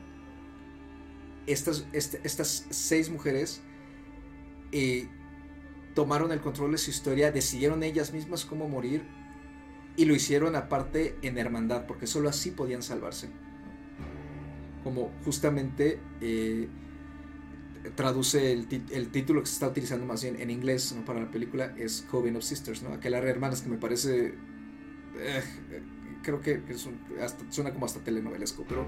estas, 1.46 1.86
este, 1.92 2.20
estas 2.24 2.66
seis 2.70 3.10
mujeres 3.10 3.62
tomaron 5.94 6.32
el 6.32 6.40
control 6.40 6.72
de 6.72 6.78
su 6.78 6.90
historia, 6.90 7.30
decidieron 7.30 7.82
ellas 7.82 8.12
mismas 8.12 8.44
cómo 8.44 8.68
morir 8.68 9.02
y 9.96 10.04
lo 10.06 10.14
hicieron 10.14 10.56
aparte 10.56 11.16
en 11.22 11.38
hermandad, 11.38 11.86
porque 11.86 12.06
solo 12.06 12.28
así 12.28 12.50
podían 12.50 12.82
salvarse. 12.82 13.28
Como 14.82 15.12
justamente 15.24 16.00
eh, 16.20 16.68
traduce 17.94 18.52
el, 18.52 18.66
título 19.10 19.40
que 19.40 19.46
se 19.46 19.54
está 19.54 19.68
utilizando 19.68 20.06
más 20.06 20.22
bien 20.22 20.40
en 20.40 20.50
inglés 20.50 20.96
para 21.04 21.20
la 21.20 21.30
película 21.30 21.74
es 21.76 22.06
Coven 22.10 22.36
of 22.36 22.42
Sisters, 22.42 22.82
¿no? 22.82 22.94
Aquella 22.94 23.18
hermanas 23.18 23.62
que 23.62 23.68
me 23.68 23.76
parece... 23.76 24.34
Eh, 25.18 25.42
creo 26.22 26.40
que, 26.40 26.62
suena 27.50 27.72
como 27.72 27.84
hasta 27.84 28.00
telenovelesco, 28.00 28.64
pero, 28.68 28.86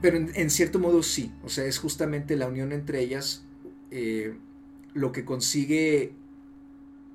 pero 0.00 0.16
en, 0.16 0.50
cierto 0.50 0.78
modo 0.78 1.02
sí, 1.02 1.32
o 1.44 1.48
sea, 1.48 1.64
es 1.64 1.78
justamente 1.78 2.36
la 2.36 2.46
unión 2.46 2.72
entre 2.72 3.00
ellas 3.00 3.44
eh, 3.90 4.36
lo 4.94 5.12
que 5.12 5.24
consigue 5.24 6.14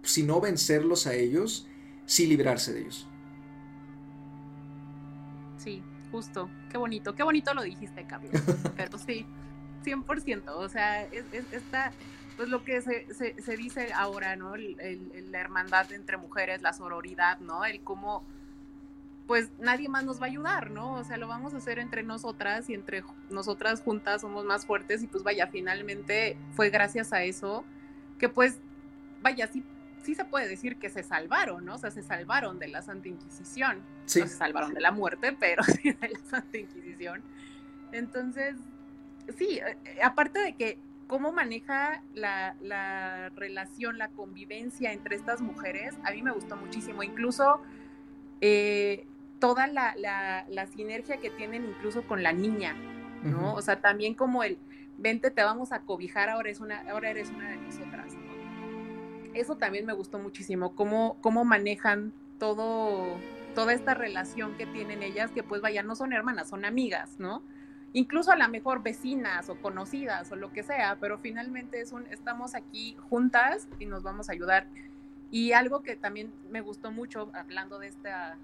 si 0.04 0.24
no 0.24 0.40
vencerlos 0.40 1.08
a 1.08 1.14
ellos, 1.14 1.68
sí 2.06 2.28
librarse 2.28 2.74
de 2.74 2.82
ellos. 2.82 3.08
Sí, 5.58 5.82
justo. 6.12 6.50
Qué 6.70 6.78
bonito, 6.78 7.16
qué 7.16 7.24
bonito 7.24 7.54
lo 7.54 7.64
dijiste, 7.64 8.06
Carlos. 8.06 8.32
Pero 8.78 8.98
sí, 8.98 9.26
100%. 9.84 10.44
O 10.50 10.70
sea, 10.70 11.04
es, 11.04 11.26
esta, 11.52 11.92
pues 12.38 12.50
lo 12.50 12.64
que 12.64 12.82
se, 12.82 13.08
se, 13.14 13.58
dice 13.58 13.94
ahora, 13.94 14.36
¿no? 14.36 14.56
la 14.56 15.40
hermandad 15.40 15.92
entre 15.92 16.18
mujeres, 16.18 16.62
la 16.62 16.74
sororidad, 16.74 17.40
¿no? 17.40 17.66
El 17.66 17.82
cómo, 17.82 18.24
pues 19.28 19.50
nadie 19.60 19.90
más 19.90 20.06
nos 20.06 20.20
va 20.20 20.26
a 20.26 20.30
ayudar, 20.30 20.72
¿no? 20.72 20.94
O 20.94 21.04
sea, 21.04 21.18
lo 21.18 21.28
vamos 21.28 21.54
a 21.54 21.58
hacer 21.58 21.80
entre 21.80 22.04
nosotras 22.04 22.70
y 22.70 22.74
entre 22.74 23.04
nosotras 23.30 23.82
juntas 23.82 24.22
somos 24.22 24.46
más 24.46 24.66
fuertes 24.66 25.02
y 25.04 25.08
pues 25.08 25.24
vaya, 25.24 25.48
finalmente 25.48 26.38
fue 26.56 26.70
gracias 26.70 27.12
a 27.14 27.24
eso 27.24 27.66
que 28.20 28.30
pues, 28.30 28.60
vaya, 29.22 29.48
sí 29.48 29.64
sí 30.06 30.16
se 30.16 30.24
puede 30.24 30.48
decir 30.48 30.78
que 30.78 30.90
se 30.90 31.04
salvaron, 31.04 31.66
¿no? 31.66 31.76
O 31.76 31.78
sea, 31.78 31.92
se 31.92 32.04
salvaron 32.04 32.60
de 32.60 32.68
la 32.68 32.82
Santa 32.82 33.08
Inquisición. 33.08 33.78
No 33.80 34.08
se 34.08 34.28
salvaron 34.28 34.74
de 34.74 34.80
la 34.80 34.92
muerte, 34.92 35.36
pero 35.38 35.64
sí 35.82 35.92
de 35.92 36.10
la 36.10 36.20
Santa 36.30 36.58
Inquisición. 36.58 37.24
Entonces, 37.92 38.56
sí, 39.38 39.60
eh, 39.60 40.00
aparte 40.04 40.40
de 40.40 40.54
que 40.54 40.78
cómo 41.08 41.32
maneja 41.32 42.04
la, 42.14 42.56
relación, 43.36 43.98
la 43.98 44.10
convivencia 44.10 44.94
entre 44.94 45.16
estas 45.16 45.42
mujeres, 45.42 45.96
a 46.04 46.12
mí 46.12 46.22
me 46.22 46.32
gustó 46.32 46.56
muchísimo. 46.56 47.04
Incluso 47.04 47.62
eh, 48.42 49.08
toda 49.40 49.68
la, 49.68 49.96
la, 49.96 50.68
sinergia 50.68 51.18
que 51.18 51.30
tienen 51.30 51.66
incluso 51.66 52.04
con 52.08 52.24
la 52.24 52.34
niña, 52.34 52.76
¿no? 53.24 53.54
O 53.54 53.62
sea, 53.62 53.82
también 53.82 54.14
como 54.14 54.44
el, 54.44 54.58
vente, 54.98 55.32
te 55.32 55.44
vamos 55.44 55.72
a 55.72 55.82
cobijar, 55.82 56.30
ahora, 56.30 56.50
es 56.50 56.60
una, 56.60 56.82
ahora 56.90 57.10
eres 57.10 57.30
una 57.30 57.50
de 57.50 57.58
nosotras 57.58 58.16
eso 59.36 59.58
también 59.58 59.86
me 59.86 59.94
gustó 59.94 60.18
muchísimo, 60.18 60.76
cómo, 60.76 61.18
cómo 61.22 61.46
manejan 61.46 62.14
todo, 62.40 63.18
toda 63.54 63.74
esta 63.74 63.94
relación 63.94 64.56
que 64.58 64.66
tienen 64.66 65.04
ellas, 65.04 65.32
que 65.32 65.44
pues 65.44 65.62
vaya, 65.62 65.84
no 65.84 65.96
son 65.96 66.14
hermanas, 66.14 66.50
son 66.50 66.66
amigas, 66.66 67.20
¿no? 67.20 67.44
Incluso 67.94 68.32
a 68.32 68.36
lo 68.36 68.48
mejor 68.50 68.82
vecinas 68.82 69.50
o 69.50 69.62
conocidas 69.62 70.32
o 70.32 70.36
lo 70.36 70.52
que 70.52 70.64
sea, 70.64 70.98
pero 71.00 71.18
finalmente 71.18 71.82
es 71.82 71.92
un, 71.92 72.06
estamos 72.08 72.56
aquí 72.56 72.98
juntas 73.10 73.68
y 73.80 73.86
nos 73.86 74.04
vamos 74.04 74.30
a 74.30 74.34
ayudar. 74.34 74.68
Y 75.32 75.52
algo 75.54 75.82
que 75.82 75.96
también 75.96 76.34
me 76.50 76.62
gustó 76.62 76.92
mucho, 76.92 77.30
hablando 77.34 77.80
de 77.80 77.88
esta, 77.88 78.38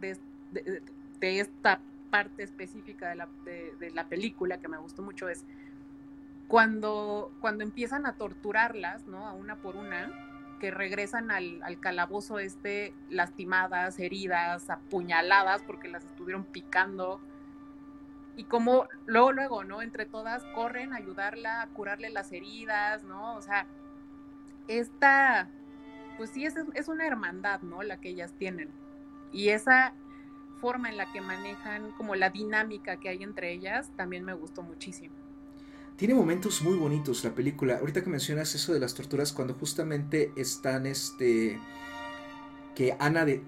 de, 0.00 0.20
esta 1.20 1.80
parte 2.10 2.42
específica 2.42 3.10
de 3.10 3.16
la, 3.16 3.28
de 3.44 3.90
la 3.92 4.08
película 4.08 4.58
que 4.58 4.68
me 4.68 4.78
gustó 4.78 5.02
mucho 5.02 5.28
es 5.28 5.44
cuando, 6.48 7.30
cuando 7.40 7.62
empiezan 7.62 8.06
a 8.06 8.14
torturarlas, 8.14 9.06
¿no? 9.06 9.28
A 9.28 9.34
una 9.34 9.56
por 9.56 9.76
una, 9.76 10.10
que 10.58 10.70
regresan 10.70 11.30
al, 11.30 11.78
calabozo 11.80 12.38
este 12.38 12.94
lastimadas, 13.10 13.98
heridas, 13.98 14.70
apuñaladas 14.70 15.62
porque 15.62 15.88
las 15.88 16.04
estuvieron 16.04 16.44
picando. 16.44 17.20
Y 18.34 18.44
como 18.44 18.88
luego, 19.06 19.32
luego, 19.32 19.64
¿no? 19.64 19.82
Entre 19.82 20.06
todas 20.06 20.42
corren 20.54 20.92
a 20.94 20.96
ayudarla, 20.96 21.62
a 21.62 21.66
curarle 21.68 22.08
las 22.10 22.32
heridas, 22.32 23.04
¿no? 23.04 23.36
O 23.36 23.42
sea, 23.42 23.66
esta, 24.68 25.48
pues 26.16 26.30
sí, 26.30 26.46
es, 26.46 26.54
es 26.74 26.88
una 26.88 27.06
hermandad, 27.06 27.60
¿no? 27.60 27.82
La 27.82 28.00
que 28.00 28.08
ellas 28.08 28.32
tienen. 28.38 28.70
Y 29.32 29.48
esa 29.50 29.94
forma 30.60 30.88
en 30.88 30.96
la 30.96 31.10
que 31.12 31.20
manejan 31.20 31.92
como 31.92 32.14
la 32.14 32.30
dinámica 32.30 32.98
que 32.98 33.08
hay 33.08 33.22
entre 33.22 33.52
ellas 33.52 33.90
también 33.96 34.24
me 34.24 34.34
gustó 34.34 34.62
muchísimo. 34.62 35.14
Tiene 35.98 36.14
momentos 36.14 36.62
muy 36.62 36.76
bonitos 36.76 37.24
la 37.24 37.34
película. 37.34 37.78
Ahorita 37.78 38.04
que 38.04 38.08
mencionas 38.08 38.54
eso 38.54 38.72
de 38.72 38.78
las 38.78 38.94
torturas, 38.94 39.32
cuando 39.32 39.54
justamente 39.54 40.32
están 40.36 40.86
este. 40.86 41.58
que 42.76 42.96
Ana 43.00 43.24
de. 43.24 43.42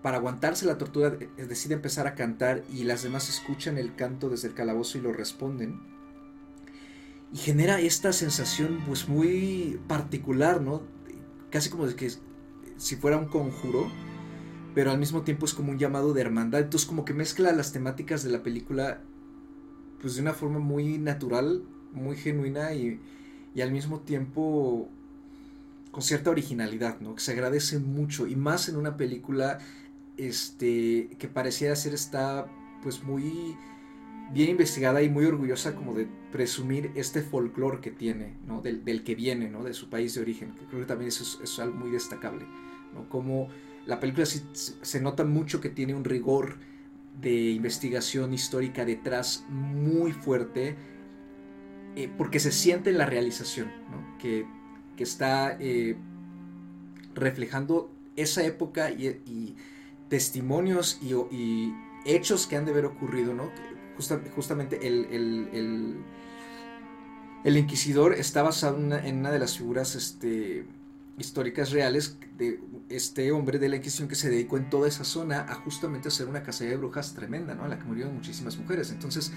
Para 0.00 0.16
aguantarse 0.16 0.64
la 0.64 0.78
tortura 0.78 1.16
eh, 1.18 1.28
decide 1.46 1.74
empezar 1.74 2.06
a 2.06 2.14
cantar 2.14 2.62
y 2.72 2.84
las 2.84 3.02
demás 3.02 3.28
escuchan 3.28 3.78
el 3.78 3.94
canto 3.94 4.30
desde 4.30 4.48
el 4.48 4.54
calabozo 4.54 4.96
y 4.96 5.02
lo 5.02 5.12
responden. 5.12 5.78
Y 7.34 7.36
genera 7.36 7.78
esta 7.80 8.14
sensación 8.14 8.82
pues 8.86 9.06
muy 9.06 9.78
particular, 9.86 10.62
¿no? 10.62 10.82
Casi 11.50 11.68
como 11.68 11.86
de 11.86 11.96
que 11.96 12.10
si 12.78 12.96
fuera 12.96 13.18
un 13.18 13.26
conjuro, 13.26 13.90
pero 14.74 14.90
al 14.90 14.98
mismo 14.98 15.22
tiempo 15.22 15.46
es 15.46 15.54
como 15.54 15.70
un 15.70 15.78
llamado 15.78 16.12
de 16.12 16.20
hermandad. 16.20 16.60
Entonces 16.60 16.88
como 16.88 17.04
que 17.04 17.14
mezcla 17.14 17.52
las 17.52 17.72
temáticas 17.72 18.22
de 18.22 18.30
la 18.30 18.42
película 18.42 19.00
pues 20.00 20.16
de 20.16 20.22
una 20.22 20.34
forma 20.34 20.58
muy 20.58 20.98
natural 20.98 21.62
muy 21.94 22.16
genuina 22.16 22.74
y, 22.74 23.00
al 23.60 23.70
mismo 23.70 24.00
tiempo 24.00 24.88
con 25.92 26.02
cierta 26.02 26.30
originalidad, 26.30 26.98
¿no? 27.00 27.14
Que 27.14 27.20
se 27.20 27.32
agradece 27.32 27.78
mucho 27.78 28.26
y 28.26 28.34
más 28.34 28.68
en 28.68 28.76
una 28.76 28.96
película 28.96 29.60
este 30.16 31.10
que 31.18 31.28
pareciera 31.28 31.76
ser 31.76 31.94
está 31.94 32.46
pues 32.82 33.04
muy 33.04 33.56
bien 34.32 34.50
investigada 34.50 35.02
y 35.02 35.08
muy 35.08 35.24
orgullosa 35.24 35.76
como 35.76 35.94
de 35.94 36.08
presumir 36.32 36.90
este 36.96 37.22
folclore 37.22 37.80
que 37.80 37.92
tiene, 37.92 38.34
¿no? 38.44 38.60
Del, 38.60 39.04
que 39.04 39.14
viene, 39.14 39.48
¿no? 39.48 39.62
De 39.62 39.72
su 39.72 39.88
país 39.88 40.14
de 40.14 40.22
origen, 40.22 40.52
creo 40.68 40.80
que 40.80 40.86
también 40.86 41.08
eso 41.08 41.40
es, 41.42 41.58
algo 41.60 41.76
muy 41.76 41.90
destacable, 41.90 42.44
¿no? 42.92 43.08
Como 43.08 43.48
la 43.86 44.00
película 44.00 44.26
se 44.26 45.00
nota 45.00 45.24
mucho 45.24 45.60
que 45.60 45.68
tiene 45.68 45.94
un 45.94 46.04
rigor 46.04 46.56
de 47.20 47.50
investigación 47.50 48.32
histórica 48.32 48.84
detrás 48.84 49.44
muy 49.48 50.12
fuerte, 50.12 50.76
eh, 51.96 52.10
porque 52.16 52.40
se 52.40 52.50
siente 52.50 52.90
en 52.90 52.98
la 52.98 53.06
realización, 53.06 53.70
que, 54.18 54.46
está 54.98 55.56
eh, 55.60 55.96
reflejando 57.14 57.90
esa 58.16 58.44
época 58.44 58.90
y, 58.90 59.56
testimonios 60.08 61.00
y, 61.02 61.72
hechos 62.06 62.46
que 62.46 62.56
han 62.56 62.64
de 62.64 62.72
haber 62.72 62.84
ocurrido, 62.84 63.32
¿no? 63.34 63.50
justamente 64.34 64.86
el, 64.86 65.96
El 67.44 67.56
inquisidor 67.56 68.14
está 68.14 68.42
basado 68.42 68.78
en 68.78 69.18
una, 69.18 69.30
de 69.30 69.38
las 69.38 69.56
figuras 69.58 69.94
este, 69.94 70.66
históricas 71.18 71.70
reales 71.70 72.16
de 72.36 72.60
este 72.88 73.32
hombre 73.32 73.58
de 73.58 73.68
la 73.68 73.76
Inquisición 73.76 74.08
que 74.08 74.14
se 74.14 74.30
dedicó 74.30 74.56
en 74.56 74.68
toda 74.68 74.88
esa 74.88 75.04
zona 75.04 75.46
a 75.48 75.54
justamente 75.54 76.08
hacer 76.08 76.28
una 76.28 76.42
cacería 76.42 76.72
de 76.72 76.78
brujas 76.78 77.14
tremenda, 77.14 77.54
¿no? 77.54 77.64
A 77.64 77.68
la 77.68 77.78
que 77.78 77.84
murieron 77.84 78.14
muchísimas 78.14 78.56
mujeres. 78.56 78.90
Entonces, 78.90 79.32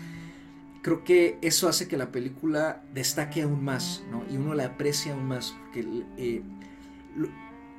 creo 0.82 1.03
que 1.03 1.38
eso 1.41 1.67
hace 1.67 1.88
que 1.88 1.97
la 1.97 2.11
película 2.11 2.84
destaque 2.93 3.41
aún 3.41 3.63
más, 3.63 4.03
¿no? 4.09 4.23
Y 4.30 4.38
uno 4.38 4.53
la 4.53 4.65
aprecia 4.65 5.13
aún 5.13 5.25
más, 5.28 5.55
porque 5.59 6.05
eh, 6.17 6.41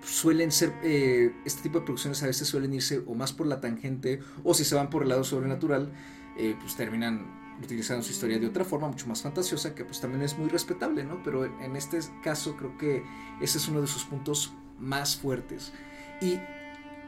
suelen 0.02 0.52
ser, 0.52 0.72
eh, 0.82 1.32
este 1.44 1.62
tipo 1.62 1.80
de 1.80 1.84
producciones 1.84 2.22
a 2.22 2.26
veces 2.26 2.48
suelen 2.48 2.74
irse 2.74 3.02
o 3.06 3.14
más 3.14 3.32
por 3.32 3.46
la 3.46 3.60
tangente, 3.60 4.20
o 4.44 4.54
si 4.54 4.64
se 4.64 4.74
van 4.74 4.90
por 4.90 5.02
el 5.02 5.08
lado 5.08 5.24
sobrenatural, 5.24 5.92
eh, 6.36 6.54
pues 6.60 6.76
terminan 6.76 7.37
utilizando 7.62 8.02
su 8.02 8.12
historia 8.12 8.38
de 8.38 8.46
otra 8.46 8.64
forma, 8.64 8.88
mucho 8.88 9.06
más 9.06 9.22
fantasiosa, 9.22 9.74
que 9.74 9.84
pues 9.84 10.00
también 10.00 10.22
es 10.22 10.38
muy 10.38 10.48
respetable, 10.48 11.04
¿no? 11.04 11.22
Pero 11.22 11.44
en 11.44 11.76
este 11.76 11.98
caso 12.22 12.56
creo 12.56 12.76
que 12.78 13.02
ese 13.40 13.58
es 13.58 13.68
uno 13.68 13.80
de 13.80 13.86
sus 13.86 14.04
puntos 14.04 14.52
más 14.78 15.16
fuertes. 15.16 15.72
Y 16.20 16.38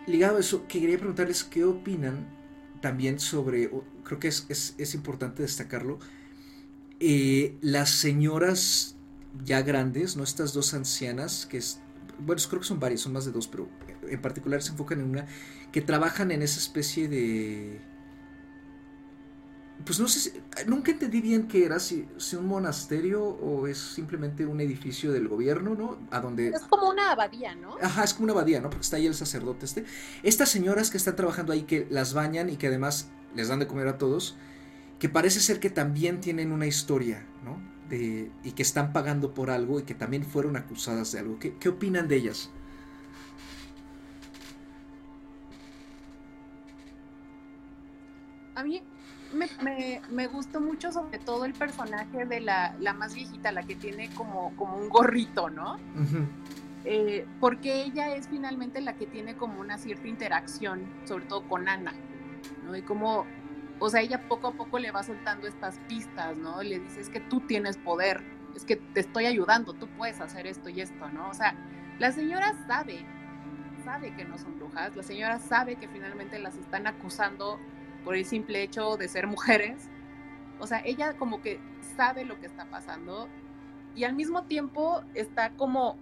ligado 0.07 0.39
a 0.39 0.41
eso, 0.41 0.67
quería 0.67 0.97
preguntarles 0.97 1.45
qué 1.45 1.65
opinan 1.65 2.27
también 2.81 3.21
sobre, 3.21 3.71
creo 4.05 4.19
que 4.19 4.29
es, 4.29 4.47
es, 4.49 4.95
importante 4.95 5.43
destacarlo, 5.43 5.99
eh, 6.99 7.57
las 7.61 7.91
señoras 7.91 8.97
ya 9.45 9.63
grandes, 9.63 10.17
¿no? 10.17 10.25
Estas 10.25 10.53
dos 10.53 10.75
ancianas, 10.75 11.47
que 11.47 11.59
es, 11.59 11.81
bueno, 12.19 12.43
creo 12.49 12.61
que 12.61 12.67
son 12.67 12.81
varias, 12.81 13.03
son 13.03 13.13
más 13.13 13.25
de 13.25 13.33
dos, 13.33 13.47
pero 13.49 13.69
en 14.09 14.21
particular 14.21 14.63
se 14.63 14.73
enfocan 14.73 15.01
en 15.01 15.11
una, 15.11 15.27
que 15.73 15.83
trabajan 15.83 16.31
en 16.31 16.43
esa 16.43 16.59
especie 16.59 17.09
de 17.09 17.81
pues 19.85 20.01
no 20.01 20.09
sé, 20.09 20.43
nunca 20.67 20.91
entendí 20.91 21.21
bien 21.21 21.49
qué 21.49 21.65
era, 21.65 21.79
si, 21.79 22.07
si, 22.19 22.37
un 22.37 22.47
monasterio 22.47 23.23
o 23.23 23.67
es 23.67 23.79
simplemente 23.79 24.45
un 24.45 24.61
edificio 24.61 25.13
del 25.13 25.29
gobierno, 25.29 25.75
¿no? 25.75 25.99
A 26.11 26.21
donde... 26.21 26.49
Es 26.49 26.63
como 26.63 26.91
una 26.91 27.13
abadía, 27.13 27.55
¿no? 27.55 27.77
Ajá, 27.81 28.05
es 28.05 28.15
como 28.15 28.25
una 28.25 28.33
abadía, 28.33 28.61
¿no? 28.61 28.69
Porque 28.69 28.83
está 28.83 28.97
ahí 28.97 29.07
el 29.07 29.15
sacerdote 29.15 29.65
este. 29.65 29.85
Estas 30.23 30.49
señoras 30.49 30.91
que 30.91 30.97
están 30.97 31.17
trabajando 31.17 31.53
ahí, 31.53 31.63
que 31.63 31.87
las 31.91 32.15
bañan 32.15 32.51
y 32.51 32.57
que 32.57 32.67
además 32.67 33.11
les 33.35 33.49
dan 33.49 33.59
de 33.59 33.67
comer 33.67 33.89
a 33.89 33.99
todos, 33.99 34.37
que 34.99 35.09
parece 35.09 35.41
ser 35.41 35.61
que 35.61 35.71
también 35.71 36.21
tienen 36.21 36.53
una 36.53 36.67
historia, 36.67 37.27
¿no? 37.45 37.61
De, 37.89 38.31
y 38.45 38.53
que 38.53 38.63
están 38.63 38.93
pagando 38.93 39.35
por 39.35 39.51
algo 39.51 39.81
y 39.81 39.83
que 39.85 39.95
también 39.95 40.25
fueron 40.25 40.57
acusadas 40.57 41.13
de 41.13 41.21
algo. 41.21 41.39
¿Qué, 41.39 41.57
qué 41.59 41.69
opinan 41.69 42.07
de 42.07 42.17
ellas? 42.17 42.51
A 48.55 48.63
mí 48.63 48.83
me, 49.33 50.01
me, 50.11 50.27
gustó 50.27 50.61
mucho 50.61 50.93
sobre 50.93 51.19
todo 51.19 51.45
el 51.45 51.53
personaje 51.53 52.25
de 52.25 52.41
la, 52.41 52.75
la, 52.81 52.93
más 52.93 53.15
viejita, 53.15 53.53
la 53.53 53.63
que 53.63 53.77
tiene 53.77 54.11
como, 54.11 54.55
como 54.57 54.77
un 54.77 54.89
gorrito, 54.89 55.51
¿no? 55.51 55.77
Eh, 56.85 57.27
porque 57.39 57.83
ella 57.83 58.15
es 58.15 58.29
finalmente 58.29 58.81
la 58.81 58.95
que 58.95 59.07
tiene 59.07 59.37
como 59.37 59.61
una 59.61 59.79
cierta 59.79 60.09
interacción, 60.09 60.87
sobre 61.05 61.27
todo 61.27 61.43
con 61.49 61.69
Ana, 61.69 61.93
¿no? 62.65 62.77
Y 62.77 62.83
como, 62.83 63.27
o 63.79 63.91
sea, 63.91 64.01
ella 64.01 64.29
poco 64.29 64.49
a 64.49 64.53
poco 64.53 64.79
le 64.79 64.91
va 64.91 65.03
soltando 65.03 65.47
estas 65.47 65.79
pistas, 65.89 66.37
¿no? 66.37 66.63
Le 66.63 66.81
dice, 66.81 67.01
es 67.01 67.09
que 67.09 67.21
tú 67.21 67.41
tienes 67.41 67.77
poder, 67.77 68.23
es 68.57 68.65
que 68.65 68.77
te 68.77 69.01
estoy 69.01 69.27
ayudando, 69.27 69.75
tú 69.75 69.89
puedes 69.97 70.21
hacer 70.21 70.47
esto 70.47 70.69
y 70.71 70.81
esto, 70.81 71.09
¿no? 71.11 71.29
O 71.29 71.35
sea, 71.35 71.55
la 71.99 72.13
señora 72.13 72.55
sabe, 72.67 73.05
sabe 73.85 74.15
que 74.15 74.25
no 74.25 74.39
son 74.39 74.59
brujas, 74.59 74.97
la 74.97 75.03
señora 75.03 75.39
sabe 75.39 75.77
que 75.77 75.87
finalmente 75.89 76.39
las 76.39 76.57
están 76.57 76.87
acusando 76.87 77.61
por 78.01 78.17
el 78.17 78.25
simple 78.25 78.63
hecho 78.63 78.97
de 78.97 79.09
ser 79.09 79.27
mujeres. 79.27 79.89
O 80.59 80.67
sea, 80.67 80.83
ella 80.85 81.15
como 81.17 81.41
que 81.41 81.61
sabe 81.97 82.25
lo 82.25 82.39
que 82.41 82.47
está 82.47 82.65
pasando 82.67 83.29
y 83.95 84.05
al 84.05 84.15
mismo 84.15 84.45
tiempo 84.45 85.03
está 85.15 85.51
como, 85.51 85.97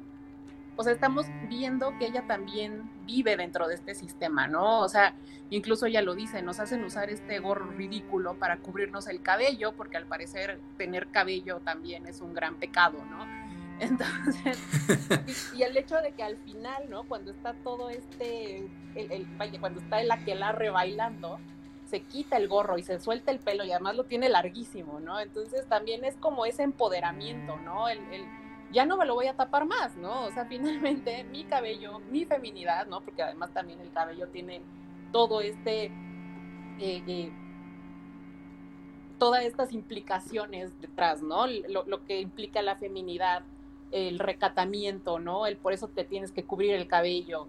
o 0.76 0.82
sea, 0.82 0.92
estamos 0.92 1.26
viendo 1.48 1.96
que 1.98 2.06
ella 2.06 2.26
también 2.26 2.90
vive 3.06 3.36
dentro 3.36 3.66
de 3.66 3.74
este 3.74 3.94
sistema, 3.94 4.46
¿no? 4.46 4.80
O 4.80 4.88
sea, 4.88 5.14
incluso 5.50 5.86
ella 5.86 6.02
lo 6.02 6.14
dice, 6.14 6.42
nos 6.42 6.60
hacen 6.60 6.84
usar 6.84 7.10
este 7.10 7.38
gorro 7.38 7.70
ridículo 7.70 8.34
para 8.38 8.58
cubrirnos 8.58 9.08
el 9.08 9.22
cabello, 9.22 9.72
porque 9.72 9.96
al 9.96 10.06
parecer 10.06 10.60
tener 10.76 11.08
cabello 11.08 11.60
también 11.60 12.06
es 12.06 12.20
un 12.20 12.34
gran 12.34 12.56
pecado, 12.56 12.98
¿no? 13.10 13.26
Entonces, 13.80 14.58
y, 15.56 15.62
el 15.62 15.76
hecho 15.76 15.96
de 16.00 16.10
que 16.12 16.24
al 16.24 16.36
final, 16.38 16.90
¿no? 16.90 17.04
Cuando 17.04 17.30
está 17.30 17.54
todo 17.54 17.90
este, 17.90 18.68
el, 18.96 19.26
vaya, 19.38 19.60
cuando 19.60 19.80
está 19.80 20.00
el 20.00 20.10
aquelarre 20.10 20.70
bailando, 20.70 21.38
se 21.88 22.02
quita 22.02 22.36
el 22.36 22.48
gorro 22.48 22.76
y 22.78 22.82
se 22.82 23.00
suelta 23.00 23.30
el 23.30 23.38
pelo 23.38 23.64
y 23.64 23.72
además 23.72 23.96
lo 23.96 24.04
tiene 24.04 24.28
larguísimo, 24.28 25.00
¿no? 25.00 25.18
Entonces 25.20 25.66
también 25.66 26.04
es 26.04 26.16
como 26.16 26.44
ese 26.44 26.62
empoderamiento, 26.62 27.56
¿no? 27.58 27.88
El, 27.88 28.00
ya 28.70 28.84
no 28.84 28.98
me 28.98 29.06
lo 29.06 29.14
voy 29.14 29.26
a 29.26 29.34
tapar 29.34 29.64
más, 29.64 29.96
¿no? 29.96 30.24
O 30.24 30.30
sea, 30.30 30.44
finalmente 30.48 31.24
mi 31.24 31.44
cabello, 31.44 32.00
mi 32.10 32.26
feminidad, 32.26 32.86
¿no? 32.86 33.00
Porque 33.00 33.22
además 33.22 33.52
también 33.54 33.80
el 33.80 33.90
cabello 33.90 34.28
tiene 34.28 34.60
todo 35.12 35.40
este, 35.40 35.86
eh, 36.78 37.02
eh, 37.06 37.32
todas 39.18 39.44
estas 39.44 39.72
implicaciones 39.72 40.78
detrás, 40.82 41.22
¿no? 41.22 41.46
Lo, 41.46 42.04
que 42.04 42.20
implica 42.20 42.60
la 42.60 42.76
feminidad, 42.76 43.44
el 43.92 44.18
recatamiento, 44.18 45.18
¿no? 45.18 45.46
El 45.46 45.56
por 45.56 45.72
eso 45.72 45.88
te 45.88 46.04
tienes 46.04 46.32
que 46.32 46.44
cubrir 46.44 46.74
el 46.74 46.86
cabello. 46.86 47.48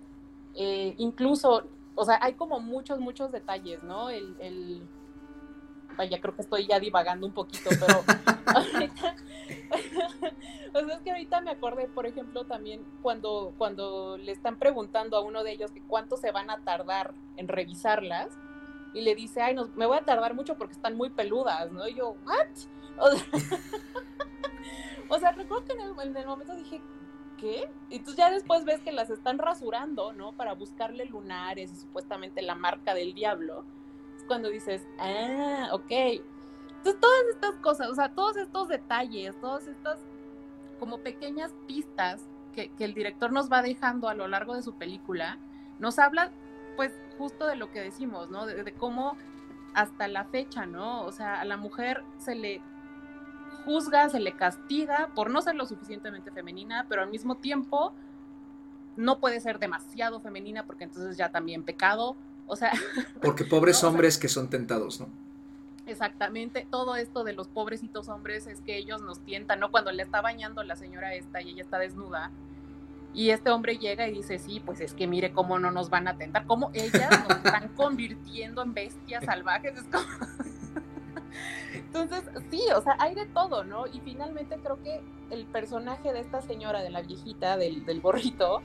Eh, 0.56 0.96
incluso 0.98 1.68
o 1.96 2.06
sea, 2.06 2.20
hay 2.22 2.34
como 2.34 2.60
muchos, 2.60 3.00
muchos 3.00 3.32
detalles, 3.32 3.84
¿no? 3.84 4.10
El, 4.10 4.36
el... 4.40 4.88
vaya, 5.98 6.20
creo 6.22 6.36
que 6.36 6.42
estoy 6.42 6.68
ya 6.68 6.80
divagando 6.80 7.28
un 7.28 7.34
poquito, 7.34 7.70
pero 7.70 8.04
ahorita, 8.46 9.16
o 10.74 10.80
sea, 10.86 10.96
es 10.96 11.02
que 11.02 11.12
ahorita 11.12 11.42
me 11.42 11.52
acordé, 11.52 11.88
por 11.88 12.06
ejemplo, 12.06 12.46
también 12.46 12.84
cuando, 13.02 13.54
cuando 13.58 14.18
le 14.18 14.32
están 14.32 14.58
preguntando 14.58 15.18
a 15.18 15.22
uno 15.22 15.44
de 15.44 15.52
ellos 15.52 15.72
que 15.72 15.82
cuánto 15.82 16.18
se 16.18 16.32
van 16.32 16.50
a 16.50 16.60
tardar 16.60 17.14
en 17.38 17.48
revisarlas, 17.48 18.30
y 18.94 19.02
le 19.02 19.16
dice, 19.16 19.42
ay, 19.42 19.54
no, 19.54 19.70
me 19.76 19.86
voy 19.86 19.98
a 19.98 20.06
tardar 20.06 20.34
mucho 20.34 20.58
porque 20.58 20.74
están 20.74 20.98
muy 20.98 21.10
peludas, 21.10 21.72
¿no? 21.72 21.88
Y 21.88 21.96
yo, 21.96 22.16
¿what? 22.26 22.48
O 22.98 23.12
sea, 23.12 23.26
o 25.10 25.20
sea 25.20 25.32
recuerdo 25.32 25.66
que 25.66 25.74
en 25.74 25.82
el, 25.82 26.08
en 26.08 26.18
el 26.18 26.28
momento 26.28 26.56
dije, 26.56 26.82
¿qué? 27.40 27.70
Y 27.90 28.00
tú 28.00 28.14
ya 28.16 28.30
después 28.30 28.66
ves 28.66 28.82
que 28.82 28.92
las 28.92 29.10
están 29.10 29.38
rasurando, 29.38 30.14
¿no? 30.14 30.34
Para 30.34 30.54
buscarle 30.54 31.06
lunares 31.06 31.72
y 31.72 31.76
supuestamente 31.76 32.42
la 32.42 32.56
marca 32.56 32.94
del 32.94 33.14
diablo. 33.14 33.64
Es 34.18 34.24
cuando 34.24 34.50
dices, 34.50 34.88
ah, 35.00 35.70
ok. 35.72 35.92
Entonces 35.92 37.00
todas 37.02 37.24
estas 37.32 37.56
cosas, 37.56 37.90
o 37.90 37.96
sea, 37.96 38.14
todos 38.14 38.38
estos 38.38 38.68
detalles, 38.68 39.40
todas 39.40 39.68
estas 39.68 40.00
como 40.80 41.00
pequeñas 41.00 41.54
pistas 41.68 42.28
que, 42.54 42.72
el 42.80 42.94
director 42.94 43.32
nos 43.32 43.52
va 43.52 43.62
dejando 43.62 44.08
a 44.10 44.14
lo 44.14 44.28
largo 44.28 44.56
de 44.56 44.62
su 44.62 44.76
película, 44.76 45.38
nos 45.80 46.00
habla 46.00 46.32
pues 46.76 46.94
justo 47.18 47.48
de 47.48 47.56
lo 47.56 47.72
que 47.72 47.82
decimos, 47.82 48.30
¿no? 48.30 48.46
de 48.46 48.74
cómo 48.74 49.18
hasta 49.74 50.08
la 50.08 50.26
fecha, 50.26 50.66
¿no? 50.66 51.04
O 51.04 51.12
sea, 51.12 51.42
a 51.42 51.46
la 51.46 51.58
mujer 51.58 52.04
se 52.18 52.36
le 52.36 52.62
juzga, 53.70 54.10
se 54.10 54.20
le 54.20 54.36
castiga 54.36 55.12
por 55.14 55.30
no 55.30 55.44
ser 55.44 55.54
lo 55.54 55.68
suficientemente 55.68 56.32
femenina, 56.32 56.88
pero 56.90 57.04
al 57.04 57.10
mismo 57.10 57.36
tiempo 57.36 57.94
no 58.96 59.20
puede 59.20 59.40
ser 59.40 59.60
demasiado 59.60 60.20
femenina 60.22 60.66
porque 60.66 60.86
entonces 60.86 61.18
ya 61.18 61.30
también 61.30 61.64
pecado. 61.64 62.16
O 62.48 62.56
sea. 62.56 62.72
Porque 63.22 63.46
pobres 63.46 63.84
hombres 63.84 64.18
que 64.18 64.28
son 64.28 64.50
tentados, 64.50 65.00
¿no? 65.00 65.08
Exactamente, 65.86 66.68
todo 66.70 66.96
esto 66.96 67.24
de 67.24 67.34
los 67.34 67.48
pobrecitos 67.48 68.10
hombres 68.10 68.48
es 68.48 68.62
que 68.62 68.76
ellos 68.76 69.04
nos 69.04 69.20
tientan, 69.20 69.60
¿no? 69.60 69.70
Cuando 69.70 69.92
le 69.92 70.02
está 70.02 70.22
bañando 70.22 70.64
la 70.64 70.76
señora 70.76 71.14
esta 71.14 71.42
y 71.42 71.50
ella 71.52 71.62
está 71.62 71.78
desnuda, 71.78 72.32
y 73.14 73.32
este 73.32 73.50
hombre 73.50 73.78
llega 73.78 74.08
y 74.08 74.14
dice, 74.14 74.38
sí, 74.38 74.62
pues 74.64 74.82
es 74.82 74.94
que 74.94 75.08
mire 75.08 75.32
cómo 75.32 75.58
no 75.58 75.72
nos 75.72 75.90
van 75.90 76.08
a 76.08 76.18
tentar, 76.18 76.46
cómo 76.46 76.72
ellas 76.74 77.10
nos 77.28 77.38
están 77.38 77.68
convirtiendo 77.76 78.62
en 78.62 78.74
bestias 78.74 79.26
salvajes. 79.26 79.78
Es 79.78 79.84
como... 79.84 80.06
Entonces, 81.74 82.24
sí, 82.50 82.62
o 82.76 82.82
sea, 82.82 82.96
hay 83.00 83.16
de 83.16 83.26
todo, 83.26 83.64
¿no? 83.64 83.88
Y 83.88 84.00
finalmente 84.02 84.58
creo 84.62 84.82
que 84.84 85.02
el 85.32 85.46
personaje 85.46 86.12
de 86.14 86.20
esta 86.20 86.42
señora, 86.42 86.82
de 86.82 86.90
la 86.90 87.02
viejita, 87.02 87.58
del, 87.58 87.86
del 87.86 88.02
gorrito, 88.02 88.62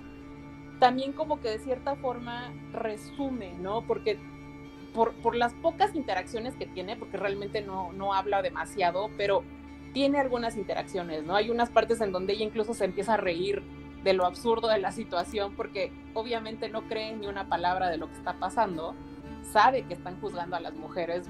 también 0.79 1.13
como 1.13 1.41
que 1.41 1.51
de 1.51 1.59
cierta 1.59 1.97
forma 1.97 2.53
resume, 2.73 3.55
¿no? 3.55 3.83
Porque 3.87 4.19
por, 4.93 5.13
por, 5.15 5.35
las 5.35 5.53
pocas 5.55 5.95
interacciones 5.95 6.55
que 6.57 6.67
tiene, 6.67 6.97
porque 6.97 7.17
realmente 7.17 7.63
no, 7.63 7.93
no 7.93 8.15
habla 8.15 8.43
demasiado, 8.43 9.11
pero 9.17 9.43
tiene 9.93 10.19
algunas 10.19 10.57
interacciones, 10.57 11.25
¿no? 11.25 11.37
Hay 11.37 11.51
unas 11.51 11.71
partes 11.71 12.01
en 12.01 12.13
donde 12.13 12.35
ella 12.35 12.45
incluso 12.45 12.75
se 12.75 12.85
empieza 12.85 13.15
a 13.15 13.17
reír 13.17 13.63
de 14.05 14.13
lo 14.13 14.27
absurdo 14.27 14.69
de 14.69 14.79
la 14.79 14.93
situación, 14.93 15.55
porque 15.57 15.91
obviamente 16.13 16.69
no 16.69 16.83
cree 16.83 17.17
ni 17.17 17.27
una 17.27 17.49
palabra 17.49 17.89
de 17.89 17.97
lo 17.97 18.09
que 18.09 18.15
está 18.15 18.35
pasando, 18.35 18.95
sabe 19.43 19.85
que 19.85 19.95
están 19.95 20.21
juzgando 20.21 20.57
a 20.57 20.61
las 20.61 20.75
mujeres 20.75 21.29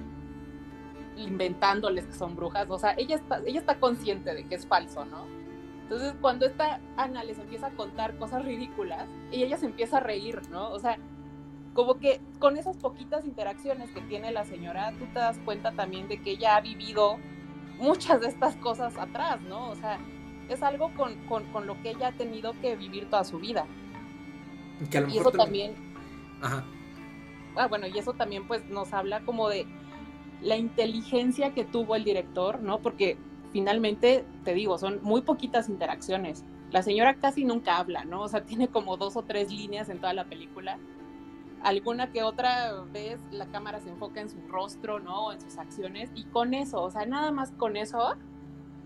inventándoles 1.16 2.06
que 2.06 2.12
son 2.12 2.36
brujas, 2.36 2.68
o 2.70 2.78
sea, 2.78 2.94
ella 2.96 3.16
está, 3.16 3.40
ella 3.46 3.60
está 3.60 3.78
consciente 3.78 4.34
de 4.34 4.44
que 4.46 4.54
es 4.54 4.66
falso, 4.66 5.04
¿no? 5.04 5.26
Entonces, 5.82 6.14
cuando 6.20 6.46
esta 6.46 6.80
Ana 6.96 7.24
les 7.24 7.38
empieza 7.38 7.66
a 7.66 7.70
contar 7.70 8.16
cosas 8.16 8.44
ridículas, 8.44 9.06
y 9.30 9.42
ella 9.42 9.58
se 9.58 9.66
empieza 9.66 9.98
a 9.98 10.00
reír, 10.00 10.40
¿no? 10.50 10.70
O 10.70 10.78
sea, 10.78 10.98
como 11.74 11.98
que 11.98 12.20
con 12.38 12.56
esas 12.56 12.76
poquitas 12.76 13.26
interacciones 13.26 13.90
que 13.90 14.00
tiene 14.00 14.30
la 14.32 14.44
señora, 14.44 14.92
tú 14.98 15.06
te 15.12 15.18
das 15.18 15.38
cuenta 15.44 15.72
también 15.72 16.08
de 16.08 16.22
que 16.22 16.32
ella 16.32 16.56
ha 16.56 16.60
vivido 16.60 17.18
muchas 17.78 18.20
de 18.20 18.28
estas 18.28 18.56
cosas 18.56 18.96
atrás, 18.96 19.40
¿no? 19.42 19.68
O 19.68 19.74
sea, 19.74 19.98
es 20.48 20.62
algo 20.62 20.90
con, 20.94 21.14
con, 21.26 21.66
lo 21.66 21.80
que 21.82 21.90
ella 21.90 22.08
ha 22.08 22.12
tenido 22.12 22.54
que 22.60 22.76
vivir 22.76 23.10
toda 23.10 23.24
su 23.24 23.38
vida. 23.38 23.66
y 24.80 25.18
eso 25.18 25.30
también... 25.32 25.74
Ajá. 26.40 26.64
Ah, 27.56 27.68
bueno, 27.68 27.86
y 27.86 27.96
eso 27.98 28.14
también 28.14 28.46
pues 28.48 28.68
nos 28.68 28.92
habla 28.92 29.20
como 29.20 29.48
de 29.48 29.66
la 30.42 30.56
inteligencia 30.56 31.54
que 31.54 31.64
tuvo 31.64 31.96
el 31.96 32.04
director, 32.04 32.60
¿no? 32.60 32.80
Porque 32.80 33.16
finalmente, 33.52 34.24
te 34.44 34.54
digo, 34.54 34.78
son 34.78 35.00
muy 35.02 35.22
poquitas 35.22 35.68
interacciones. 35.68 36.44
La 36.70 36.82
señora 36.82 37.14
casi 37.14 37.44
nunca 37.44 37.78
habla, 37.78 38.04
¿no? 38.04 38.22
O 38.22 38.28
sea, 38.28 38.44
tiene 38.46 38.68
como 38.68 38.96
dos 38.96 39.16
o 39.16 39.22
tres 39.22 39.50
líneas 39.52 39.88
en 39.88 39.98
toda 40.00 40.12
la 40.12 40.24
película. 40.24 40.78
Alguna 41.62 42.12
que 42.12 42.22
otra 42.22 42.82
vez 42.92 43.18
la 43.30 43.46
cámara 43.46 43.80
se 43.80 43.88
enfoca 43.88 44.20
en 44.20 44.28
su 44.28 44.38
rostro, 44.48 45.00
¿no? 45.00 45.32
En 45.32 45.40
sus 45.40 45.56
acciones. 45.56 46.10
Y 46.14 46.24
con 46.24 46.52
eso, 46.52 46.82
o 46.82 46.90
sea, 46.90 47.06
nada 47.06 47.30
más 47.30 47.52
con 47.52 47.76
eso 47.76 48.16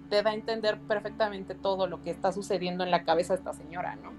te 0.08 0.22
da 0.22 0.30
a 0.30 0.34
entender 0.34 0.78
perfectamente 0.80 1.54
todo 1.54 1.86
lo 1.86 2.02
que 2.02 2.10
está 2.10 2.32
sucediendo 2.32 2.84
en 2.84 2.90
la 2.90 3.04
cabeza 3.04 3.34
de 3.34 3.38
esta 3.38 3.52
señora, 3.52 3.96
¿no? 3.96 4.12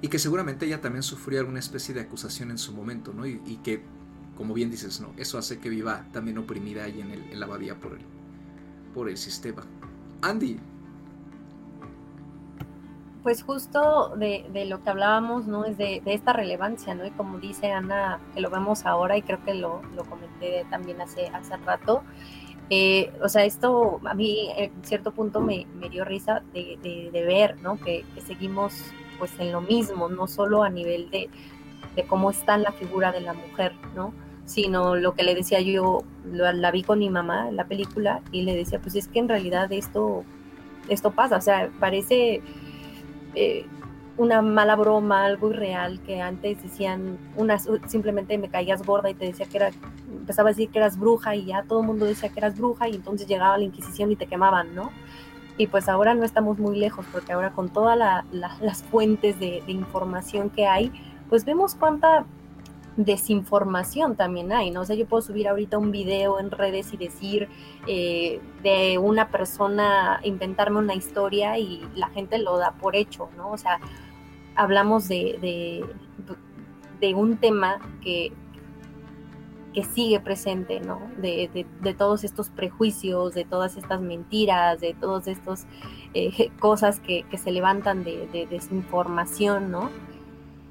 Y 0.00 0.08
que 0.08 0.18
seguramente 0.18 0.66
ella 0.66 0.80
también 0.80 1.04
sufrió 1.04 1.38
alguna 1.38 1.60
especie 1.60 1.94
de 1.94 2.00
acusación 2.00 2.50
en 2.50 2.58
su 2.58 2.74
momento, 2.74 3.12
¿no? 3.12 3.24
Y, 3.24 3.38
que, 3.62 3.84
como 4.36 4.54
bien 4.54 4.70
dices, 4.70 5.00
¿no? 5.00 5.12
Eso 5.16 5.38
hace 5.38 5.58
que 5.58 5.68
viva 5.68 6.06
también 6.12 6.38
oprimida 6.38 6.84
ahí 6.84 7.00
en, 7.00 7.10
el, 7.10 7.22
en 7.30 7.40
la 7.40 7.46
abadía 7.46 7.78
por 7.78 7.92
el, 7.92 8.04
por 8.94 9.08
el 9.08 9.16
sistema. 9.16 9.62
Andy. 10.22 10.58
Pues 13.22 13.42
justo 13.42 14.14
de, 14.16 14.46
de 14.52 14.64
lo 14.64 14.82
que 14.82 14.90
hablábamos, 14.90 15.46
¿no? 15.46 15.64
Es 15.64 15.78
de, 15.78 16.02
de, 16.04 16.14
esta 16.14 16.32
relevancia, 16.32 16.94
¿no? 16.94 17.06
Y 17.06 17.12
como 17.12 17.38
dice 17.38 17.70
Ana, 17.70 18.20
que 18.34 18.40
lo 18.40 18.50
vemos 18.50 18.84
ahora 18.84 19.16
y 19.16 19.22
creo 19.22 19.44
que 19.44 19.54
lo, 19.54 19.80
lo 19.94 20.04
comenté 20.04 20.66
también 20.70 21.00
hace, 21.00 21.28
hace 21.28 21.56
rato, 21.58 22.02
eh, 22.74 23.12
o 23.22 23.28
sea, 23.28 23.44
esto 23.44 24.00
a 24.04 24.14
mí 24.14 24.50
en 24.56 24.72
cierto 24.82 25.12
punto 25.12 25.40
me, 25.40 25.66
me 25.78 25.90
dio 25.90 26.04
risa 26.04 26.42
de, 26.54 26.78
de, 27.12 27.22
ver, 27.22 27.60
¿no? 27.60 27.78
Que, 27.78 28.04
que, 28.14 28.22
seguimos 28.22 28.72
pues 29.18 29.30
en 29.38 29.52
lo 29.52 29.60
mismo, 29.60 30.08
no 30.08 30.26
solo 30.26 30.62
a 30.62 30.70
nivel 30.70 31.10
de, 31.10 31.28
de 31.94 32.04
cómo 32.04 32.30
está 32.30 32.56
la 32.56 32.72
figura 32.72 33.12
de 33.12 33.20
la 33.20 33.34
mujer, 33.34 33.74
¿no? 33.94 34.14
Sino 34.52 34.96
lo 34.96 35.14
que 35.14 35.22
le 35.22 35.34
decía 35.34 35.60
yo, 35.60 36.02
la, 36.30 36.70
vi 36.70 36.82
con 36.82 36.98
mi 36.98 37.08
mamá, 37.08 37.50
la 37.50 37.64
película, 37.64 38.20
y 38.32 38.42
le 38.42 38.54
decía, 38.54 38.78
pues 38.80 38.94
es 38.94 39.08
que 39.08 39.18
en 39.18 39.28
realidad 39.28 39.72
esto, 39.72 40.24
esto 40.90 41.10
pasa, 41.12 41.38
o 41.38 41.40
sea, 41.40 41.70
parece 41.80 42.42
eh, 43.34 43.64
una 44.18 44.42
mala 44.42 44.76
broma, 44.76 45.24
algo 45.24 45.50
irreal, 45.50 46.00
que 46.02 46.20
antes 46.20 46.62
decían, 46.62 47.16
una, 47.34 47.58
simplemente 47.58 48.36
me 48.36 48.50
caías 48.50 48.84
gorda 48.84 49.08
y 49.08 49.14
te 49.14 49.24
decía 49.24 49.46
que 49.46 49.56
era, 49.56 49.70
empezaba 50.10 50.50
a 50.50 50.52
decir 50.52 50.68
que 50.68 50.78
eras 50.78 50.98
bruja 50.98 51.34
y 51.34 51.46
ya 51.46 51.62
todo 51.62 51.80
el 51.80 51.86
mundo 51.86 52.04
decía 52.04 52.28
que 52.28 52.38
eras 52.38 52.58
bruja 52.58 52.90
y 52.90 52.96
entonces 52.96 53.26
llegaba 53.26 53.56
la 53.56 53.64
Inquisición 53.64 54.12
y 54.12 54.16
te 54.16 54.26
quemaban, 54.26 54.74
¿no? 54.74 54.90
Y 55.56 55.66
pues 55.66 55.88
ahora 55.88 56.14
no 56.14 56.24
estamos 56.24 56.58
muy 56.58 56.78
lejos, 56.78 57.06
porque 57.10 57.32
ahora 57.32 57.52
con 57.52 57.70
todas 57.70 57.98
las 58.30 58.82
fuentes 58.84 59.40
de 59.40 59.62
información 59.66 60.50
que 60.50 60.66
hay, 60.66 60.92
pues 61.30 61.46
vemos 61.46 61.74
cuánta 61.74 62.26
desinformación 62.96 64.16
también 64.16 64.52
hay, 64.52 64.70
¿no? 64.70 64.82
O 64.82 64.84
sea, 64.84 64.96
yo 64.96 65.06
puedo 65.06 65.22
subir 65.22 65.48
ahorita 65.48 65.78
un 65.78 65.90
video 65.90 66.38
en 66.38 66.50
redes 66.50 66.92
y 66.92 66.96
decir 66.96 67.48
eh, 67.86 68.40
de 68.62 68.98
una 68.98 69.30
persona, 69.30 70.20
inventarme 70.24 70.78
una 70.78 70.94
historia 70.94 71.58
y 71.58 71.86
la 71.94 72.08
gente 72.08 72.38
lo 72.38 72.58
da 72.58 72.72
por 72.72 72.96
hecho, 72.96 73.28
¿no? 73.36 73.50
O 73.50 73.58
sea, 73.58 73.80
hablamos 74.54 75.08
de, 75.08 75.84
de, 77.00 77.14
un 77.14 77.36
tema 77.38 77.78
que, 78.00 78.32
que 79.74 79.82
sigue 79.82 80.20
presente, 80.20 80.80
¿no? 80.80 81.00
De, 81.18 81.66
todos 81.98 82.24
estos 82.24 82.50
prejuicios, 82.50 83.34
de 83.34 83.44
todas 83.44 83.76
estas 83.76 84.00
mentiras, 84.00 84.80
de 84.80 84.94
todas 84.94 85.26
estas 85.26 85.66
eh, 86.14 86.50
cosas 86.60 87.00
que, 87.00 87.24
que, 87.24 87.38
se 87.38 87.50
levantan 87.50 88.04
de, 88.04 88.46
desinformación, 88.48 89.70
¿no? 89.70 89.90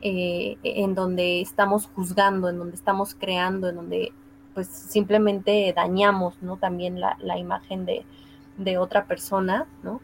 Eh, 0.03 0.57
en 0.63 0.95
donde 0.95 1.41
estamos 1.41 1.87
juzgando, 1.93 2.49
en 2.49 2.57
donde 2.57 2.75
estamos 2.75 3.13
creando, 3.13 3.69
en 3.69 3.75
donde 3.75 4.11
pues 4.55 4.67
simplemente 4.67 5.71
dañamos, 5.75 6.41
¿no? 6.41 6.57
También 6.57 6.99
la, 6.99 7.37
imagen 7.37 7.85
de, 7.85 8.77
otra 8.79 9.05
persona, 9.05 9.67
¿no? 9.83 10.01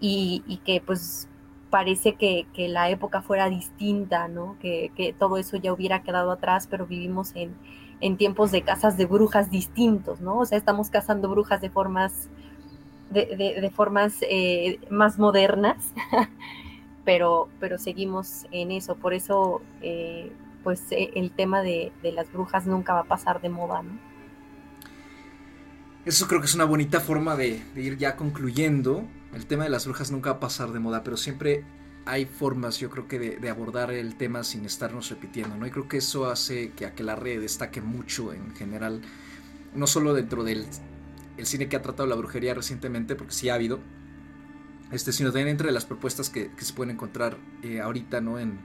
Y, 0.00 0.60
que 0.64 0.80
pues 0.80 1.28
parece 1.70 2.14
que, 2.14 2.46
la 2.68 2.88
época 2.90 3.20
fuera 3.20 3.48
distinta, 3.48 4.28
¿no? 4.28 4.56
Que, 4.60 5.12
todo 5.18 5.36
eso 5.38 5.56
ya 5.56 5.72
hubiera 5.72 6.04
quedado 6.04 6.30
atrás, 6.30 6.68
pero 6.70 6.86
vivimos 6.86 7.32
en, 7.34 8.16
tiempos 8.16 8.52
de 8.52 8.62
casas 8.62 8.96
de 8.96 9.06
brujas 9.06 9.50
distintos, 9.50 10.20
¿no? 10.20 10.38
O 10.38 10.46
sea, 10.46 10.56
estamos 10.56 10.88
cazando 10.88 11.28
brujas 11.28 11.60
de 11.60 11.68
formas, 11.68 12.28
de, 13.10 13.72
formas 13.74 14.18
eh, 14.22 14.78
más 14.88 15.18
modernas. 15.18 15.92
pero, 17.04 17.48
pero 17.60 17.78
seguimos 17.78 18.46
en 18.50 18.70
eso. 18.70 18.94
Por 18.96 19.14
eso, 19.14 19.62
eh, 19.80 20.32
pues 20.62 20.80
eh, 20.90 21.10
el 21.14 21.30
tema 21.30 21.62
de, 21.62 21.92
las 22.02 22.32
brujas 22.32 22.66
nunca 22.66 22.94
va 22.94 23.00
a 23.00 23.04
pasar 23.04 23.40
de 23.40 23.48
moda, 23.48 23.82
¿no? 23.82 23.98
Eso 26.04 26.26
creo 26.26 26.40
que 26.40 26.46
es 26.46 26.54
una 26.54 26.64
bonita 26.64 26.98
forma 26.98 27.36
de, 27.36 27.62
ir 27.76 27.96
ya 27.96 28.16
concluyendo. 28.16 29.04
El 29.34 29.46
tema 29.46 29.64
de 29.64 29.70
las 29.70 29.86
brujas 29.86 30.10
nunca 30.10 30.32
va 30.32 30.36
a 30.36 30.40
pasar 30.40 30.72
de 30.72 30.80
moda, 30.80 31.04
pero 31.04 31.16
siempre 31.16 31.64
hay 32.04 32.24
formas, 32.24 32.78
yo 32.78 32.90
creo 32.90 33.06
que, 33.06 33.18
de, 33.18 33.48
abordar 33.48 33.92
el 33.92 34.16
tema 34.16 34.42
sin 34.42 34.64
estarnos 34.64 35.10
repitiendo, 35.10 35.56
¿no? 35.56 35.66
Y 35.66 35.70
creo 35.70 35.88
que 35.88 35.98
eso 35.98 36.28
hace 36.28 36.72
que 36.72 36.90
red 36.90 37.40
destaque 37.40 37.80
mucho 37.80 38.32
en 38.32 38.54
general, 38.56 39.02
no 39.74 39.86
solo 39.86 40.12
dentro 40.12 40.42
del 40.42 40.66
el 41.36 41.46
cine 41.46 41.68
que 41.68 41.76
ha 41.76 41.82
tratado 41.82 42.08
la 42.08 42.16
brujería 42.16 42.54
recientemente, 42.54 43.14
porque 43.14 43.32
sí 43.32 43.48
ha 43.48 43.54
habido, 43.54 43.78
este, 44.92 45.12
sino 45.12 45.30
también 45.30 45.48
entre 45.48 45.72
las 45.72 45.84
propuestas 45.84 46.30
que, 46.30 46.50
se 46.56 46.72
pueden 46.72 46.94
encontrar 46.94 47.36
eh, 47.62 47.80
ahorita 47.80 48.20
¿no? 48.20 48.38
en, 48.38 48.60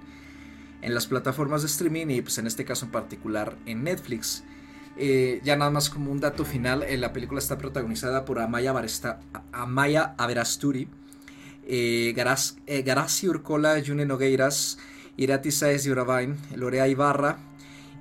las 0.82 1.08
plataformas 1.08 1.64
de 1.64 1.68
streaming 1.68 2.08
y 2.10 2.22
pues 2.22 2.38
en 2.38 2.48
este 2.48 2.64
caso 2.64 2.86
en 2.86 2.92
particular 2.92 3.58
en 3.66 3.84
Netflix. 3.84 4.44
Eh, 4.96 5.42
ya 5.44 5.56
nada 5.56 5.70
más 5.70 5.90
como 5.90 6.12
un 6.12 6.20
dato 6.20 6.46
final, 6.46 6.84
eh, 6.84 6.98
la 6.98 7.14
película 7.14 7.40
está 7.40 7.58
protagonizada 7.58 8.26
por 8.26 8.40
Amaya, 8.40 8.72
Baresta, 8.72 9.20
Amaya 9.52 10.16
Averasturi, 10.18 10.88
Garasi 12.16 13.28
Urcola, 13.28 13.82
June 13.86 14.06
Nogueiras, 14.06 14.78
Irati 15.18 15.52
Saez 15.52 15.84
Yurabain, 15.84 16.38
Lorea 16.56 16.88
Ibarra 16.88 17.38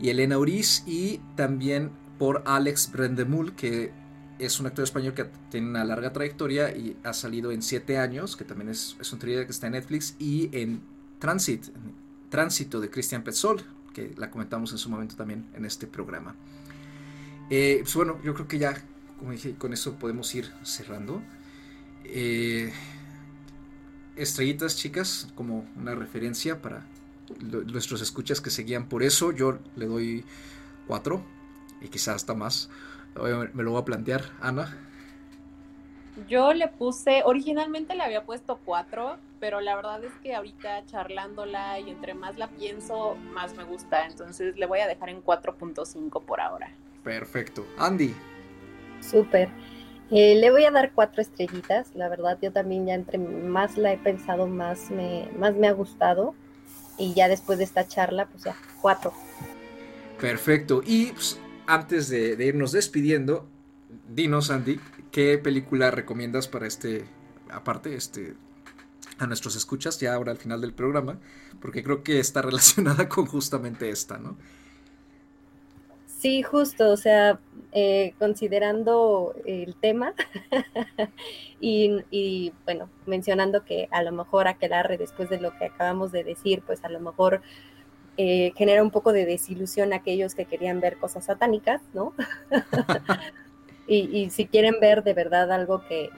y 0.00 0.10
Elena 0.10 0.38
Uriz 0.38 0.84
y 0.86 1.20
también 1.34 1.90
por 2.18 2.42
Alex 2.46 2.92
Brendemul 2.92 3.54
que 3.54 3.92
es 4.38 4.60
un 4.60 4.66
actor 4.66 4.84
español 4.84 5.14
que 5.14 5.24
tiene 5.50 5.68
una 5.68 5.84
larga 5.84 6.12
trayectoria 6.12 6.76
y 6.76 6.96
ha 7.04 7.12
salido 7.12 7.52
en 7.52 7.62
siete 7.62 7.98
años, 7.98 8.36
que 8.36 8.44
también 8.44 8.68
es, 8.68 8.96
es 9.00 9.12
un 9.12 9.18
thriller 9.18 9.46
que 9.46 9.52
está 9.52 9.66
en 9.66 9.72
Netflix, 9.72 10.14
y 10.18 10.50
en 10.52 10.80
Transit, 11.18 11.66
Tránsito 12.28 12.80
de 12.80 12.90
Christian 12.90 13.22
Petzold, 13.22 13.62
que 13.94 14.12
la 14.16 14.30
comentamos 14.30 14.72
en 14.72 14.78
su 14.78 14.90
momento 14.90 15.16
también 15.16 15.46
en 15.54 15.64
este 15.64 15.86
programa. 15.86 16.34
Eh, 17.48 17.78
pues 17.82 17.94
bueno, 17.94 18.20
yo 18.22 18.34
creo 18.34 18.48
que 18.48 18.58
ya, 18.58 18.76
como 19.18 19.30
dije, 19.32 19.54
con 19.54 19.72
eso 19.72 19.94
podemos 19.94 20.34
ir 20.34 20.52
cerrando. 20.62 21.22
Eh, 22.04 22.72
estrellitas, 24.16 24.76
chicas, 24.76 25.28
como 25.34 25.66
una 25.76 25.94
referencia 25.94 26.60
para 26.60 26.86
nuestros 27.40 28.02
escuchas 28.02 28.40
que 28.40 28.50
seguían 28.50 28.88
por 28.88 29.02
eso. 29.02 29.32
Yo 29.32 29.58
le 29.76 29.86
doy 29.86 30.24
cuatro 30.86 31.24
y 31.80 31.88
quizás 31.88 32.16
hasta 32.16 32.34
más 32.34 32.68
me 33.22 33.62
lo 33.62 33.72
voy 33.72 33.80
a 33.80 33.84
plantear. 33.84 34.22
Ana. 34.40 34.76
Yo 36.28 36.54
le 36.54 36.68
puse, 36.68 37.22
originalmente 37.24 37.94
le 37.94 38.02
había 38.02 38.24
puesto 38.24 38.58
cuatro, 38.64 39.18
pero 39.38 39.60
la 39.60 39.76
verdad 39.76 40.02
es 40.02 40.12
que 40.22 40.34
ahorita 40.34 40.86
charlándola 40.86 41.78
y 41.78 41.90
entre 41.90 42.14
más 42.14 42.38
la 42.38 42.48
pienso, 42.48 43.16
más 43.34 43.54
me 43.54 43.64
gusta. 43.64 44.06
Entonces 44.06 44.56
le 44.56 44.64
voy 44.64 44.80
a 44.80 44.86
dejar 44.86 45.10
en 45.10 45.22
4.5 45.22 46.24
por 46.24 46.40
ahora. 46.40 46.70
Perfecto. 47.04 47.66
Andy. 47.78 48.14
Súper. 49.00 49.50
Eh, 50.10 50.36
le 50.36 50.50
voy 50.50 50.64
a 50.64 50.70
dar 50.70 50.92
cuatro 50.92 51.20
estrellitas. 51.20 51.94
La 51.94 52.08
verdad, 52.08 52.38
yo 52.40 52.50
también 52.50 52.86
ya 52.86 52.94
entre 52.94 53.18
más 53.18 53.76
la 53.76 53.92
he 53.92 53.98
pensado, 53.98 54.46
más 54.46 54.90
me, 54.90 55.28
más 55.38 55.54
me 55.54 55.68
ha 55.68 55.72
gustado. 55.72 56.34
Y 56.96 57.12
ya 57.12 57.28
después 57.28 57.58
de 57.58 57.64
esta 57.64 57.86
charla, 57.86 58.26
pues 58.26 58.44
ya, 58.44 58.56
cuatro. 58.80 59.12
Perfecto. 60.18 60.82
Y 60.84 61.12
pues, 61.12 61.38
antes 61.66 62.08
de, 62.08 62.44
irnos 62.44 62.72
despidiendo, 62.72 63.48
dinos, 64.08 64.50
Andy, 64.50 64.80
¿qué 65.10 65.38
película 65.38 65.90
recomiendas 65.90 66.48
para 66.48 66.66
este, 66.66 67.04
aparte, 67.50 67.94
este, 67.94 68.34
a 69.18 69.26
nuestros 69.26 69.56
escuchas, 69.56 69.98
ya 70.00 70.14
ahora 70.14 70.32
al 70.32 70.38
final 70.38 70.60
del 70.60 70.72
programa? 70.72 71.18
Porque 71.60 71.82
creo 71.82 72.02
que 72.02 72.18
está 72.18 72.42
relacionada 72.42 73.08
con 73.08 73.26
justamente 73.26 73.88
esta, 73.88 74.18
¿no? 74.18 74.36
Sí, 76.18 76.42
justo, 76.42 76.90
o 76.90 76.96
sea, 76.96 77.38
eh, 77.72 78.14
considerando 78.18 79.34
el 79.44 79.76
tema 79.76 80.14
y, 81.60 82.52
bueno, 82.64 82.88
mencionando 83.04 83.64
que 83.64 83.88
a 83.90 84.02
lo 84.02 84.12
mejor 84.12 84.48
aquelarre 84.48 84.96
después 84.96 85.28
de 85.28 85.40
lo 85.40 85.56
que 85.58 85.66
acabamos 85.66 86.10
de 86.10 86.24
decir, 86.24 86.62
pues 86.66 86.82
a 86.84 86.88
lo 86.88 87.00
mejor 87.00 87.42
eh, 88.16 88.52
genera 88.56 88.82
un 88.82 88.90
poco 88.90 89.12
de 89.12 89.26
desilusión 89.26 89.92
a 89.92 89.96
aquellos 89.96 90.34
que 90.34 90.44
querían 90.44 90.80
ver 90.80 90.96
cosas 90.96 91.26
satánicas, 91.26 91.82
¿no? 91.92 92.12
Y, 93.88 94.30
si 94.30 94.46
quieren 94.46 94.80
ver 94.80 95.04
de 95.04 95.14
verdad 95.14 95.52
algo 95.52 95.82
que, 95.86 96.10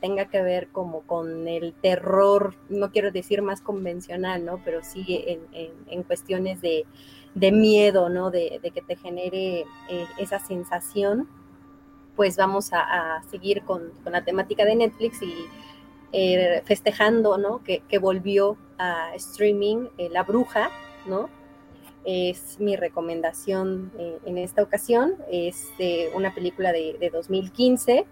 tenga 0.00 0.26
que 0.26 0.40
ver 0.40 0.68
como 0.68 1.00
con 1.00 1.48
el 1.48 1.74
terror, 1.74 2.54
no 2.68 2.92
quiero 2.92 3.10
decir 3.10 3.42
más 3.42 3.60
convencional, 3.60 4.44
¿no? 4.44 4.60
Pero 4.64 4.84
sí 4.84 5.24
en, 5.26 6.02
cuestiones 6.04 6.60
de, 6.60 6.86
miedo, 7.34 8.08
¿no? 8.08 8.30
De, 8.30 8.60
que 8.72 8.82
te 8.82 8.94
genere 8.94 9.64
eh, 9.90 10.06
esa 10.18 10.38
sensación, 10.38 11.28
pues 12.14 12.36
vamos 12.36 12.70
a, 12.72 13.20
seguir 13.30 13.62
con, 13.62 13.92
la 14.04 14.22
temática 14.22 14.64
de 14.64 14.76
Netflix 14.76 15.20
y 15.20 15.34
eh, 16.12 16.62
festejando, 16.66 17.36
¿no? 17.36 17.64
Que, 17.64 17.82
volvió 17.98 18.56
a 18.78 19.12
streaming 19.16 19.88
eh, 19.98 20.08
La 20.08 20.22
Bruja, 20.22 20.70
¿no? 21.04 21.28
Es 22.04 22.58
mi 22.60 22.76
recomendación 22.76 23.92
eh, 23.98 24.18
en 24.24 24.38
esta 24.38 24.62
ocasión. 24.62 25.14
Es 25.30 25.68
una 26.14 26.34
película 26.34 26.72
de, 26.72 27.10
2015, 27.12 28.06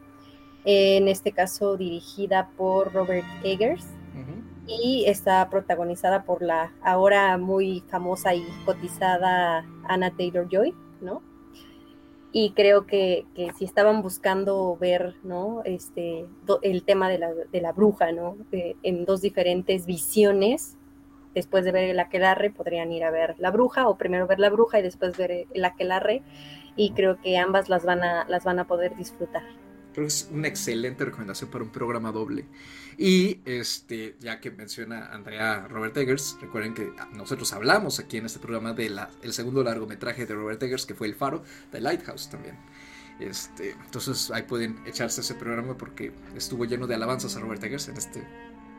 en 0.65 1.09
este 1.09 1.33
caso 1.33 1.77
dirigida 1.77 2.51
por 2.57 2.93
Robert 2.93 3.27
Eggers. 3.45 3.85
Y 4.69 5.05
está 5.07 5.49
protagonizada 5.49 6.25
por 6.25 6.43
la 6.43 6.73
ahora 6.83 7.39
muy 7.39 7.85
famosa 7.89 8.35
y 8.35 8.45
cotizada 8.65 9.65
Anna 9.85 10.11
Taylor 10.17 10.49
Joy, 10.51 10.75
¿no? 11.01 11.23
Y 12.33 12.51
creo 12.51 12.87
que, 12.87 13.25
si 13.57 13.65
estaban 13.65 14.03
buscando 14.03 14.77
ver, 14.77 15.15
¿no? 15.23 15.63
Este, 15.65 16.27
el 16.63 16.83
tema 16.83 17.09
de 17.09 17.19
la, 17.61 17.73
bruja, 17.73 18.13
¿no? 18.13 18.37
en 18.53 19.05
dos 19.05 19.23
diferentes 19.23 19.87
visiones, 19.87 20.77
después 21.37 21.67
de 21.67 21.71
ver 21.71 21.85
el 21.85 22.01
aquelarre 22.01 22.51
podrían 22.51 22.91
ir 22.91 23.05
a 23.05 23.11
ver 23.11 23.35
la 23.39 23.51
bruja 23.51 23.89
o 23.89 23.99
primero 23.99 24.27
ver 24.27 24.41
la 24.41 24.49
bruja 24.49 24.81
y 24.81 24.83
después 24.83 25.19
ver 25.19 25.47
el 25.53 25.65
aquelarre 25.67 26.23
y 26.77 26.93
creo 26.93 27.21
que 27.21 27.37
ambas 27.37 27.69
las 27.69 27.85
van 27.85 28.03
a, 28.03 28.27
las 28.27 28.45
van 28.45 28.59
a 28.59 28.67
poder 28.67 28.97
disfrutar. 28.97 29.43
Creo 29.93 30.07
que 30.07 30.13
es 30.13 30.29
una 30.33 30.49
excelente 30.49 31.05
recomendación 31.05 31.51
para 31.51 31.63
un 31.63 31.71
programa 31.71 32.11
doble. 32.11 32.47
Y 32.97 33.41
este, 33.45 34.17
ya 34.19 34.41
que 34.41 34.51
menciona 34.51 35.13
Andrea 35.13 35.69
Robert 35.69 35.95
Eggers, 35.99 36.39
recuerden 36.41 36.73
que 36.73 36.91
nosotros 37.13 37.53
hablamos 37.53 37.99
aquí 37.99 38.17
en 38.17 38.25
este 38.25 38.39
programa 38.39 38.73
del 38.73 38.99
el 39.23 39.33
segundo 39.35 39.63
largometraje 39.63 40.25
de 40.25 40.35
Robert 40.35 40.63
Eggers, 40.63 40.87
que 40.87 40.95
fue 40.95 41.07
El 41.07 41.15
Faro, 41.15 41.43
de 41.71 41.81
Lighthouse 41.83 42.31
también. 42.31 42.57
Este, 43.21 43.73
entonces 43.73 44.31
ahí 44.31 44.43
pueden 44.43 44.79
echarse 44.87 45.21
ese 45.21 45.35
programa 45.35 45.77
porque 45.77 46.13
estuvo 46.35 46.65
lleno 46.65 46.87
de 46.87 46.95
alabanzas 46.95 47.37
a 47.37 47.41
Robert 47.41 47.63
Eggers. 47.63 47.89
En 47.89 47.99
este 47.99 48.23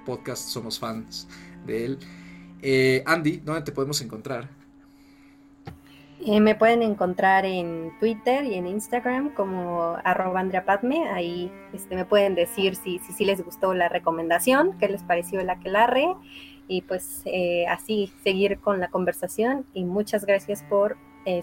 podcast 0.08 0.48
somos 0.50 0.80
fans 0.80 1.28
de 1.68 1.86
él. 1.86 2.00
Eh, 2.62 3.04
Andy, 3.06 3.38
¿dónde 3.38 3.62
te 3.62 3.72
podemos 3.72 4.02
encontrar? 4.02 4.50
Eh, 6.26 6.40
me 6.42 6.56
pueden 6.56 6.82
encontrar 6.82 7.46
en 7.46 7.92
Twitter 8.00 8.44
y 8.46 8.56
en 8.56 8.68
Instagram 8.68 9.34
como 9.34 9.98
arroba 10.04 10.40
Andrea 10.40 10.66
Padme. 10.66 11.10
Ahí 11.10 11.52
este, 11.74 11.96
me 11.96 12.06
pueden 12.06 12.36
decir 12.36 12.76
si, 12.76 13.00
si, 13.00 13.26
les 13.26 13.44
gustó 13.44 13.74
la 13.74 13.88
recomendación, 13.88 14.78
qué 14.80 14.90
les 14.90 15.04
pareció 15.04 15.40
el 15.40 15.50
aquelarre 15.50 16.16
y 16.68 16.82
pues 16.82 17.22
eh, 17.26 17.66
así 17.68 18.12
seguir 18.24 18.60
con 18.60 18.80
la 18.80 18.90
conversación 18.90 19.66
y 19.74 19.86
muchas 19.86 20.26
gracias 20.26 20.64
por 20.64 20.98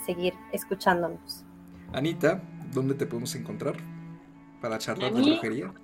seguir 0.06 0.32
escuchándonos. 0.50 1.44
Anita, 1.92 2.40
¿dónde 2.72 2.94
te 2.94 3.04
podemos 3.04 3.34
encontrar 3.34 3.74
para 4.62 4.78
charlar 4.78 5.12
de 5.12 5.20
brujería? 5.20 5.74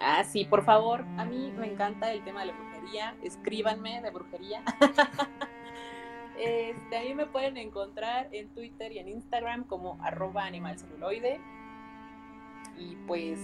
Ah, 0.00 0.24
sí, 0.24 0.44
por 0.44 0.64
favor. 0.64 1.04
A 1.16 1.24
mí 1.24 1.52
me 1.58 1.72
encanta 1.72 2.12
el 2.12 2.22
tema 2.24 2.40
de 2.40 2.46
la 2.46 2.52
brujería. 2.52 2.71
Escríbanme 3.22 4.02
de 4.02 4.10
brujería. 4.10 4.62
este, 6.38 6.96
a 6.96 7.02
mí 7.02 7.14
me 7.14 7.26
pueden 7.26 7.56
encontrar 7.56 8.28
en 8.32 8.48
Twitter 8.50 8.92
y 8.92 8.98
en 8.98 9.08
Instagram 9.08 9.64
como 9.64 9.98
arroba 10.02 10.44
animalceluloide. 10.44 11.40
Y 12.78 12.96
pues 13.06 13.38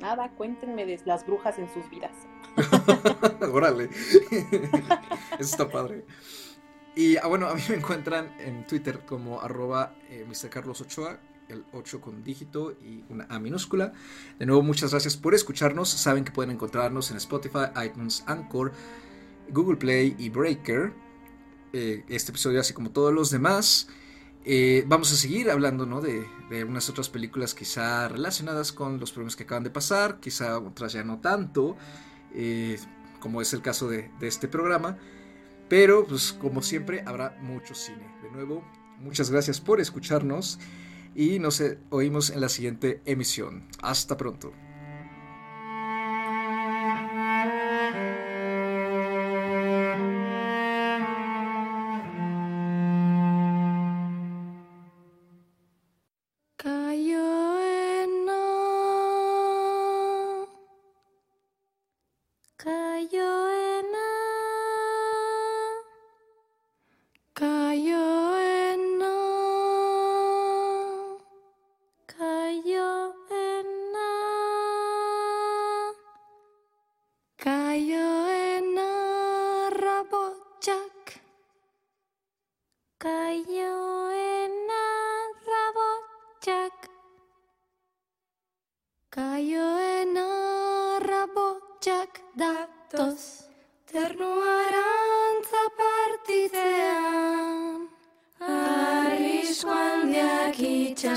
nada, 0.00 0.30
cuéntenme 0.30 0.84
de 0.84 1.00
las 1.04 1.26
brujas 1.26 1.58
en 1.58 1.68
sus 1.72 1.88
vidas. 1.88 2.12
Órale. 3.52 3.84
Eso 5.38 5.40
está 5.40 5.68
padre. 5.68 6.04
Y 6.94 7.16
ah, 7.16 7.26
bueno, 7.26 7.48
a 7.48 7.54
mí 7.54 7.62
me 7.68 7.76
encuentran 7.76 8.34
en 8.38 8.66
Twitter 8.66 9.06
como 9.06 9.40
arroba 9.40 9.94
eh, 10.10 10.26
Mr. 10.28 10.50
Carlos 10.50 10.80
Ochoa 10.80 11.18
el 11.48 11.64
8 11.72 12.00
con 12.00 12.24
dígito 12.24 12.72
y 12.82 13.04
una 13.08 13.26
A 13.28 13.38
minúscula. 13.38 13.92
De 14.38 14.46
nuevo, 14.46 14.62
muchas 14.62 14.90
gracias 14.90 15.16
por 15.16 15.34
escucharnos. 15.34 15.88
Saben 15.88 16.24
que 16.24 16.32
pueden 16.32 16.50
encontrarnos 16.50 17.10
en 17.10 17.16
Spotify, 17.18 17.66
iTunes, 17.84 18.24
Anchor, 18.26 18.72
Google 19.50 19.76
Play 19.76 20.16
y 20.18 20.28
Breaker. 20.28 20.92
Eh, 21.72 22.04
este 22.08 22.32
episodio, 22.32 22.60
así 22.60 22.72
como 22.72 22.90
todos 22.90 23.12
los 23.12 23.30
demás. 23.30 23.88
Eh, 24.44 24.84
vamos 24.86 25.12
a 25.12 25.16
seguir 25.16 25.50
hablando 25.50 25.86
¿no? 25.86 26.00
de, 26.00 26.26
de, 26.50 26.64
unas 26.64 26.88
otras 26.88 27.08
películas 27.08 27.54
quizá 27.54 28.08
relacionadas 28.08 28.72
con 28.72 28.98
los 28.98 29.12
problemas 29.12 29.36
que 29.36 29.44
acaban 29.44 29.62
de 29.62 29.70
pasar, 29.70 30.18
quizá 30.18 30.58
otras 30.58 30.92
ya 30.92 31.04
no 31.04 31.20
tanto, 31.20 31.76
eh, 32.34 32.76
como 33.20 33.40
es 33.40 33.52
el 33.52 33.62
caso 33.62 33.88
de, 33.88 34.10
de 34.18 34.26
este 34.26 34.48
programa. 34.48 34.98
Pero, 35.68 36.04
pues 36.06 36.32
como 36.32 36.60
siempre, 36.60 37.02
habrá 37.06 37.38
mucho 37.40 37.74
cine. 37.74 38.04
De 38.22 38.30
nuevo, 38.30 38.64
muchas 38.98 39.30
gracias 39.30 39.60
por 39.60 39.80
escucharnos 39.80 40.58
y 41.14 41.38
nos 41.38 41.62
oímos 41.90 42.30
en 42.30 42.40
la 42.40 42.48
siguiente 42.48 43.02
emisión. 43.04 43.68
Hasta 43.82 44.16
pronto. 44.16 44.52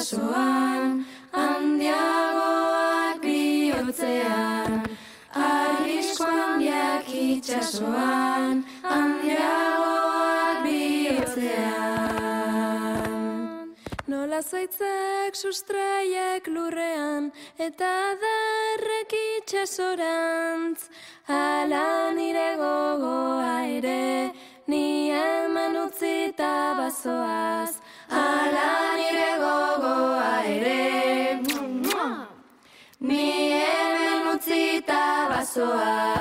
basoan, 0.05 1.05
handiagoak 1.33 3.21
bihotzea. 3.21 4.83
Arrisko 5.33 6.27
handiak 6.29 7.09
itxasoan, 7.09 8.61
handiagoak 8.83 10.61
bihotzea. 10.67 11.73
Nola 14.07 14.41
zaitzak 14.41 15.33
sustraiak 15.33 16.47
lurrean, 16.53 17.31
eta 17.57 17.91
darrek 18.21 19.11
itxasorantz, 19.41 20.89
alantzak. 21.27 21.94
so 35.55 35.71
I 35.71 36.14